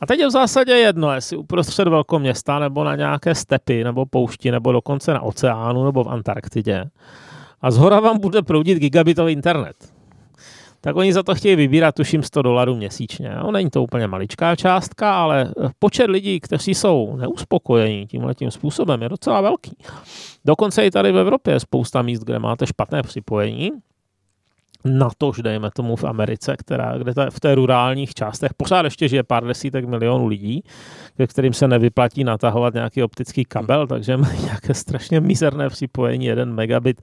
a 0.00 0.06
teď 0.06 0.20
je 0.20 0.26
v 0.26 0.30
zásadě 0.30 0.72
jedno, 0.72 1.12
jestli 1.12 1.36
uprostřed 1.36 1.88
velkoměsta, 1.88 2.58
nebo 2.58 2.84
na 2.84 2.96
nějaké 2.96 3.34
stepy, 3.34 3.84
nebo 3.84 4.06
poušti, 4.06 4.50
nebo 4.50 4.72
dokonce 4.72 5.12
na 5.12 5.20
oceánu, 5.20 5.84
nebo 5.84 6.04
v 6.04 6.08
Antarktidě. 6.08 6.84
A 7.60 7.70
zhora 7.70 8.00
vám 8.00 8.18
bude 8.18 8.42
proudit 8.42 8.78
gigabitový 8.78 9.32
internet. 9.32 9.76
Tak 10.80 10.96
oni 10.96 11.12
za 11.12 11.22
to 11.22 11.34
chtějí 11.34 11.56
vybírat, 11.56 11.94
tuším, 11.94 12.22
100 12.22 12.42
dolarů 12.42 12.76
měsíčně. 12.76 13.36
No, 13.42 13.50
není 13.50 13.70
to 13.70 13.82
úplně 13.82 14.06
maličká 14.06 14.56
částka, 14.56 15.22
ale 15.22 15.52
počet 15.78 16.10
lidí, 16.10 16.40
kteří 16.40 16.74
jsou 16.74 17.16
neuspokojení 17.16 18.06
tímhle 18.06 18.34
tím 18.34 18.50
způsobem, 18.50 19.02
je 19.02 19.08
docela 19.08 19.40
velký. 19.40 19.76
Dokonce 20.44 20.86
i 20.86 20.90
tady 20.90 21.12
v 21.12 21.18
Evropě 21.18 21.54
je 21.54 21.60
spousta 21.60 22.02
míst, 22.02 22.20
kde 22.20 22.38
máte 22.38 22.66
špatné 22.66 23.02
připojení, 23.02 23.70
na 24.86 25.08
že 25.36 25.42
dejme 25.42 25.70
tomu 25.70 25.96
v 25.96 26.04
Americe, 26.04 26.56
která, 26.58 26.98
kde 26.98 27.14
ta, 27.14 27.30
v 27.30 27.40
té 27.40 27.54
rurálních 27.54 28.14
částech 28.14 28.54
pořád 28.56 28.84
ještě 28.84 29.08
žije 29.08 29.22
pár 29.22 29.46
desítek 29.46 29.84
milionů 29.84 30.26
lidí, 30.26 30.62
ke 31.16 31.26
kterým 31.26 31.52
se 31.52 31.68
nevyplatí 31.68 32.24
natahovat 32.24 32.74
nějaký 32.74 33.02
optický 33.02 33.44
kabel, 33.44 33.78
hmm. 33.78 33.88
takže 33.88 34.16
mají 34.16 34.42
nějaké 34.44 34.74
strašně 34.74 35.20
mizerné 35.20 35.68
připojení, 35.68 36.26
jeden 36.26 36.54
megabit 36.54 37.02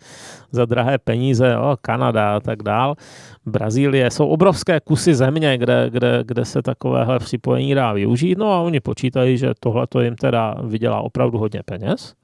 za 0.52 0.66
drahé 0.66 0.98
peníze, 0.98 1.58
o, 1.58 1.78
Kanada 1.82 2.36
a 2.36 2.40
tak 2.40 2.64
dál. 2.64 2.96
Brazílie, 3.46 4.12
jsou 4.12 4.28
obrovské 4.28 4.80
kusy 4.80 5.16
země, 5.16 5.58
kde, 5.58 5.90
kde, 5.90 6.24
kde 6.24 6.46
se 6.46 6.62
takovéhle 6.62 7.20
připojení 7.20 7.76
dá 7.76 7.94
využít, 7.94 8.38
no 8.38 8.52
a 8.52 8.60
oni 8.60 8.80
počítají, 8.80 9.38
že 9.38 9.52
tohle 9.60 9.88
to 9.88 10.02
jim 10.02 10.16
teda 10.16 10.56
vydělá 10.64 11.02
opravdu 11.02 11.38
hodně 11.38 11.62
peněz. 11.66 12.16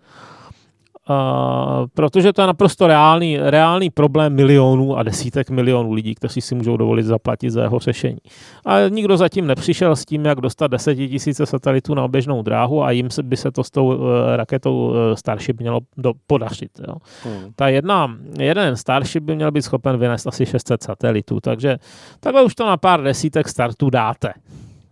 Uh, 1.10 1.88
protože 1.94 2.34
to 2.34 2.42
je 2.42 2.48
naprosto 2.48 2.88
reálný, 2.88 3.38
reálný 3.38 3.90
problém 3.90 4.36
milionů 4.36 4.98
a 4.98 5.04
desítek 5.04 5.50
milionů 5.50 5.94
lidí, 5.94 6.16
kteří 6.16 6.42
si 6.42 6.56
můžou 6.56 6.78
dovolit 6.78 7.04
zaplatit 7.04 7.50
za 7.50 7.62
jeho 7.62 7.80
řešení. 7.80 8.18
A 8.66 8.88
nikdo 8.90 9.18
zatím 9.18 9.48
nepřišel 9.48 9.96
s 9.96 10.06
tím, 10.06 10.26
jak 10.26 10.42
dostat 10.42 10.68
desetitisíce 10.68 11.46
satelitů 11.46 11.94
na 11.94 12.04
oběžnou 12.04 12.42
dráhu 12.42 12.84
a 12.84 12.92
jim 12.92 13.08
by 13.24 13.38
se 13.38 13.52
to 13.52 13.64
s 13.64 13.72
tou 13.72 13.86
uh, 13.86 14.04
raketou 14.36 14.88
uh, 14.88 14.96
Starship 15.14 15.60
mělo 15.60 15.80
do, 15.98 16.14
podařit. 16.28 16.72
Jo. 16.88 16.96
Hmm. 17.24 17.54
Ta 17.56 17.68
jedna, 17.68 18.18
jeden 18.40 18.76
Starship 18.76 19.24
by 19.24 19.36
měl 19.36 19.52
být 19.52 19.62
schopen 19.62 19.98
vynést 19.98 20.28
asi 20.28 20.46
600 20.46 20.84
satelitů, 20.84 21.40
takže 21.40 21.78
takhle 22.20 22.44
už 22.44 22.56
to 22.56 22.66
na 22.66 22.78
pár 22.78 23.04
desítek 23.04 23.48
startů 23.48 23.90
dáte. 23.90 24.34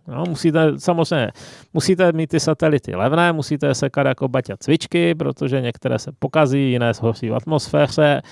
No, 0.08 0.24
musíte, 0.28 0.72
samozřejmě, 0.78 1.30
musíte 1.74 2.12
mít 2.12 2.26
ty 2.26 2.40
satelity 2.40 2.94
levné, 2.96 3.32
musíte 3.32 3.66
je 3.66 3.74
sekat 3.74 4.06
jako 4.06 4.28
baťa 4.28 4.56
cvičky, 4.56 5.14
protože 5.14 5.60
některé 5.60 5.98
se 5.98 6.12
pokazí, 6.18 6.70
jiné 6.70 6.94
zhoří 6.94 7.30
v 7.30 7.34
atmosféře, 7.34 8.22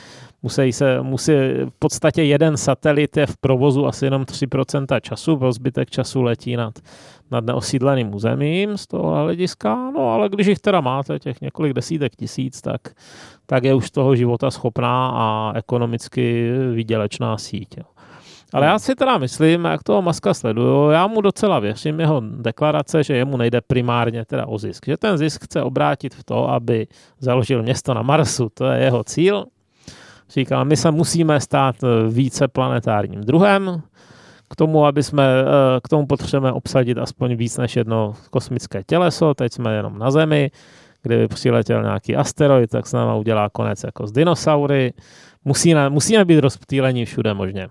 musí 0.43 0.73
se, 0.73 1.03
musí, 1.03 1.33
v 1.33 1.73
podstatě 1.79 2.23
jeden 2.23 2.57
satelit 2.57 3.17
je 3.17 3.27
v 3.27 3.37
provozu 3.37 3.87
asi 3.87 4.07
jenom 4.07 4.23
3% 4.23 5.01
času, 5.01 5.37
pro 5.37 5.53
zbytek 5.53 5.91
času 5.91 6.23
letí 6.23 6.57
nad, 6.57 6.79
nad 7.31 7.45
neosídleným 7.45 8.15
územím 8.15 8.77
z 8.77 8.87
toho 8.87 9.23
hlediska, 9.23 9.91
no 9.91 10.11
ale 10.11 10.29
když 10.29 10.47
jich 10.47 10.59
teda 10.59 10.81
máte 10.81 11.19
těch 11.19 11.41
několik 11.41 11.73
desítek 11.73 12.17
tisíc, 12.17 12.61
tak, 12.61 12.81
tak 13.47 13.65
je 13.65 13.75
už 13.75 13.91
toho 13.91 14.17
života 14.17 14.51
schopná 14.51 15.11
a 15.15 15.53
ekonomicky 15.57 16.51
výdělečná 16.75 17.39
síť. 17.39 17.77
Jo. 17.77 17.96
Ale 18.57 18.67
já 18.67 18.79
si 18.79 18.95
teda 18.95 19.19
myslím, 19.19 19.65
jak 19.65 19.83
toho 19.83 20.03
Maska 20.03 20.35
sleduju, 20.35 20.91
já 20.91 21.07
mu 21.07 21.21
docela 21.21 21.59
věřím 21.59 22.01
jeho 22.01 22.23
deklarace, 22.25 23.03
že 23.03 23.17
jemu 23.17 23.37
nejde 23.37 23.61
primárně 23.61 24.25
teda 24.25 24.47
o 24.47 24.59
zisk. 24.59 24.87
Že 24.87 24.97
ten 24.97 25.19
zisk 25.19 25.45
chce 25.45 25.63
obrátit 25.63 26.15
v 26.15 26.25
to, 26.25 26.51
aby 26.51 26.87
založil 27.19 27.63
město 27.63 27.95
na 27.95 28.03
Marsu. 28.03 28.49
To 28.55 28.67
je 28.67 28.85
jeho 28.85 29.05
cíl. 29.05 29.45
Říkal, 30.31 30.65
my 30.65 30.77
se 30.77 30.91
musíme 30.91 31.41
stát 31.41 31.77
více 32.09 32.49
planetárním 32.49 33.21
druhem. 33.21 33.83
K 34.51 34.57
tomu, 34.57 34.87
aby 34.87 35.03
jsme, 35.03 35.25
eh, 35.25 35.81
k 35.83 35.89
tomu 35.89 36.07
potřebujeme 36.07 36.53
obsadit 36.53 36.99
aspoň 36.99 37.35
víc 37.35 37.59
než 37.59 37.77
jedno 37.77 38.15
kosmické 38.31 38.83
těleso. 38.85 39.35
Teď 39.35 39.53
jsme 39.53 39.75
jenom 39.75 39.99
na 39.99 40.11
Zemi. 40.11 40.51
Kdyby 41.03 41.29
přiletěl 41.29 41.83
nějaký 41.83 42.17
asteroid, 42.17 42.71
tak 42.71 42.87
se 42.87 42.97
nám 42.97 43.19
udělá 43.19 43.49
konec 43.49 43.85
jako 43.85 44.07
z 44.07 44.13
dinosaury. 44.13 44.93
Musíme, 45.45 45.91
musíme 45.91 46.25
být 46.25 46.39
rozptýleni 46.39 47.05
všude 47.05 47.35
možně. 47.35 47.69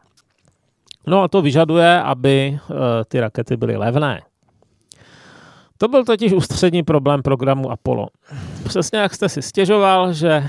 No 1.07 1.23
a 1.23 1.27
to 1.27 1.41
vyžaduje, 1.41 2.01
aby 2.01 2.59
uh, 2.69 2.75
ty 3.07 3.19
rakety 3.19 3.57
byly 3.57 3.77
levné. 3.77 4.21
To 5.77 5.87
byl 5.87 6.05
totiž 6.05 6.33
ústřední 6.33 6.83
problém 6.83 7.21
programu 7.21 7.71
Apollo. 7.71 8.07
Přesně 8.63 8.99
jak 8.99 9.13
jste 9.13 9.29
si 9.29 9.41
stěžoval, 9.41 10.13
že 10.13 10.47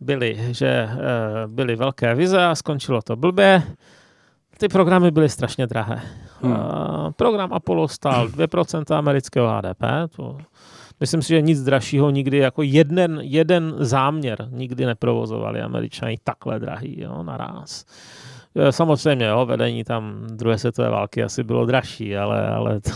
byly, 0.00 0.38
že, 0.50 0.88
uh, 0.92 1.52
byly 1.52 1.76
velké 1.76 2.14
vize 2.14 2.44
a 2.44 2.54
skončilo 2.54 3.02
to 3.02 3.16
blbě, 3.16 3.62
ty 4.58 4.68
programy 4.68 5.10
byly 5.10 5.28
strašně 5.28 5.66
drahé. 5.66 6.00
Hmm. 6.40 6.52
Uh, 6.52 7.10
program 7.16 7.52
Apollo 7.52 7.88
stál 7.88 8.28
2% 8.28 8.96
amerického 8.96 9.48
HDP, 9.48 9.82
to 10.16 10.38
myslím 11.00 11.22
si, 11.22 11.28
že 11.28 11.42
nic 11.42 11.62
dražšího 11.62 12.10
nikdy, 12.10 12.38
jako 12.38 12.62
jeden, 12.62 13.18
jeden 13.22 13.74
záměr 13.78 14.48
nikdy 14.50 14.86
neprovozovali 14.86 15.60
američani 15.60 16.16
takhle 16.24 16.60
drahý, 16.60 17.00
jo, 17.00 17.22
naraz. 17.22 17.84
Samozřejmě, 18.70 19.26
jo, 19.26 19.46
vedení 19.46 19.84
tam 19.84 20.26
druhé 20.26 20.58
světové 20.58 20.88
války 20.90 21.22
asi 21.22 21.42
bylo 21.42 21.66
dražší, 21.66 22.16
ale, 22.16 22.48
ale 22.48 22.80
to, 22.80 22.90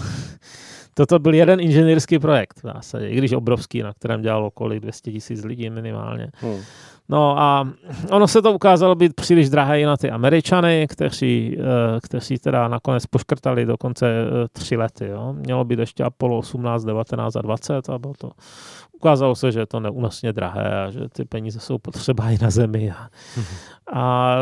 toto 0.95 1.19
byl 1.19 1.35
jeden 1.35 1.61
inženýrský 1.61 2.19
projekt 2.19 2.59
v 2.59 2.63
zásadě, 2.63 3.09
i 3.09 3.17
když 3.17 3.33
obrovský, 3.33 3.83
na 3.83 3.93
kterém 3.93 4.23
dělalo 4.23 4.51
kolik 4.51 4.81
200 4.81 5.13
tisíc 5.13 5.45
lidí 5.45 5.71
minimálně. 5.71 6.31
Hmm. 6.35 6.61
No 7.09 7.39
a 7.39 7.69
ono 8.11 8.29
se 8.29 8.43
to 8.43 8.53
ukázalo 8.53 8.95
být 8.95 9.15
příliš 9.15 9.51
drahé 9.51 9.81
i 9.81 9.85
na 9.85 9.97
ty 9.97 10.11
Američany, 10.11 10.87
kteří, 10.91 11.57
eh, 11.61 12.01
kteří 12.01 12.39
teda 12.39 12.69
nakonec 12.69 13.07
poškrtali 13.07 13.67
dokonce 13.67 14.07
eh, 14.07 14.49
tři 14.53 14.77
lety. 14.77 15.07
Jo. 15.07 15.33
Mělo 15.33 15.65
být 15.65 15.79
ještě 15.79 16.05
Apollo 16.05 16.39
18, 16.39 16.85
19 16.85 17.37
a 17.37 17.43
20 17.43 17.89
a 17.89 17.99
bylo 17.99 18.15
to 18.19 18.31
ukázalo 18.93 19.35
se, 19.35 19.53
že 19.53 19.61
je 19.61 19.67
to 19.67 19.81
neúnosně 19.81 20.33
drahé 20.33 20.83
a 20.85 20.91
že 20.91 21.01
ty 21.09 21.25
peníze 21.25 21.61
jsou 21.61 21.79
potřeba 21.79 22.31
i 22.31 22.39
na 22.43 22.51
zemi. 22.51 22.91
A, 22.91 23.09
a, 23.93 24.37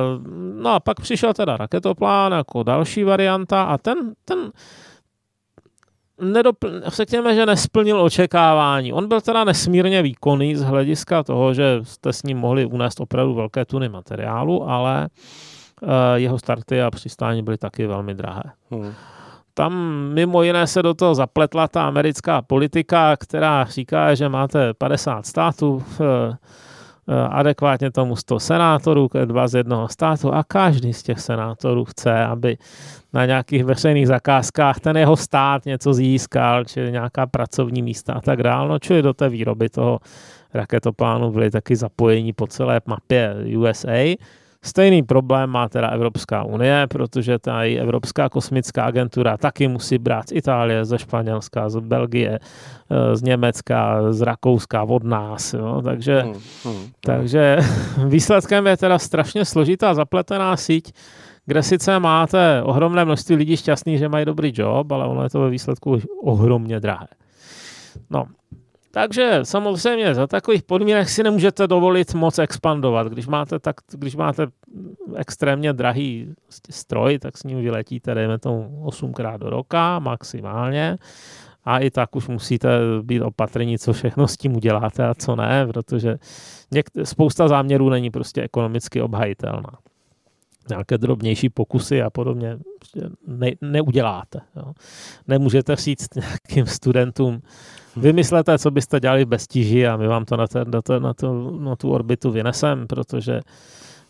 no 0.60 0.70
a 0.70 0.80
pak 0.80 1.00
přišel 1.00 1.34
teda 1.34 1.56
raketoplán 1.56 2.32
jako 2.32 2.62
další 2.62 3.04
varianta 3.04 3.62
a 3.62 3.78
ten, 3.78 3.96
ten 4.24 4.38
nedopl, 6.20 6.68
řekněme, 6.86 7.34
že 7.34 7.46
nesplnil 7.46 8.00
očekávání. 8.00 8.92
On 8.92 9.08
byl 9.08 9.20
teda 9.20 9.44
nesmírně 9.44 10.02
výkonný 10.02 10.56
z 10.56 10.62
hlediska 10.62 11.22
toho, 11.22 11.54
že 11.54 11.80
jste 11.82 12.12
s 12.12 12.22
ním 12.22 12.38
mohli 12.38 12.66
unést 12.66 13.00
opravdu 13.00 13.34
velké 13.34 13.64
tuny 13.64 13.88
materiálu, 13.88 14.70
ale 14.70 15.08
uh, 15.82 15.88
jeho 16.14 16.38
starty 16.38 16.82
a 16.82 16.90
přistání 16.90 17.42
byly 17.42 17.58
taky 17.58 17.86
velmi 17.86 18.14
drahé. 18.14 18.42
Hmm. 18.70 18.92
Tam 19.54 19.74
mimo 20.14 20.42
jiné 20.42 20.66
se 20.66 20.82
do 20.82 20.94
toho 20.94 21.14
zapletla 21.14 21.68
ta 21.68 21.86
americká 21.86 22.42
politika, 22.42 23.16
která 23.16 23.64
říká, 23.64 24.14
že 24.14 24.28
máte 24.28 24.74
50 24.74 25.26
států, 25.26 25.74
uh, 25.74 25.84
adekvátně 27.30 27.90
tomu 27.90 28.16
100 28.16 28.40
senátorů, 28.40 29.09
dva 29.24 29.48
z 29.48 29.54
jednoho 29.54 29.88
státu 29.88 30.34
a 30.34 30.44
každý 30.44 30.92
z 30.92 31.02
těch 31.02 31.20
senátorů 31.20 31.84
chce, 31.84 32.24
aby 32.24 32.59
na 33.12 33.26
nějakých 33.26 33.64
veřejných 33.64 34.07
zakázkách 34.07 34.80
ten 34.80 34.96
jeho 34.96 35.16
stát 35.16 35.66
něco 35.66 35.94
získal, 35.94 36.64
či 36.64 36.80
nějaká 36.80 37.26
pracovní 37.26 37.82
místa 37.82 38.12
a 38.12 38.20
tak 38.20 38.42
dále. 38.42 38.68
No, 38.68 38.78
čili 38.78 39.02
do 39.02 39.14
té 39.14 39.28
výroby 39.28 39.68
toho 39.68 39.98
raketoplánu 40.54 41.30
byly 41.30 41.50
taky 41.50 41.76
zapojení 41.76 42.32
po 42.32 42.46
celé 42.46 42.80
mapě 42.86 43.34
USA. 43.59 44.16
Stejný 44.66 45.02
problém 45.02 45.50
má 45.50 45.68
teda 45.68 45.88
Evropská 45.88 46.42
unie, 46.42 46.86
protože 46.90 47.38
ta 47.38 47.62
Evropská 47.62 48.28
kosmická 48.28 48.84
agentura 48.84 49.36
taky 49.36 49.68
musí 49.68 49.98
brát 49.98 50.28
z 50.28 50.32
Itálie, 50.32 50.84
ze 50.84 50.98
Španělska, 50.98 51.68
z 51.68 51.76
Belgie, 51.80 52.38
eh, 52.38 53.16
z 53.16 53.22
Německa, 53.22 54.12
z 54.12 54.20
Rakouska, 54.20 54.82
od 54.82 55.04
nás. 55.04 55.54
Jo? 55.54 55.82
Takže, 55.84 56.20
hmm, 56.20 56.34
hmm, 56.64 56.86
takže 57.00 57.58
výsledkem 58.08 58.66
je 58.66 58.76
teda 58.76 58.98
strašně 58.98 59.44
složitá 59.44 59.94
zapletená 59.94 60.56
síť, 60.56 60.92
kde 61.46 61.62
sice 61.62 62.00
máte 62.00 62.62
ohromné 62.62 63.04
množství 63.04 63.36
lidí 63.36 63.56
šťastných, 63.56 63.98
že 63.98 64.08
mají 64.08 64.26
dobrý 64.26 64.52
job, 64.54 64.92
ale 64.92 65.06
ono 65.06 65.22
je 65.22 65.30
to 65.30 65.40
ve 65.40 65.50
výsledku 65.50 65.98
ohromně 66.22 66.80
drahé. 66.80 67.06
No, 68.10 68.26
takže 68.97 69.40
samozřejmě 69.42 70.14
za 70.14 70.26
takových 70.26 70.62
podmínek 70.62 71.09
si 71.09 71.22
nemůžete 71.22 71.66
dovolit 71.66 72.14
moc 72.14 72.38
expandovat. 72.38 73.07
Když 73.07 73.26
máte, 73.26 73.59
tak, 73.59 73.76
když 73.92 74.16
máte 74.16 74.47
extrémně 75.16 75.72
drahý 75.72 76.34
stroj, 76.70 77.18
tak 77.18 77.38
s 77.38 77.44
ním 77.44 77.61
vyletíte, 77.61 78.14
dejme 78.14 78.38
tomu 78.38 78.82
8 78.84 79.12
krát 79.12 79.36
do 79.36 79.51
roka 79.51 79.99
maximálně. 79.99 80.97
A 81.64 81.78
i 81.78 81.90
tak 81.90 82.16
už 82.16 82.28
musíte 82.28 82.68
být 83.03 83.20
opatrní, 83.20 83.78
co 83.78 83.92
všechno 83.92 84.28
s 84.28 84.36
tím 84.36 84.57
uděláte 84.57 85.07
a 85.07 85.14
co 85.14 85.36
ne, 85.36 85.66
protože 85.66 86.16
něk- 86.72 87.05
spousta 87.05 87.49
záměrů 87.49 87.88
není 87.88 88.11
prostě 88.11 88.42
ekonomicky 88.42 89.03
obhajitelná 89.03 89.78
nějaké 90.68 90.99
drobnější 90.99 91.49
pokusy 91.49 92.03
a 92.03 92.11
podobně 92.11 92.59
prostě 92.78 93.01
ne, 93.26 93.51
neuděláte. 93.61 94.40
Jo. 94.57 94.72
Nemůžete 95.28 95.76
říct 95.76 96.14
nějakým 96.14 96.66
studentům, 96.66 97.42
vymyslete, 97.97 98.59
co 98.59 98.70
byste 98.70 99.01
dělali 99.01 99.24
bez 99.24 99.47
tíži 99.47 99.86
a 99.86 99.97
my 99.97 100.07
vám 100.07 100.24
to 100.24 100.36
na, 100.36 100.47
ten, 100.47 100.70
na, 100.70 100.82
to, 100.82 101.01
na, 101.01 101.14
to, 101.14 101.51
na 101.51 101.76
tu 101.76 101.90
orbitu 101.90 102.30
vynesem, 102.30 102.86
protože 102.86 103.40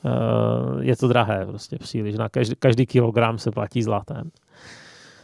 uh, 0.05 0.82
je 0.82 0.97
to 0.97 1.09
drahé 1.09 1.47
prostě 1.47 1.78
příliš. 1.78 2.14
Na 2.14 2.28
každý, 2.28 2.55
každý 2.59 2.87
kilogram 2.87 3.39
se 3.39 3.51
platí 3.51 3.82
zlatem. 3.82 4.30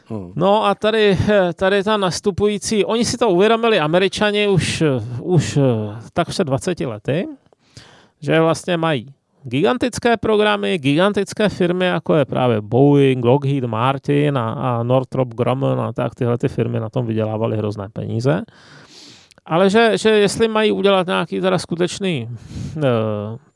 Hmm. 0.06 0.32
No 0.36 0.64
a 0.64 0.74
tady, 0.74 1.18
tady 1.54 1.84
ta 1.84 1.96
nastupující, 1.96 2.84
oni 2.84 3.04
si 3.04 3.18
to 3.18 3.28
uvědomili, 3.30 3.80
američani 3.80 4.48
už, 4.48 4.82
už 5.20 5.58
tak 6.12 6.28
před 6.28 6.44
20 6.44 6.80
lety, 6.80 7.28
že 8.20 8.40
vlastně 8.40 8.76
mají 8.76 9.14
gigantické 9.44 10.16
programy, 10.16 10.78
gigantické 10.78 11.48
firmy, 11.48 11.86
jako 11.86 12.14
je 12.14 12.24
právě 12.24 12.60
Boeing, 12.60 13.24
Lockheed 13.24 13.64
Martin 13.64 14.38
a, 14.38 14.52
a 14.52 14.82
Northrop 14.82 15.34
Grumman 15.34 15.80
a 15.80 15.92
tak 15.92 16.14
tyhle 16.14 16.38
ty 16.38 16.48
firmy 16.48 16.80
na 16.80 16.88
tom 16.88 17.06
vydělávaly 17.06 17.56
hrozné 17.56 17.88
peníze. 17.92 18.42
Ale 19.46 19.70
že, 19.70 19.98
že 19.98 20.10
jestli 20.10 20.48
mají 20.48 20.72
udělat 20.72 21.06
nějaký 21.06 21.40
teda 21.40 21.58
skutečný 21.58 22.28
e, 22.28 22.80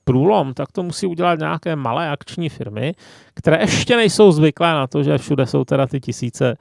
průlom, 0.04 0.54
tak 0.54 0.72
to 0.72 0.82
musí 0.82 1.06
udělat 1.06 1.38
nějaké 1.38 1.76
malé 1.76 2.10
akční 2.10 2.48
firmy, 2.48 2.94
které 3.34 3.60
ještě 3.60 3.96
nejsou 3.96 4.32
zvyklé 4.32 4.72
na 4.72 4.86
to, 4.86 5.02
že 5.02 5.18
všude 5.18 5.46
jsou 5.46 5.64
teda 5.64 5.86
ty 5.86 6.00
tisíce 6.00 6.56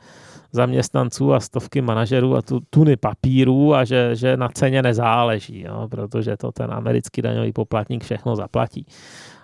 zaměstnanců 0.56 1.34
a 1.34 1.40
stovky 1.40 1.82
manažerů 1.82 2.36
a 2.36 2.42
tu, 2.42 2.60
tuny 2.70 2.96
papírů 2.98 3.76
a 3.76 3.86
že, 3.86 4.16
že 4.16 4.38
na 4.38 4.50
ceně 4.50 4.82
nezáleží, 4.82 5.62
jo, 5.62 5.88
protože 5.92 6.38
to 6.38 6.52
ten 6.52 6.72
americký 6.74 7.22
daňový 7.22 7.54
poplatník 7.54 8.04
všechno 8.04 8.36
zaplatí. 8.36 8.86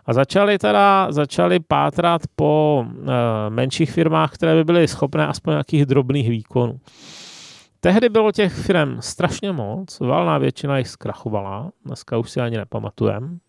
A 0.05 0.14
začali 0.14 0.57
teda 0.57 1.07
začali 1.12 1.59
pátrat 1.59 2.22
po 2.36 2.86
e, 2.86 3.49
menších 3.49 3.91
firmách, 3.91 4.34
které 4.34 4.55
by 4.55 4.64
byly 4.64 4.88
schopné 4.88 5.28
aspoň 5.28 5.51
nějakých 5.51 5.86
drobných 5.86 6.30
výkonů. 6.30 6.80
Tehdy 7.80 8.09
bylo 8.09 8.32
těch 8.32 8.53
firm 8.53 8.97
strašně 8.99 9.51
moc, 9.51 9.99
valná 9.99 10.38
většina 10.38 10.78
jich 10.78 10.88
zkrachovala, 10.88 11.72
dneska 11.86 12.18
už 12.18 12.32
si 12.32 12.41
ani 12.41 12.57
nepamatujem 12.57 13.39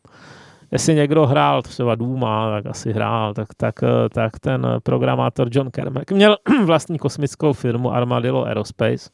jestli 0.73 0.95
někdo 0.95 1.27
hrál 1.27 1.63
třeba 1.63 1.95
Duma, 1.95 2.51
tak 2.51 2.67
asi 2.67 2.93
hrál, 2.93 3.35
tak, 3.35 3.49
tak, 3.57 3.75
tak 4.15 4.39
ten 4.41 4.67
programátor 4.83 5.49
John 5.51 5.71
Kermack 5.71 6.13
měl 6.13 6.37
vlastní 6.65 6.99
kosmickou 6.99 7.53
firmu 7.53 7.93
Armadillo 7.93 8.45
Aerospace. 8.45 9.11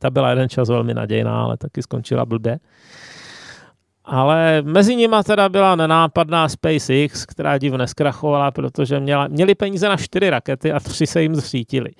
Ta 0.00 0.10
byla 0.10 0.30
jeden 0.30 0.48
čas 0.48 0.68
velmi 0.68 0.94
nadějná, 0.94 1.42
ale 1.42 1.56
taky 1.56 1.82
skončila 1.82 2.26
blbě. 2.26 2.58
Ale 4.04 4.62
mezi 4.62 4.96
nimi 4.96 5.16
teda 5.26 5.48
byla 5.48 5.76
nenápadná 5.76 6.48
SpaceX, 6.48 7.26
která 7.26 7.58
div 7.58 7.74
neskrachovala, 7.74 8.50
protože 8.50 9.00
měla, 9.00 9.28
měli 9.28 9.54
peníze 9.54 9.88
na 9.88 9.96
čtyři 9.96 10.30
rakety 10.30 10.72
a 10.72 10.80
tři 10.80 11.06
se 11.06 11.22
jim 11.22 11.34
zřítily. 11.34 11.90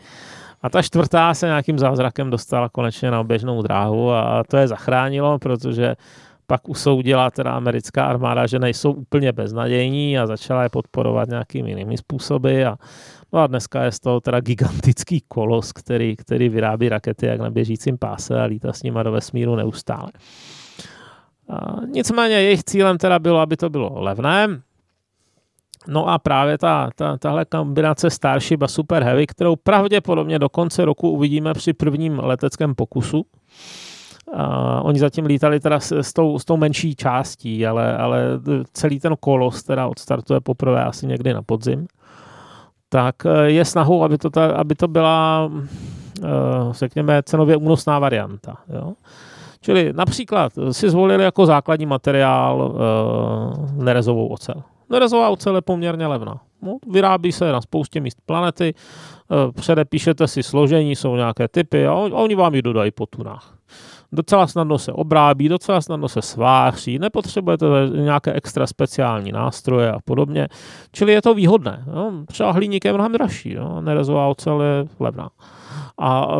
A 0.62 0.70
ta 0.70 0.82
čtvrtá 0.82 1.34
se 1.34 1.46
nějakým 1.46 1.78
zázrakem 1.78 2.30
dostala 2.30 2.68
konečně 2.68 3.10
na 3.10 3.20
oběžnou 3.20 3.62
dráhu 3.62 4.12
a 4.12 4.44
to 4.48 4.56
je 4.56 4.68
zachránilo, 4.68 5.38
protože 5.38 5.96
pak 6.46 6.68
usoudila 6.68 7.30
teda 7.30 7.52
americká 7.52 8.06
armáda, 8.06 8.46
že 8.46 8.58
nejsou 8.58 8.92
úplně 8.92 9.32
beznadějní 9.32 10.18
a 10.18 10.26
začala 10.26 10.62
je 10.62 10.68
podporovat 10.68 11.28
nějakými 11.28 11.70
jinými 11.70 11.96
způsoby 11.96 12.64
a, 12.64 12.76
no 13.32 13.40
a 13.40 13.46
dneska 13.46 13.84
je 13.84 13.92
z 13.92 14.00
toho 14.00 14.20
teda 14.20 14.40
gigantický 14.40 15.20
kolos, 15.28 15.72
který, 15.72 16.16
který 16.16 16.48
vyrábí 16.48 16.88
rakety 16.88 17.26
jak 17.26 17.40
na 17.40 17.50
běžícím 17.50 17.98
páse 17.98 18.40
a 18.40 18.44
lítá 18.44 18.72
s 18.72 18.82
nimi 18.82 18.98
do 19.02 19.12
vesmíru 19.12 19.56
neustále. 19.56 20.08
A 21.48 21.76
nicméně 21.86 22.34
jejich 22.34 22.64
cílem 22.64 22.98
teda 22.98 23.18
bylo, 23.18 23.40
aby 23.40 23.56
to 23.56 23.70
bylo 23.70 24.02
levné, 24.02 24.48
No 25.88 26.08
a 26.08 26.18
právě 26.18 26.58
ta, 26.58 26.90
ta, 26.96 27.16
tahle 27.16 27.44
kombinace 27.44 28.10
Starship 28.10 28.62
a 28.62 28.68
Super 28.68 29.02
Heavy, 29.02 29.26
kterou 29.26 29.56
pravděpodobně 29.56 30.38
do 30.38 30.48
konce 30.48 30.84
roku 30.84 31.10
uvidíme 31.10 31.54
při 31.54 31.72
prvním 31.72 32.18
leteckém 32.18 32.74
pokusu, 32.74 33.26
Uh, 34.34 34.40
oni 34.82 34.98
zatím 34.98 35.26
lítali 35.26 35.60
teda 35.60 35.80
s, 35.80 35.92
s, 35.92 36.12
tou, 36.12 36.38
s 36.38 36.44
tou 36.44 36.56
menší 36.56 36.94
částí, 36.94 37.66
ale, 37.66 37.96
ale 37.96 38.22
celý 38.72 39.00
ten 39.00 39.14
kolos 39.20 39.62
teda 39.62 39.86
odstartuje 39.86 40.40
poprvé 40.40 40.84
asi 40.84 41.06
někdy 41.06 41.34
na 41.34 41.42
podzim. 41.42 41.86
Tak 42.88 43.26
e, 43.26 43.50
je 43.50 43.64
snahou, 43.64 44.04
aby 44.04 44.18
to, 44.18 44.30
ta, 44.30 44.46
aby 44.46 44.74
to 44.74 44.88
byla, 44.88 45.50
uh, 45.50 46.72
řekněme, 46.72 47.22
cenově 47.22 47.56
únosná 47.56 47.98
varianta. 47.98 48.56
Jo? 48.68 48.92
Čili 49.60 49.92
například 49.92 50.52
si 50.70 50.90
zvolili 50.90 51.24
jako 51.24 51.46
základní 51.46 51.86
materiál 51.86 52.60
uh, 52.60 53.84
nerezovou 53.84 54.28
ocel. 54.28 54.62
Nerezová 54.90 55.28
ocel 55.28 55.56
je 55.56 55.62
poměrně 55.62 56.06
levná. 56.06 56.40
No, 56.62 56.76
vyrábí 56.92 57.32
se 57.32 57.52
na 57.52 57.60
spoustě 57.60 58.00
míst 58.00 58.18
planety, 58.26 58.74
předepíšete 59.54 60.28
si 60.28 60.42
složení, 60.42 60.96
jsou 60.96 61.16
nějaké 61.16 61.48
typy 61.48 61.86
a 61.86 61.94
oni 61.94 62.34
vám 62.34 62.54
ji 62.54 62.62
dodají 62.62 62.90
po 62.90 63.06
tunách 63.06 63.56
docela 64.12 64.46
snadno 64.46 64.78
se 64.78 64.92
obrábí, 64.92 65.48
docela 65.48 65.80
snadno 65.80 66.08
se 66.08 66.22
sváří, 66.22 66.98
nepotřebujete 66.98 67.66
nějaké 67.94 68.32
extra 68.32 68.66
speciální 68.66 69.32
nástroje 69.32 69.92
a 69.92 69.98
podobně, 70.04 70.48
čili 70.92 71.12
je 71.12 71.22
to 71.22 71.34
výhodné. 71.34 71.84
Jo. 71.94 72.12
Třeba 72.26 72.52
hliník 72.52 72.84
je 72.84 72.92
mnohem 72.92 73.12
dražší, 73.12 73.52
jo. 73.52 73.80
nerezová 73.80 74.26
ocel 74.26 74.62
je 74.62 74.84
levná. 75.00 75.30
A 76.00 76.28
e, 76.28 76.34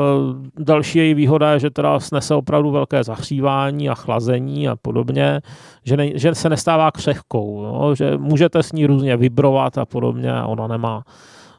další 0.59 0.99
její 0.99 1.14
výhoda 1.14 1.53
je, 1.53 1.59
že 1.59 1.71
teda 1.71 2.01
snese 2.01 2.35
opravdu 2.35 2.71
velké 2.71 3.05
zahřívání 3.05 3.89
a 3.89 3.95
chlazení 3.95 4.69
a 4.69 4.77
podobně, 4.77 5.41
že, 5.85 5.97
ne, 5.97 6.19
že 6.19 6.35
se 6.35 6.49
nestává 6.49 6.91
křehkou, 6.91 7.62
jo? 7.62 7.95
že 7.95 8.19
můžete 8.19 8.62
s 8.62 8.73
ní 8.73 8.87
různě 8.87 9.17
vibrovat 9.17 9.79
a 9.79 9.85
podobně 9.85 10.43
ona 10.43 10.67
nemá 10.67 11.03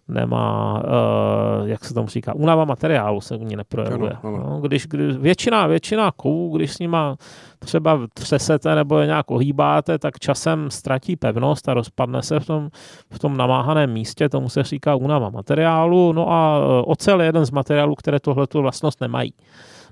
nemá, 0.07 0.83
uh, 0.83 1.67
jak 1.67 1.85
se 1.85 1.93
tomu 1.93 2.07
říká, 2.07 2.33
únava 2.35 2.65
materiálu 2.65 3.21
se 3.21 3.35
u 3.35 3.43
ní 3.43 3.55
neprojevuje. 3.55 4.11
Ano, 4.23 4.35
ano. 4.35 4.49
No, 4.49 4.61
když, 4.61 4.87
když 4.87 5.17
většina, 5.17 5.67
většina 5.67 6.11
kovů, 6.11 6.57
když 6.57 6.73
s 6.73 6.79
nima 6.79 7.15
třeba 7.59 7.99
třesete 8.13 8.75
nebo 8.75 8.99
je 8.99 9.05
nějak 9.05 9.31
ohýbáte, 9.31 9.97
tak 9.97 10.19
časem 10.19 10.71
ztratí 10.71 11.15
pevnost 11.15 11.69
a 11.69 11.73
rozpadne 11.73 12.23
se 12.23 12.39
v 12.39 12.45
tom, 12.45 12.69
v 13.11 13.19
tom 13.19 13.37
namáhaném 13.37 13.93
místě, 13.93 14.29
tomu 14.29 14.49
se 14.49 14.63
říká 14.63 14.95
únava 14.95 15.29
materiálu. 15.29 16.13
No 16.13 16.31
a 16.31 16.59
eh, 16.59 16.83
ocel 16.85 17.21
je 17.21 17.27
jeden 17.27 17.45
z 17.45 17.51
materiálů, 17.51 17.95
které 17.95 18.19
tohle 18.19 18.47
vlastnost 18.53 19.01
nemají 19.01 19.33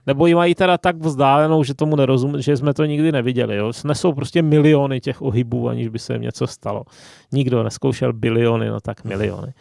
nebo 0.07 0.28
ji 0.28 0.36
mají 0.36 0.55
teda 0.55 0.78
tak 0.78 0.95
vzdálenou, 0.97 1.63
že 1.63 1.74
tomu 1.74 1.95
nerozumí, 1.95 2.43
že 2.43 2.57
jsme 2.57 2.74
to 2.74 2.86
nikdy 2.86 3.11
neviděli. 3.11 3.55
Jo. 3.55 3.72
Nesou 3.86 4.13
prostě 4.13 4.41
miliony 4.41 5.01
těch 5.01 5.22
ohybů, 5.22 5.70
aniž 5.70 5.88
by 5.88 5.99
se 5.99 6.13
jim 6.13 6.22
něco 6.22 6.47
stalo. 6.47 6.84
Nikdo 7.32 7.63
neskoušel 7.63 8.13
biliony, 8.13 8.70
no 8.70 8.80
tak 8.80 9.03
miliony. 9.03 9.53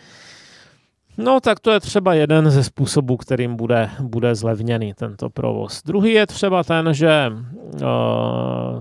No 1.16 1.40
tak 1.40 1.60
to 1.60 1.70
je 1.70 1.80
třeba 1.80 2.14
jeden 2.14 2.50
ze 2.50 2.64
způsobů, 2.64 3.16
kterým 3.16 3.56
bude, 3.56 3.90
bude 4.00 4.34
zlevněný 4.34 4.94
tento 4.94 5.30
provoz. 5.30 5.82
Druhý 5.82 6.12
je 6.12 6.26
třeba 6.26 6.64
ten, 6.64 6.94
že 6.94 7.32
uh, 7.32 7.80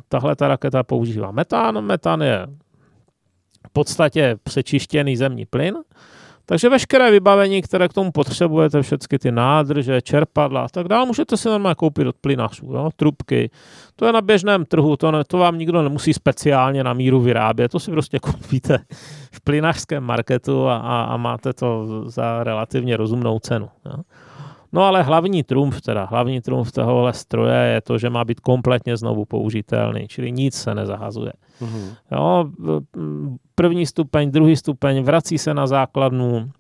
tahle 0.10 0.36
ta 0.36 0.48
raketa 0.48 0.84
používá 0.84 1.32
metan. 1.32 1.82
Metan 1.82 2.22
je 2.22 2.48
v 3.68 3.70
podstatě 3.74 4.36
přečištěný 4.44 5.18
zemní 5.18 5.46
plyn, 5.46 5.76
takže 6.46 6.70
veškeré 6.70 7.12
vybavení, 7.12 7.62
které 7.62 7.88
k 7.88 7.94
tomu 7.94 8.12
potřebujete, 8.12 8.82
všechny 8.82 9.20
ty 9.20 9.32
nádrže, 9.32 10.02
čerpadla 10.02 10.62
a 10.62 10.68
tak 10.68 10.88
dále, 10.88 11.06
můžete 11.06 11.38
si 11.38 11.48
normálně 11.48 11.76
koupit 11.76 12.08
od 12.08 12.16
plynařů, 12.22 12.66
jo? 12.66 12.90
trubky. 12.96 13.50
To 13.96 14.06
je 14.06 14.14
na 14.14 14.22
běžném 14.22 14.66
trhu, 14.66 14.98
to, 14.98 15.12
ne, 15.12 15.24
to 15.28 15.38
vám 15.38 15.58
nikdo 15.58 15.82
nemusí 15.82 16.14
speciálně 16.14 16.84
na 16.84 16.94
míru 16.94 17.22
vyrábět, 17.22 17.70
to 17.70 17.80
si 17.80 17.92
prostě 17.92 18.20
koupíte 18.22 18.80
v 19.32 19.42
plynařském 19.42 20.04
marketu 20.04 20.68
a, 20.68 20.78
a, 20.78 21.04
a 21.04 21.18
máte 21.18 21.54
to 21.54 21.86
za 22.06 22.44
relativně 22.44 22.98
rozumnou 22.98 23.40
cenu. 23.40 23.70
Jo? 23.86 24.04
No 24.74 24.82
ale 24.82 25.04
hlavní 25.04 25.44
trumf, 25.44 25.82
teda 25.82 26.06
hlavní 26.06 26.42
trumf 26.42 26.72
tohohle 26.72 27.14
stroje 27.14 27.58
je 27.58 27.82
to, 27.82 27.98
že 27.98 28.10
má 28.10 28.26
být 28.26 28.40
kompletně 28.40 28.98
znovu 28.98 29.26
použitelný, 29.26 30.08
čili 30.08 30.32
nic 30.32 30.56
se 30.56 30.76
nezahazuje. 30.76 31.34
Mm-hmm. 31.62 31.96
Jo, 32.12 32.46
první 33.56 33.86
stupeň, 33.86 34.32
druhý 34.32 34.56
stupeň, 34.56 35.04
vrací 35.04 35.38
se 35.38 35.54
na 35.54 35.68
základnu, 35.68 36.52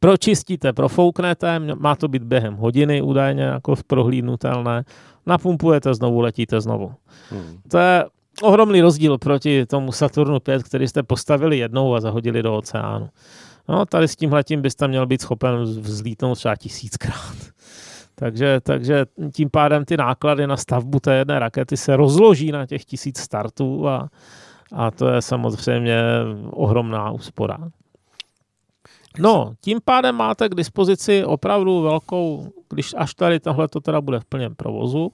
pročistíte, 0.00 0.72
profouknete, 0.72 1.58
má 1.58 1.96
to 1.96 2.08
být 2.08 2.22
během 2.22 2.54
hodiny 2.54 3.02
údajně 3.02 3.42
jako 3.42 3.74
prohlídnutelné, 3.86 4.84
napumpujete 5.26 5.94
znovu, 5.94 6.20
letíte 6.20 6.60
znovu. 6.60 6.92
Hmm. 7.30 7.58
To 7.68 7.78
je 7.78 8.04
ohromný 8.42 8.80
rozdíl 8.80 9.18
proti 9.18 9.66
tomu 9.66 9.92
Saturnu 9.92 10.40
5, 10.40 10.62
který 10.62 10.88
jste 10.88 11.02
postavili 11.02 11.58
jednou 11.58 11.94
a 11.94 12.00
zahodili 12.00 12.42
do 12.42 12.56
oceánu. 12.56 13.08
No, 13.68 13.86
tady 13.86 14.08
s 14.08 14.16
tímhletím 14.16 14.62
byste 14.62 14.88
měl 14.88 15.06
být 15.06 15.20
schopen 15.20 15.62
vzlítnout 15.62 16.34
třeba 16.34 16.56
tisíckrát. 16.56 17.36
Takže, 18.18 18.60
takže 18.60 19.06
tím 19.32 19.50
pádem 19.50 19.84
ty 19.84 19.96
náklady 19.96 20.46
na 20.46 20.56
stavbu 20.56 21.00
té 21.00 21.14
jedné 21.14 21.38
rakety 21.38 21.76
se 21.76 21.96
rozloží 21.96 22.52
na 22.52 22.66
těch 22.66 22.84
tisíc 22.84 23.18
startů 23.18 23.88
a, 23.88 24.08
a 24.72 24.90
to 24.90 25.08
je 25.08 25.22
samozřejmě 25.22 26.02
ohromná 26.50 27.10
úspora. 27.10 27.58
No, 29.18 29.52
tím 29.60 29.78
pádem 29.84 30.14
máte 30.14 30.48
k 30.48 30.54
dispozici 30.54 31.24
opravdu 31.24 31.82
velkou, 31.82 32.52
když 32.70 32.94
až 32.98 33.14
tady 33.14 33.40
tohle 33.40 33.68
to 33.68 33.80
teda 33.80 34.00
bude 34.00 34.20
v 34.20 34.24
plném 34.24 34.54
provozu, 34.54 35.12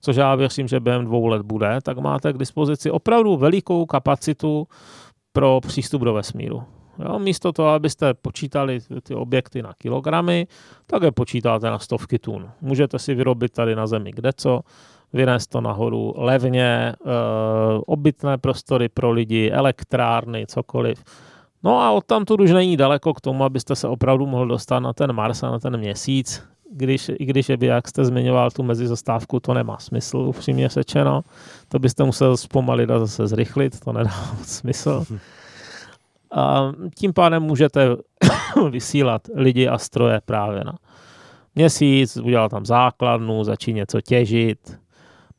což 0.00 0.16
já 0.16 0.34
věřím, 0.34 0.68
že 0.68 0.80
během 0.80 1.04
dvou 1.04 1.26
let 1.26 1.42
bude, 1.42 1.78
tak 1.82 1.98
máte 1.98 2.32
k 2.32 2.38
dispozici 2.38 2.90
opravdu 2.90 3.36
velikou 3.36 3.86
kapacitu 3.86 4.68
pro 5.32 5.60
přístup 5.60 6.02
do 6.02 6.14
vesmíru. 6.14 6.77
Jo, 7.04 7.18
místo 7.18 7.52
toho, 7.52 7.68
abyste 7.68 8.14
počítali 8.14 8.78
ty 9.02 9.14
objekty 9.14 9.62
na 9.62 9.72
kilogramy, 9.78 10.46
tak 10.86 11.02
je 11.02 11.12
počítáte 11.12 11.70
na 11.70 11.78
stovky 11.78 12.18
tun. 12.18 12.50
Můžete 12.60 12.98
si 12.98 13.14
vyrobit 13.14 13.52
tady 13.52 13.76
na 13.76 13.86
Zemi 13.86 14.12
kde 14.14 14.32
co, 14.36 14.60
vynést 15.12 15.50
to 15.50 15.60
nahoru 15.60 16.14
levně, 16.16 16.64
e, 16.64 16.94
obytné 17.86 18.38
prostory 18.38 18.88
pro 18.88 19.10
lidi, 19.10 19.50
elektrárny, 19.50 20.46
cokoliv. 20.46 21.04
No 21.62 21.80
a 21.80 21.90
odtamtud 21.90 22.40
už 22.40 22.50
není 22.50 22.76
daleko 22.76 23.14
k 23.14 23.20
tomu, 23.20 23.44
abyste 23.44 23.76
se 23.76 23.88
opravdu 23.88 24.26
mohl 24.26 24.46
dostat 24.46 24.80
na 24.80 24.92
ten 24.92 25.12
Mars 25.12 25.42
a 25.42 25.50
na 25.50 25.58
ten 25.58 25.76
měsíc, 25.76 26.42
když, 26.72 27.10
i 27.18 27.24
když 27.24 27.48
je 27.48 27.56
by, 27.56 27.66
jak 27.66 27.88
jste 27.88 28.04
zmiňoval 28.04 28.50
tu 28.50 28.62
mezizastávku, 28.62 29.40
to 29.40 29.54
nemá 29.54 29.78
smysl, 29.78 30.16
upřímně 30.16 30.68
řečeno. 30.68 31.22
To 31.68 31.78
byste 31.78 32.04
musel 32.04 32.36
zpomalit 32.36 32.90
a 32.90 32.98
zase 32.98 33.26
zrychlit, 33.26 33.80
to 33.80 33.92
nedá 33.92 34.14
smysl. 34.42 35.04
A 36.32 36.72
tím 36.94 37.12
pádem 37.12 37.42
můžete 37.42 37.96
vysílat 38.70 39.22
lidi 39.34 39.68
a 39.68 39.78
stroje 39.78 40.20
právě 40.24 40.64
na 40.64 40.74
měsíc, 41.54 42.16
udělat 42.16 42.48
tam 42.48 42.66
základnu, 42.66 43.44
začít 43.44 43.72
něco 43.72 44.00
těžit. 44.00 44.78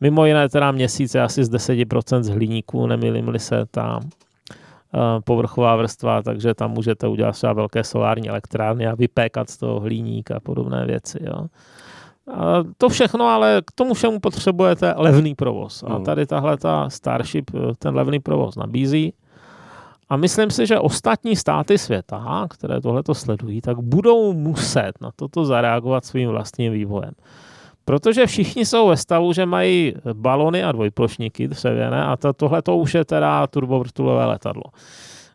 Mimo 0.02 0.26
jiné 0.26 0.50
teda 0.50 0.72
měsíc 0.72 1.16
je 1.16 1.22
asi 1.22 1.44
z 1.44 1.52
10% 1.52 2.24
z 2.24 2.30
hliníků, 2.30 2.88
nemilím 2.88 3.34
se 3.38 3.66
tam 3.72 4.02
povrchová 5.24 5.76
vrstva, 5.76 6.22
takže 6.22 6.54
tam 6.54 6.72
můžete 6.72 7.08
udělat 7.08 7.32
třeba 7.32 7.54
velké 7.54 7.84
solární 7.84 8.30
elektrárny 8.30 8.88
a 8.88 8.96
vypékat 8.96 9.50
z 9.50 9.58
toho 9.58 9.80
hliník 9.80 10.32
a 10.32 10.40
podobné 10.40 10.86
věci. 10.86 11.20
Jo. 11.22 11.46
A 12.34 12.64
to 12.78 12.90
všechno, 12.90 13.26
ale 13.26 13.62
k 13.66 13.72
tomu 13.72 13.94
všemu 13.94 14.20
potřebujete 14.20 14.94
levný 14.98 15.36
provoz. 15.36 15.84
A 15.84 15.96
hmm. 15.96 16.04
tady 16.04 16.26
tahle 16.26 16.58
ta 16.58 16.90
Starship 16.90 17.52
ten 17.80 17.96
levný 17.96 18.20
provoz 18.20 18.56
nabízí. 18.56 19.14
A 20.10 20.18
myslím 20.18 20.52
si, 20.52 20.66
že 20.66 20.80
ostatní 20.80 21.36
státy 21.36 21.78
světa, 21.78 22.48
které 22.50 22.82
tohleto 22.82 23.16
sledují, 23.16 23.62
tak 23.62 23.78
budou 23.80 24.34
muset 24.34 24.92
na 25.02 25.12
toto 25.16 25.46
zareagovat 25.46 26.06
svým 26.06 26.30
vlastním 26.30 26.74
vývojem. 26.74 27.12
Protože 27.86 28.26
všichni 28.26 28.66
jsou 28.66 28.88
ve 28.88 28.98
stavu, 28.98 29.34
že 29.34 29.46
mají 29.46 29.94
balony 30.14 30.64
a 30.64 30.72
dvojplošníky 30.72 31.48
dřevěné 31.48 32.06
a 32.06 32.18
to, 32.18 32.34
tohle 32.34 32.62
to 32.62 32.78
už 32.78 32.94
je 32.94 33.06
teda 33.06 33.48
turbovrtulové 33.48 34.26
letadlo. 34.26 34.64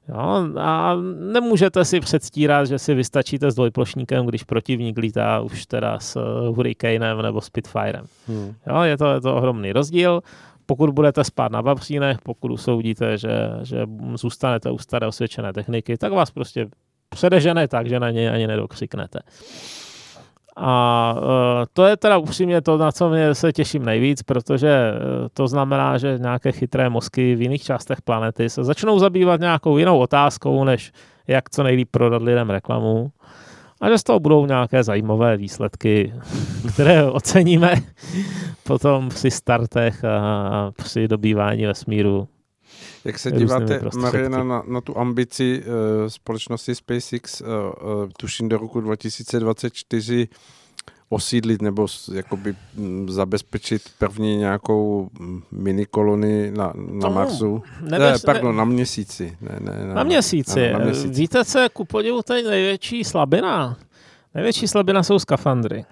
Jo, 0.09 0.47
a 0.61 0.95
nemůžete 1.33 1.85
si 1.85 2.01
předstírat, 2.01 2.69
že 2.69 2.79
si 2.79 2.95
vystačíte 2.95 3.51
s 3.51 3.55
dvojplošníkem, 3.55 4.27
když 4.27 4.45
protivník 4.45 4.99
lítá 4.99 5.41
už 5.41 5.67
teda 5.67 5.99
s 6.01 6.21
Hurricanem 6.49 7.23
nebo 7.23 7.41
Spitfirem. 7.41 8.05
Hmm. 8.29 8.55
Jo, 8.67 8.83
je, 8.83 8.97
to, 8.97 9.13
je 9.13 9.21
to 9.21 9.37
ohromný 9.37 9.73
rozdíl 9.73 10.23
pokud 10.67 10.91
budete 10.91 11.25
spát 11.25 11.53
na 11.53 11.61
vavřínech, 11.61 12.19
pokud 12.23 12.51
usoudíte, 12.51 13.19
že, 13.19 13.51
že 13.63 13.87
zůstanete 14.15 14.71
u 14.71 14.79
staré 14.79 15.07
osvědčené 15.07 15.53
techniky, 15.53 15.97
tak 15.97 16.13
vás 16.13 16.31
prostě 16.31 16.67
předežené 17.09 17.69
tak, 17.69 17.89
že 17.89 18.01
na 18.01 18.11
něj 18.11 18.29
ani 18.29 18.47
nedokřiknete. 18.47 19.19
A 20.57 21.15
e, 21.63 21.67
to 21.73 21.87
je 21.87 21.97
teda 21.97 22.19
upřímně 22.19 22.61
to, 22.61 22.79
na 22.79 22.93
co 22.93 23.09
mě 23.09 23.35
se 23.35 23.53
těším 23.53 23.85
nejvíc, 23.85 24.23
protože 24.23 24.69
e, 24.69 24.93
to 25.33 25.49
znamená, 25.49 25.99
že 25.99 26.19
nějaké 26.19 26.53
chytré 26.53 26.91
mozky 26.91 27.35
v 27.35 27.43
jiných 27.43 27.63
částech 27.63 28.03
planety 28.03 28.51
se 28.51 28.65
začnou 28.65 28.99
zabývat 28.99 29.41
nějakou 29.41 29.79
jinou 29.79 29.99
otázkou, 29.99 30.65
než 30.65 30.93
jak 31.27 31.51
co 31.51 31.63
nejlíp 31.63 31.89
prodat 31.91 32.23
lidem 32.23 32.51
reklamu 32.51 33.11
a 33.85 33.91
že 33.91 33.99
z 33.99 34.03
toho 34.03 34.21
budou 34.21 34.47
nějaké 34.47 34.85
zajímavé 34.85 35.37
výsledky, 35.37 36.15
které 36.73 37.11
oceníme 37.11 37.75
potom 38.63 39.09
při 39.09 39.31
startech 39.31 40.05
a 40.05 40.73
při 40.77 41.09
dobývání 41.09 41.67
vesmíru. 41.67 42.29
Jak 43.05 43.19
se 43.19 43.33
díváte, 43.33 43.81
Mariana, 43.97 44.45
na, 44.45 44.63
na 44.67 44.81
tu 44.81 44.99
ambici 44.99 45.63
uh, 45.63 45.73
společnosti 46.09 46.75
SpaceX, 46.75 47.41
uh, 47.41 47.47
uh, 47.49 48.09
tuším 48.19 48.49
do 48.49 48.59
roku 48.59 48.81
2024, 48.81 50.29
osídlit 51.09 51.63
nebo 51.63 51.87
jakoby 52.13 52.55
mm, 52.75 53.11
zabezpečit 53.11 53.83
první 53.99 54.37
nějakou 54.37 55.09
mm, 55.19 55.43
mini 55.53 55.87
kolony 55.87 56.51
na, 56.51 56.73
na 56.77 57.09
Marsu. 57.09 57.63
Nebez, 57.81 58.23
ne, 58.23 58.33
pardon, 58.33 58.57
na 58.57 58.65
měsíci. 58.65 59.37
Ne, 59.41 59.59
ne, 59.61 59.87
na, 59.87 59.95
na 59.95 60.03
měsíci. 60.03 60.73
Na, 60.73 60.79
na 60.79 60.85
měsíci. 60.85 61.09
Víte, 61.09 61.45
co 61.45 61.59
je 61.59 61.69
ku 61.69 61.85
podivu 61.85 62.23
tady 62.23 62.43
největší 62.43 63.05
slabina? 63.05 63.77
Největší 64.35 64.69
slabina 64.69 65.03
jsou 65.03 65.19
skafandry. 65.19 65.85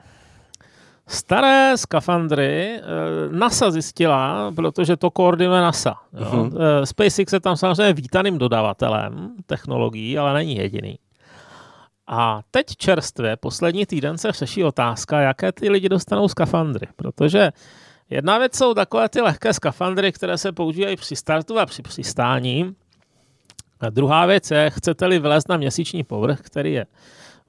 Staré 1.07 1.73
skafandry 1.77 2.77
eh, 2.77 2.83
NASA 3.31 3.71
zjistila, 3.71 4.53
protože 4.53 4.97
to 4.97 5.11
koordinuje 5.11 5.61
NASA. 5.61 5.95
Jo. 6.21 6.27
Uh-huh. 6.27 6.83
SpaceX 6.85 7.33
je 7.33 7.41
tam 7.41 7.57
samozřejmě 7.57 7.93
vítaným 7.93 8.39
dodavatelem 8.39 9.31
technologií, 9.47 10.19
ale 10.19 10.35
není 10.35 10.57
jediný. 10.57 10.99
A 12.07 12.41
teď 12.51 12.67
čerstvě, 12.77 13.37
poslední 13.37 13.87
týden 13.87 14.19
se 14.19 14.33
řeší 14.33 14.65
otázka, 14.65 15.21
jaké 15.21 15.53
ty 15.53 15.71
lidi 15.71 15.89
dostanou 15.89 16.29
skafandry, 16.29 16.87
protože 16.97 17.53
jedna 18.11 18.39
věc 18.39 18.57
jsou 18.57 18.75
takové 18.75 19.09
ty 19.09 19.21
lehké 19.21 19.55
skafandry, 19.55 20.13
které 20.13 20.39
se 20.39 20.53
používají 20.53 20.97
při 20.97 21.17
startu 21.17 21.59
a 21.59 21.67
při 21.67 21.83
přistání. 21.83 22.75
A 23.81 23.91
druhá 23.91 24.27
věc 24.27 24.51
je, 24.51 24.71
chcete-li 24.71 25.19
vlézt 25.19 25.49
na 25.49 25.57
měsíční 25.57 26.05
povrch, 26.05 26.41
který 26.41 26.73
je 26.73 26.87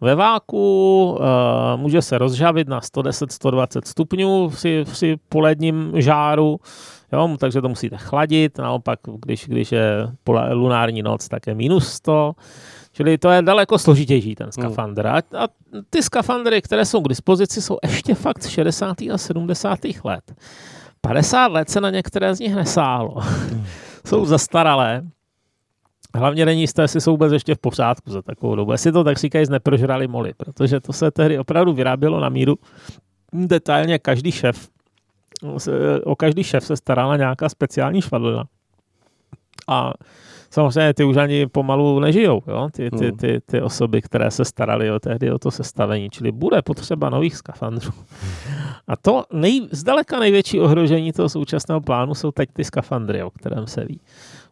ve 0.01 0.15
váku, 0.15 1.17
uh, 1.19 1.81
může 1.81 2.01
se 2.01 2.17
rozžavit 2.17 2.67
na 2.67 2.79
110-120 2.79 3.81
stupňů 3.85 4.49
při, 4.49 4.85
při 4.91 5.17
poledním 5.29 5.91
žáru, 5.95 6.59
jo, 7.13 7.37
takže 7.39 7.61
to 7.61 7.69
musíte 7.69 7.97
chladit, 7.97 8.57
naopak, 8.57 8.99
když, 9.25 9.47
když 9.47 9.71
je 9.71 10.07
lunární 10.51 11.01
noc, 11.01 11.27
tak 11.27 11.47
je 11.47 11.55
minus 11.55 11.87
100, 11.87 12.33
čili 12.93 13.17
to 13.17 13.29
je 13.29 13.41
daleko 13.41 13.79
složitější 13.79 14.35
ten 14.35 14.45
hmm. 14.45 14.51
skafandr. 14.51 15.07
A, 15.07 15.17
a 15.17 15.47
ty 15.89 16.03
skafandry, 16.03 16.61
které 16.61 16.85
jsou 16.85 17.01
k 17.01 17.09
dispozici, 17.09 17.61
jsou 17.61 17.77
ještě 17.83 18.15
fakt 18.15 18.43
z 18.43 18.47
60. 18.47 18.97
a 19.13 19.17
70. 19.17 19.79
let. 20.03 20.33
50 21.01 21.47
let 21.47 21.69
se 21.69 21.81
na 21.81 21.89
některé 21.89 22.35
z 22.35 22.39
nich 22.39 22.55
nesálo. 22.55 23.13
Hmm. 23.19 23.65
jsou 24.05 24.25
zastaralé, 24.25 25.03
Hlavně 26.15 26.45
není 26.45 26.61
jisté, 26.61 26.81
jestli 26.81 27.01
jsou 27.01 27.11
vůbec 27.11 27.33
ještě 27.33 27.55
v 27.55 27.57
pořádku 27.57 28.11
za 28.11 28.21
takovou 28.21 28.55
dobu. 28.55 28.71
Jestli 28.71 28.91
to 28.91 29.03
tak 29.03 29.17
říkají, 29.17 29.45
neprožrali 29.49 30.07
moly, 30.07 30.33
protože 30.33 30.79
to 30.79 30.93
se 30.93 31.11
tehdy 31.11 31.39
opravdu 31.39 31.73
vyrábělo 31.73 32.19
na 32.19 32.29
míru. 32.29 32.55
Detailně 33.33 33.99
každý 33.99 34.31
šef, 34.31 34.69
o 36.03 36.15
každý 36.15 36.43
šef 36.43 36.65
se 36.65 36.77
starala 36.77 37.17
nějaká 37.17 37.49
speciální 37.49 38.01
švadlina. 38.01 38.43
A 39.67 39.93
samozřejmě 40.53 40.93
ty 40.93 41.03
už 41.03 41.17
ani 41.17 41.47
pomalu 41.47 41.99
nežijou, 41.99 42.41
jo? 42.47 42.69
Ty, 42.71 42.91
ty, 42.91 43.05
hmm. 43.05 43.17
ty, 43.17 43.41
ty 43.45 43.61
osoby, 43.61 44.01
které 44.01 44.31
se 44.31 44.45
staraly 44.45 44.91
o 44.91 44.99
tehdy 44.99 45.31
o 45.31 45.39
to 45.39 45.51
sestavení. 45.51 46.09
Čili 46.09 46.31
bude 46.31 46.61
potřeba 46.61 47.09
nových 47.09 47.35
skafandrů. 47.35 47.91
A 48.87 48.95
to 48.95 49.23
nej, 49.33 49.67
zdaleka 49.71 50.19
největší 50.19 50.59
ohrožení 50.59 51.13
toho 51.13 51.29
současného 51.29 51.81
plánu 51.81 52.15
jsou 52.15 52.31
teď 52.31 52.49
ty 52.53 52.63
skafandry, 52.63 53.23
o 53.23 53.29
kterém 53.29 53.67
se 53.67 53.85
ví. 53.85 53.99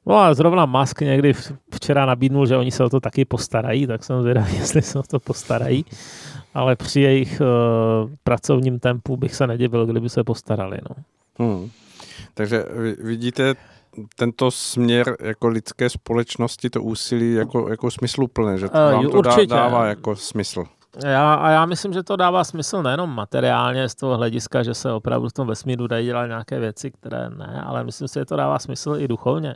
No 0.05 0.17
a 0.17 0.33
zrovna 0.33 0.65
Musk 0.65 1.01
někdy 1.01 1.33
včera 1.73 2.05
nabídnul, 2.05 2.45
že 2.45 2.57
oni 2.57 2.71
se 2.71 2.83
o 2.83 2.89
to 2.89 2.99
taky 2.99 3.25
postarají, 3.25 3.87
tak 3.87 4.03
jsem 4.03 4.21
zvědavý, 4.21 4.55
jestli 4.57 4.81
se 4.81 4.99
o 4.99 5.03
to 5.03 5.19
postarají. 5.19 5.85
Ale 6.53 6.75
při 6.75 7.01
jejich 7.01 7.41
uh, 7.41 8.09
pracovním 8.23 8.79
tempu 8.79 9.17
bych 9.17 9.35
se 9.35 9.47
nedivil, 9.47 9.85
kdyby 9.85 10.09
se 10.09 10.23
postarali. 10.23 10.77
No. 10.89 10.95
Hmm. 11.39 11.69
Takže 12.33 12.65
vidíte 13.03 13.55
tento 14.15 14.51
směr 14.51 15.15
jako 15.21 15.47
lidské 15.47 15.89
společnosti, 15.89 16.69
to 16.69 16.83
úsilí 16.83 17.33
jako, 17.33 17.69
jako 17.69 17.91
smysluplné, 17.91 18.57
že 18.57 18.69
to 18.69 18.77
uh, 18.77 18.93
vám 18.93 19.07
to 19.07 19.17
určitě. 19.17 19.47
dává 19.47 19.85
jako 19.85 20.15
smysl. 20.15 20.63
Já, 21.03 21.33
a 21.33 21.49
já 21.49 21.65
myslím, 21.65 21.93
že 21.93 22.03
to 22.03 22.15
dává 22.15 22.43
smysl 22.43 22.83
nejenom 22.83 23.15
materiálně 23.15 23.89
z 23.89 23.95
toho 23.95 24.17
hlediska, 24.17 24.63
že 24.63 24.73
se 24.73 24.91
opravdu 24.91 25.29
v 25.29 25.33
tom 25.33 25.47
vesmíru 25.47 25.87
dají 25.87 26.05
dělat 26.05 26.27
nějaké 26.27 26.59
věci, 26.59 26.91
které 26.91 27.29
ne, 27.29 27.63
ale 27.65 27.83
myslím 27.83 28.07
si, 28.07 28.19
že 28.19 28.25
to 28.25 28.35
dává 28.35 28.59
smysl 28.59 28.95
i 28.99 29.07
duchovně. 29.07 29.55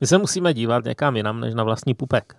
My 0.00 0.06
se 0.06 0.18
musíme 0.18 0.54
dívat 0.54 0.84
někam 0.84 1.16
jinam, 1.16 1.40
než 1.40 1.54
na 1.54 1.64
vlastní 1.64 1.94
pupek. 1.94 2.36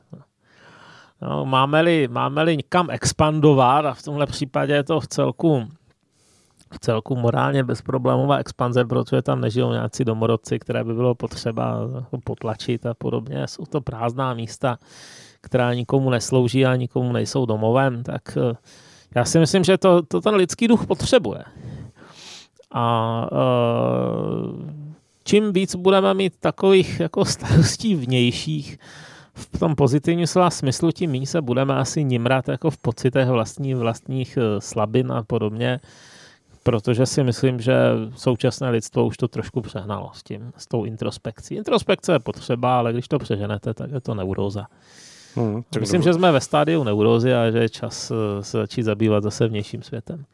No, 1.21 1.45
máme-li, 1.45 2.07
máme-li 2.11 2.57
někam 2.57 2.89
expandovat, 2.89 3.85
a 3.85 3.93
v 3.93 4.03
tomhle 4.03 4.25
případě 4.25 4.73
je 4.73 4.83
to 4.83 4.99
v 4.99 5.07
celku, 5.07 5.67
v 6.71 6.79
celku 6.79 7.15
morálně 7.15 7.63
bezproblémová 7.63 8.37
expanze, 8.37 8.85
protože 8.85 9.21
tam 9.21 9.41
nežijou 9.41 9.71
nějací 9.71 10.05
domorodci, 10.05 10.59
které 10.59 10.83
by 10.83 10.93
bylo 10.93 11.15
potřeba 11.15 11.77
potlačit 12.23 12.85
a 12.85 12.93
podobně. 12.93 13.47
Jsou 13.47 13.65
to 13.65 13.81
prázdná 13.81 14.33
místa, 14.33 14.77
která 15.41 15.73
nikomu 15.73 16.09
neslouží 16.09 16.65
a 16.65 16.75
nikomu 16.75 17.11
nejsou 17.11 17.45
domovem, 17.45 18.03
tak 18.03 18.37
eh, 18.37 18.55
já 19.15 19.25
si 19.25 19.39
myslím, 19.39 19.63
že 19.63 19.77
to, 19.77 20.01
to 20.01 20.21
ten 20.21 20.35
lidský 20.35 20.67
duch 20.67 20.85
potřebuje. 20.85 21.43
A 22.73 23.27
uh, 23.31 24.71
čím 25.23 25.53
víc 25.53 25.75
budeme 25.75 26.13
mít 26.13 26.33
takových 26.39 26.99
jako 26.99 27.25
starostí 27.25 27.95
vnějších, 27.95 28.79
v 29.33 29.59
tom 29.59 29.75
pozitivním 29.75 30.27
slova 30.27 30.49
smyslu, 30.49 30.91
tím 30.91 31.11
méně 31.11 31.27
se 31.27 31.41
budeme 31.41 31.75
asi 31.75 32.03
nimrat 32.03 32.47
jako 32.47 32.71
v 32.71 32.77
pocitech 32.77 33.27
vlastní, 33.27 33.73
vlastních 33.73 34.37
eh, 34.37 34.61
slabin 34.61 35.11
a 35.11 35.23
podobně, 35.23 35.79
protože 36.63 37.05
si 37.05 37.23
myslím, 37.23 37.59
že 37.59 37.75
současné 38.15 38.69
lidstvo 38.69 39.05
už 39.05 39.17
to 39.17 39.27
trošku 39.27 39.61
přehnalo 39.61 40.11
s 40.13 40.23
tím, 40.23 40.53
s 40.57 40.67
tou 40.67 40.83
introspekcí. 40.83 41.55
Introspekce 41.55 42.13
je 42.13 42.19
potřeba, 42.19 42.77
ale 42.77 42.93
když 42.93 43.07
to 43.07 43.19
přeženete, 43.19 43.73
tak 43.73 43.91
je 43.91 44.01
to 44.01 44.15
neuróza. 44.15 44.65
Hmm, 45.35 45.63
myslím, 45.79 46.01
že 46.01 46.13
jsme 46.13 46.31
ve 46.31 46.41
stádiu 46.41 46.83
neurózy 46.83 47.33
a 47.33 47.51
že 47.51 47.57
je 47.57 47.69
čas 47.69 48.11
eh, 48.11 48.43
se 48.43 48.57
začít 48.57 48.83
zabývat 48.83 49.23
zase 49.23 49.47
vnějším 49.47 49.83
světem. 49.83 50.25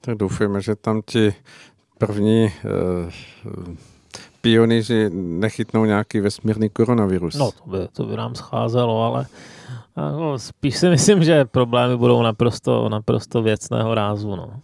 Tak 0.00 0.18
doufujeme, 0.18 0.60
že 0.60 0.76
tam 0.76 1.02
ti 1.06 1.34
první 1.98 2.44
uh, 2.44 3.72
pionýři 4.40 5.10
nechytnou 5.12 5.84
nějaký 5.84 6.20
vesmírný 6.20 6.68
koronavirus. 6.68 7.34
No, 7.34 7.50
to 7.50 7.70
by, 7.70 7.78
to 7.92 8.04
by 8.04 8.16
nám 8.16 8.34
scházelo, 8.34 9.02
ale 9.02 9.26
no, 9.96 10.38
spíš 10.38 10.76
si 10.76 10.88
myslím, 10.88 11.24
že 11.24 11.44
problémy 11.44 11.96
budou 11.96 12.22
naprosto, 12.22 12.88
naprosto 12.88 13.42
věcného 13.42 13.94
rázu. 13.94 14.36
No. 14.36 14.60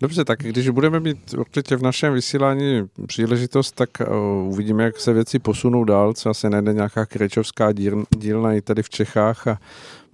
Dobře, 0.00 0.24
tak 0.24 0.38
když 0.38 0.68
budeme 0.68 1.00
mít 1.00 1.34
určitě 1.38 1.76
v 1.76 1.82
našem 1.82 2.14
vysílání 2.14 2.88
příležitost, 3.06 3.72
tak 3.72 3.90
uh, 4.00 4.16
uvidíme, 4.52 4.84
jak 4.84 5.00
se 5.00 5.12
věci 5.12 5.38
posunou 5.38 5.84
dál, 5.84 6.12
co 6.12 6.34
se 6.34 6.50
najde 6.50 6.72
nějaká 6.72 7.06
krečovská 7.06 7.72
díl, 7.72 8.04
dílna 8.18 8.52
i 8.52 8.60
tady 8.60 8.82
v 8.82 8.90
Čechách 8.90 9.46
a 9.46 9.58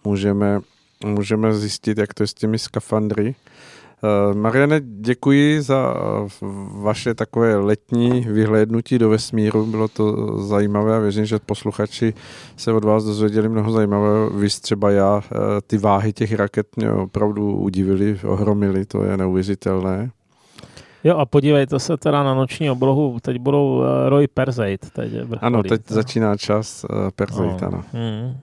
můžeme, 0.05 0.61
můžeme 1.05 1.55
zjistit, 1.55 1.99
jak 1.99 2.15
to 2.15 2.23
je 2.23 2.27
s 2.27 2.35
těmi 2.35 2.59
skafandry. 2.59 3.35
Eh, 4.03 4.35
Mariane, 4.35 4.81
děkuji 4.85 5.63
za 5.63 5.95
eh, 5.97 6.29
vaše 6.83 7.15
takové 7.15 7.57
letní 7.57 8.21
vyhlédnutí 8.21 8.99
do 8.99 9.09
vesmíru. 9.09 9.67
Bylo 9.67 9.89
to 9.89 10.39
zajímavé 10.47 10.97
a 10.97 10.99
věřím, 10.99 11.25
že 11.25 11.39
posluchači 11.39 12.15
se 12.57 12.73
od 12.73 12.85
vás 12.85 13.05
dozvěděli 13.05 13.49
mnoho 13.49 13.73
zajímavého. 13.73 14.31
Vy 14.31 14.49
třeba 14.49 14.91
já, 14.91 15.23
eh, 15.25 15.37
ty 15.67 15.79
váhy 15.79 16.13
těch 16.13 16.33
raket 16.33 16.77
mě 16.77 16.93
opravdu 16.93 17.57
udivily, 17.57 18.21
ohromily, 18.25 18.87
to 18.87 19.03
je 19.03 19.17
neuvěřitelné. 19.17 20.11
Jo 21.05 21.17
a 21.17 21.27
podívejte 21.27 21.79
se 21.79 21.97
teda 21.97 22.23
na 22.23 22.35
noční 22.35 22.71
oblohu, 22.71 23.19
teď 23.23 23.39
budou 23.39 23.85
Roy 24.09 24.27
Perzeit. 24.27 24.91
Teď 24.91 25.13
ano, 25.41 25.63
teď 25.63 25.83
no. 25.91 25.95
začíná 25.95 26.37
čas 26.37 26.87
uh, 26.91 27.11
Perzeit, 27.11 27.61
no. 27.61 27.69
ano. 27.69 27.85
Hmm. 27.93 28.37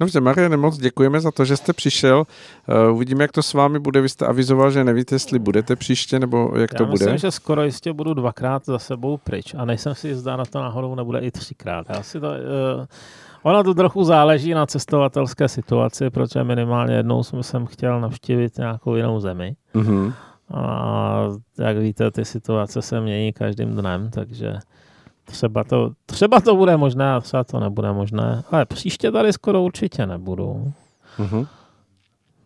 Dobře, 0.00 0.20
Mariane, 0.20 0.56
moc 0.56 0.78
děkujeme 0.78 1.20
za 1.20 1.30
to, 1.30 1.44
že 1.44 1.56
jste 1.56 1.72
přišel. 1.72 2.18
Uh, 2.88 2.94
uvidíme, 2.94 3.24
jak 3.24 3.32
to 3.32 3.42
s 3.42 3.54
vámi 3.54 3.78
bude. 3.78 4.00
Vy 4.00 4.08
jste 4.08 4.26
avizoval, 4.26 4.70
že 4.70 4.84
nevíte, 4.84 5.14
jestli 5.14 5.38
budete 5.38 5.76
příště, 5.76 6.18
nebo 6.18 6.52
jak 6.56 6.72
Já 6.72 6.78
to 6.78 6.86
myslím, 6.86 7.08
bude. 7.08 7.18
že 7.18 7.30
skoro 7.30 7.64
jistě 7.64 7.92
budu 7.92 8.14
dvakrát 8.14 8.64
za 8.66 8.78
sebou 8.78 9.16
pryč 9.16 9.54
a 9.58 9.64
nejsem 9.64 9.94
si 9.94 10.08
jistá 10.08 10.36
na 10.36 10.44
to 10.44 10.60
náhodou 10.60 10.94
nebude 10.94 11.18
i 11.18 11.30
třikrát. 11.30 11.86
Já 11.88 12.02
si 12.02 12.20
to... 12.20 12.26
Uh, 12.26 12.84
Ono 13.42 13.64
to 13.64 13.74
trochu 13.74 14.04
záleží 14.04 14.54
na 14.54 14.66
cestovatelské 14.66 15.48
situaci, 15.48 16.10
protože 16.10 16.44
minimálně 16.44 16.94
jednou 16.94 17.22
jsem 17.22 17.66
chtěl 17.66 18.00
navštívit 18.00 18.58
nějakou 18.58 18.94
jinou 18.94 19.20
zemi. 19.20 19.56
Mm-hmm. 19.74 20.12
A 20.54 21.28
jak 21.58 21.78
víte, 21.78 22.10
ty 22.10 22.24
situace 22.24 22.82
se 22.82 23.00
mění 23.00 23.32
každým 23.32 23.76
dnem, 23.76 24.10
takže 24.10 24.54
třeba 25.24 25.64
to, 25.64 25.90
třeba 26.06 26.40
to 26.40 26.56
bude 26.56 26.76
možné 26.76 27.14
a 27.14 27.20
třeba 27.20 27.44
to 27.44 27.60
nebude 27.60 27.92
možné. 27.92 28.42
Ale 28.50 28.66
příště 28.66 29.10
tady 29.10 29.32
skoro 29.32 29.62
určitě 29.62 30.06
nebudu. 30.06 30.72
Uh-huh. 31.18 31.46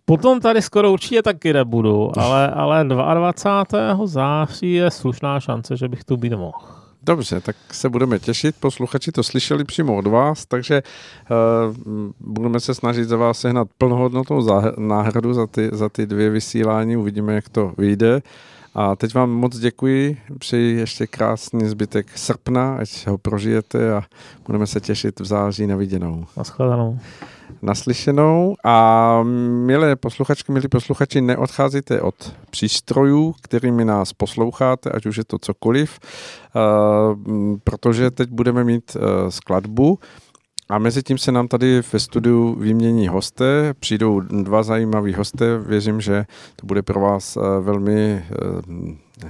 Potom 0.04 0.40
tady 0.40 0.62
skoro 0.62 0.92
určitě 0.92 1.22
taky 1.22 1.52
nebudu, 1.52 2.18
ale, 2.18 2.48
ale 2.48 2.84
22. 2.84 4.06
září 4.06 4.72
je 4.72 4.90
slušná 4.90 5.40
šance, 5.40 5.76
že 5.76 5.88
bych 5.88 6.04
tu 6.04 6.16
být 6.16 6.32
mohl. 6.32 6.77
Dobře, 7.09 7.40
tak 7.40 7.56
se 7.72 7.88
budeme 7.88 8.18
těšit. 8.18 8.56
Posluchači 8.61 9.12
to 9.12 9.22
slyšeli 9.22 9.64
přímo 9.64 9.96
od 9.96 10.06
vás, 10.06 10.46
takže 10.46 10.82
uh, 11.30 12.06
budeme 12.20 12.61
se 12.61 12.74
snažit 12.74 13.04
za 13.04 13.16
vás 13.16 13.40
sehnat 13.40 13.68
plnohodnotnou 13.78 14.46
náhradu 14.78 15.34
za 15.34 15.46
ty, 15.46 15.70
za 15.72 15.88
ty 15.88 16.06
dvě 16.06 16.30
vysílání. 16.30 16.96
Uvidíme, 16.96 17.34
jak 17.34 17.48
to 17.48 17.72
vyjde. 17.78 18.22
A 18.74 18.96
teď 18.96 19.14
vám 19.14 19.30
moc 19.30 19.58
děkuji, 19.58 20.18
přeji 20.38 20.78
ještě 20.78 21.06
krásný 21.06 21.68
zbytek 21.68 22.18
srpna, 22.18 22.76
ať 22.76 23.06
ho 23.06 23.18
prožijete 23.18 23.92
a 23.92 24.02
budeme 24.46 24.66
se 24.66 24.80
těšit 24.80 25.20
v 25.20 25.24
září 25.24 25.66
na 25.66 25.76
viděnou. 25.76 26.26
Naschledanou. 26.36 26.98
Naslyšenou 27.62 28.56
a 28.64 29.20
milé 29.66 29.96
posluchačky, 29.96 30.52
milí 30.52 30.68
posluchači, 30.68 31.20
neodcházíte 31.20 32.00
od 32.00 32.34
přístrojů, 32.50 33.34
kterými 33.42 33.84
nás 33.84 34.12
posloucháte, 34.12 34.90
ať 34.90 35.06
už 35.06 35.16
je 35.16 35.24
to 35.24 35.38
cokoliv, 35.38 35.98
uh, 35.98 37.16
protože 37.64 38.10
teď 38.10 38.30
budeme 38.30 38.64
mít 38.64 38.96
uh, 38.96 39.28
skladbu, 39.28 39.98
a 40.68 40.78
mezi 40.78 41.02
tím 41.02 41.18
se 41.18 41.32
nám 41.32 41.48
tady 41.48 41.82
ve 41.92 42.00
studiu 42.00 42.54
vymění 42.54 43.08
hosté, 43.08 43.74
přijdou 43.80 44.20
dva 44.20 44.62
zajímaví 44.62 45.14
hosté, 45.14 45.58
věřím, 45.58 46.00
že 46.00 46.26
to 46.56 46.66
bude 46.66 46.82
pro 46.82 47.00
vás 47.00 47.36
eh, 47.36 47.40
velmi 47.60 48.00
eh, 48.02 49.28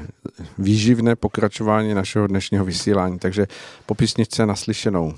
výživné 0.58 1.16
pokračování 1.16 1.94
našeho 1.94 2.26
dnešního 2.26 2.64
vysílání. 2.64 3.18
Takže 3.18 3.46
po 3.86 3.94
písničce 3.94 4.46
naslyšenou. 4.46 5.14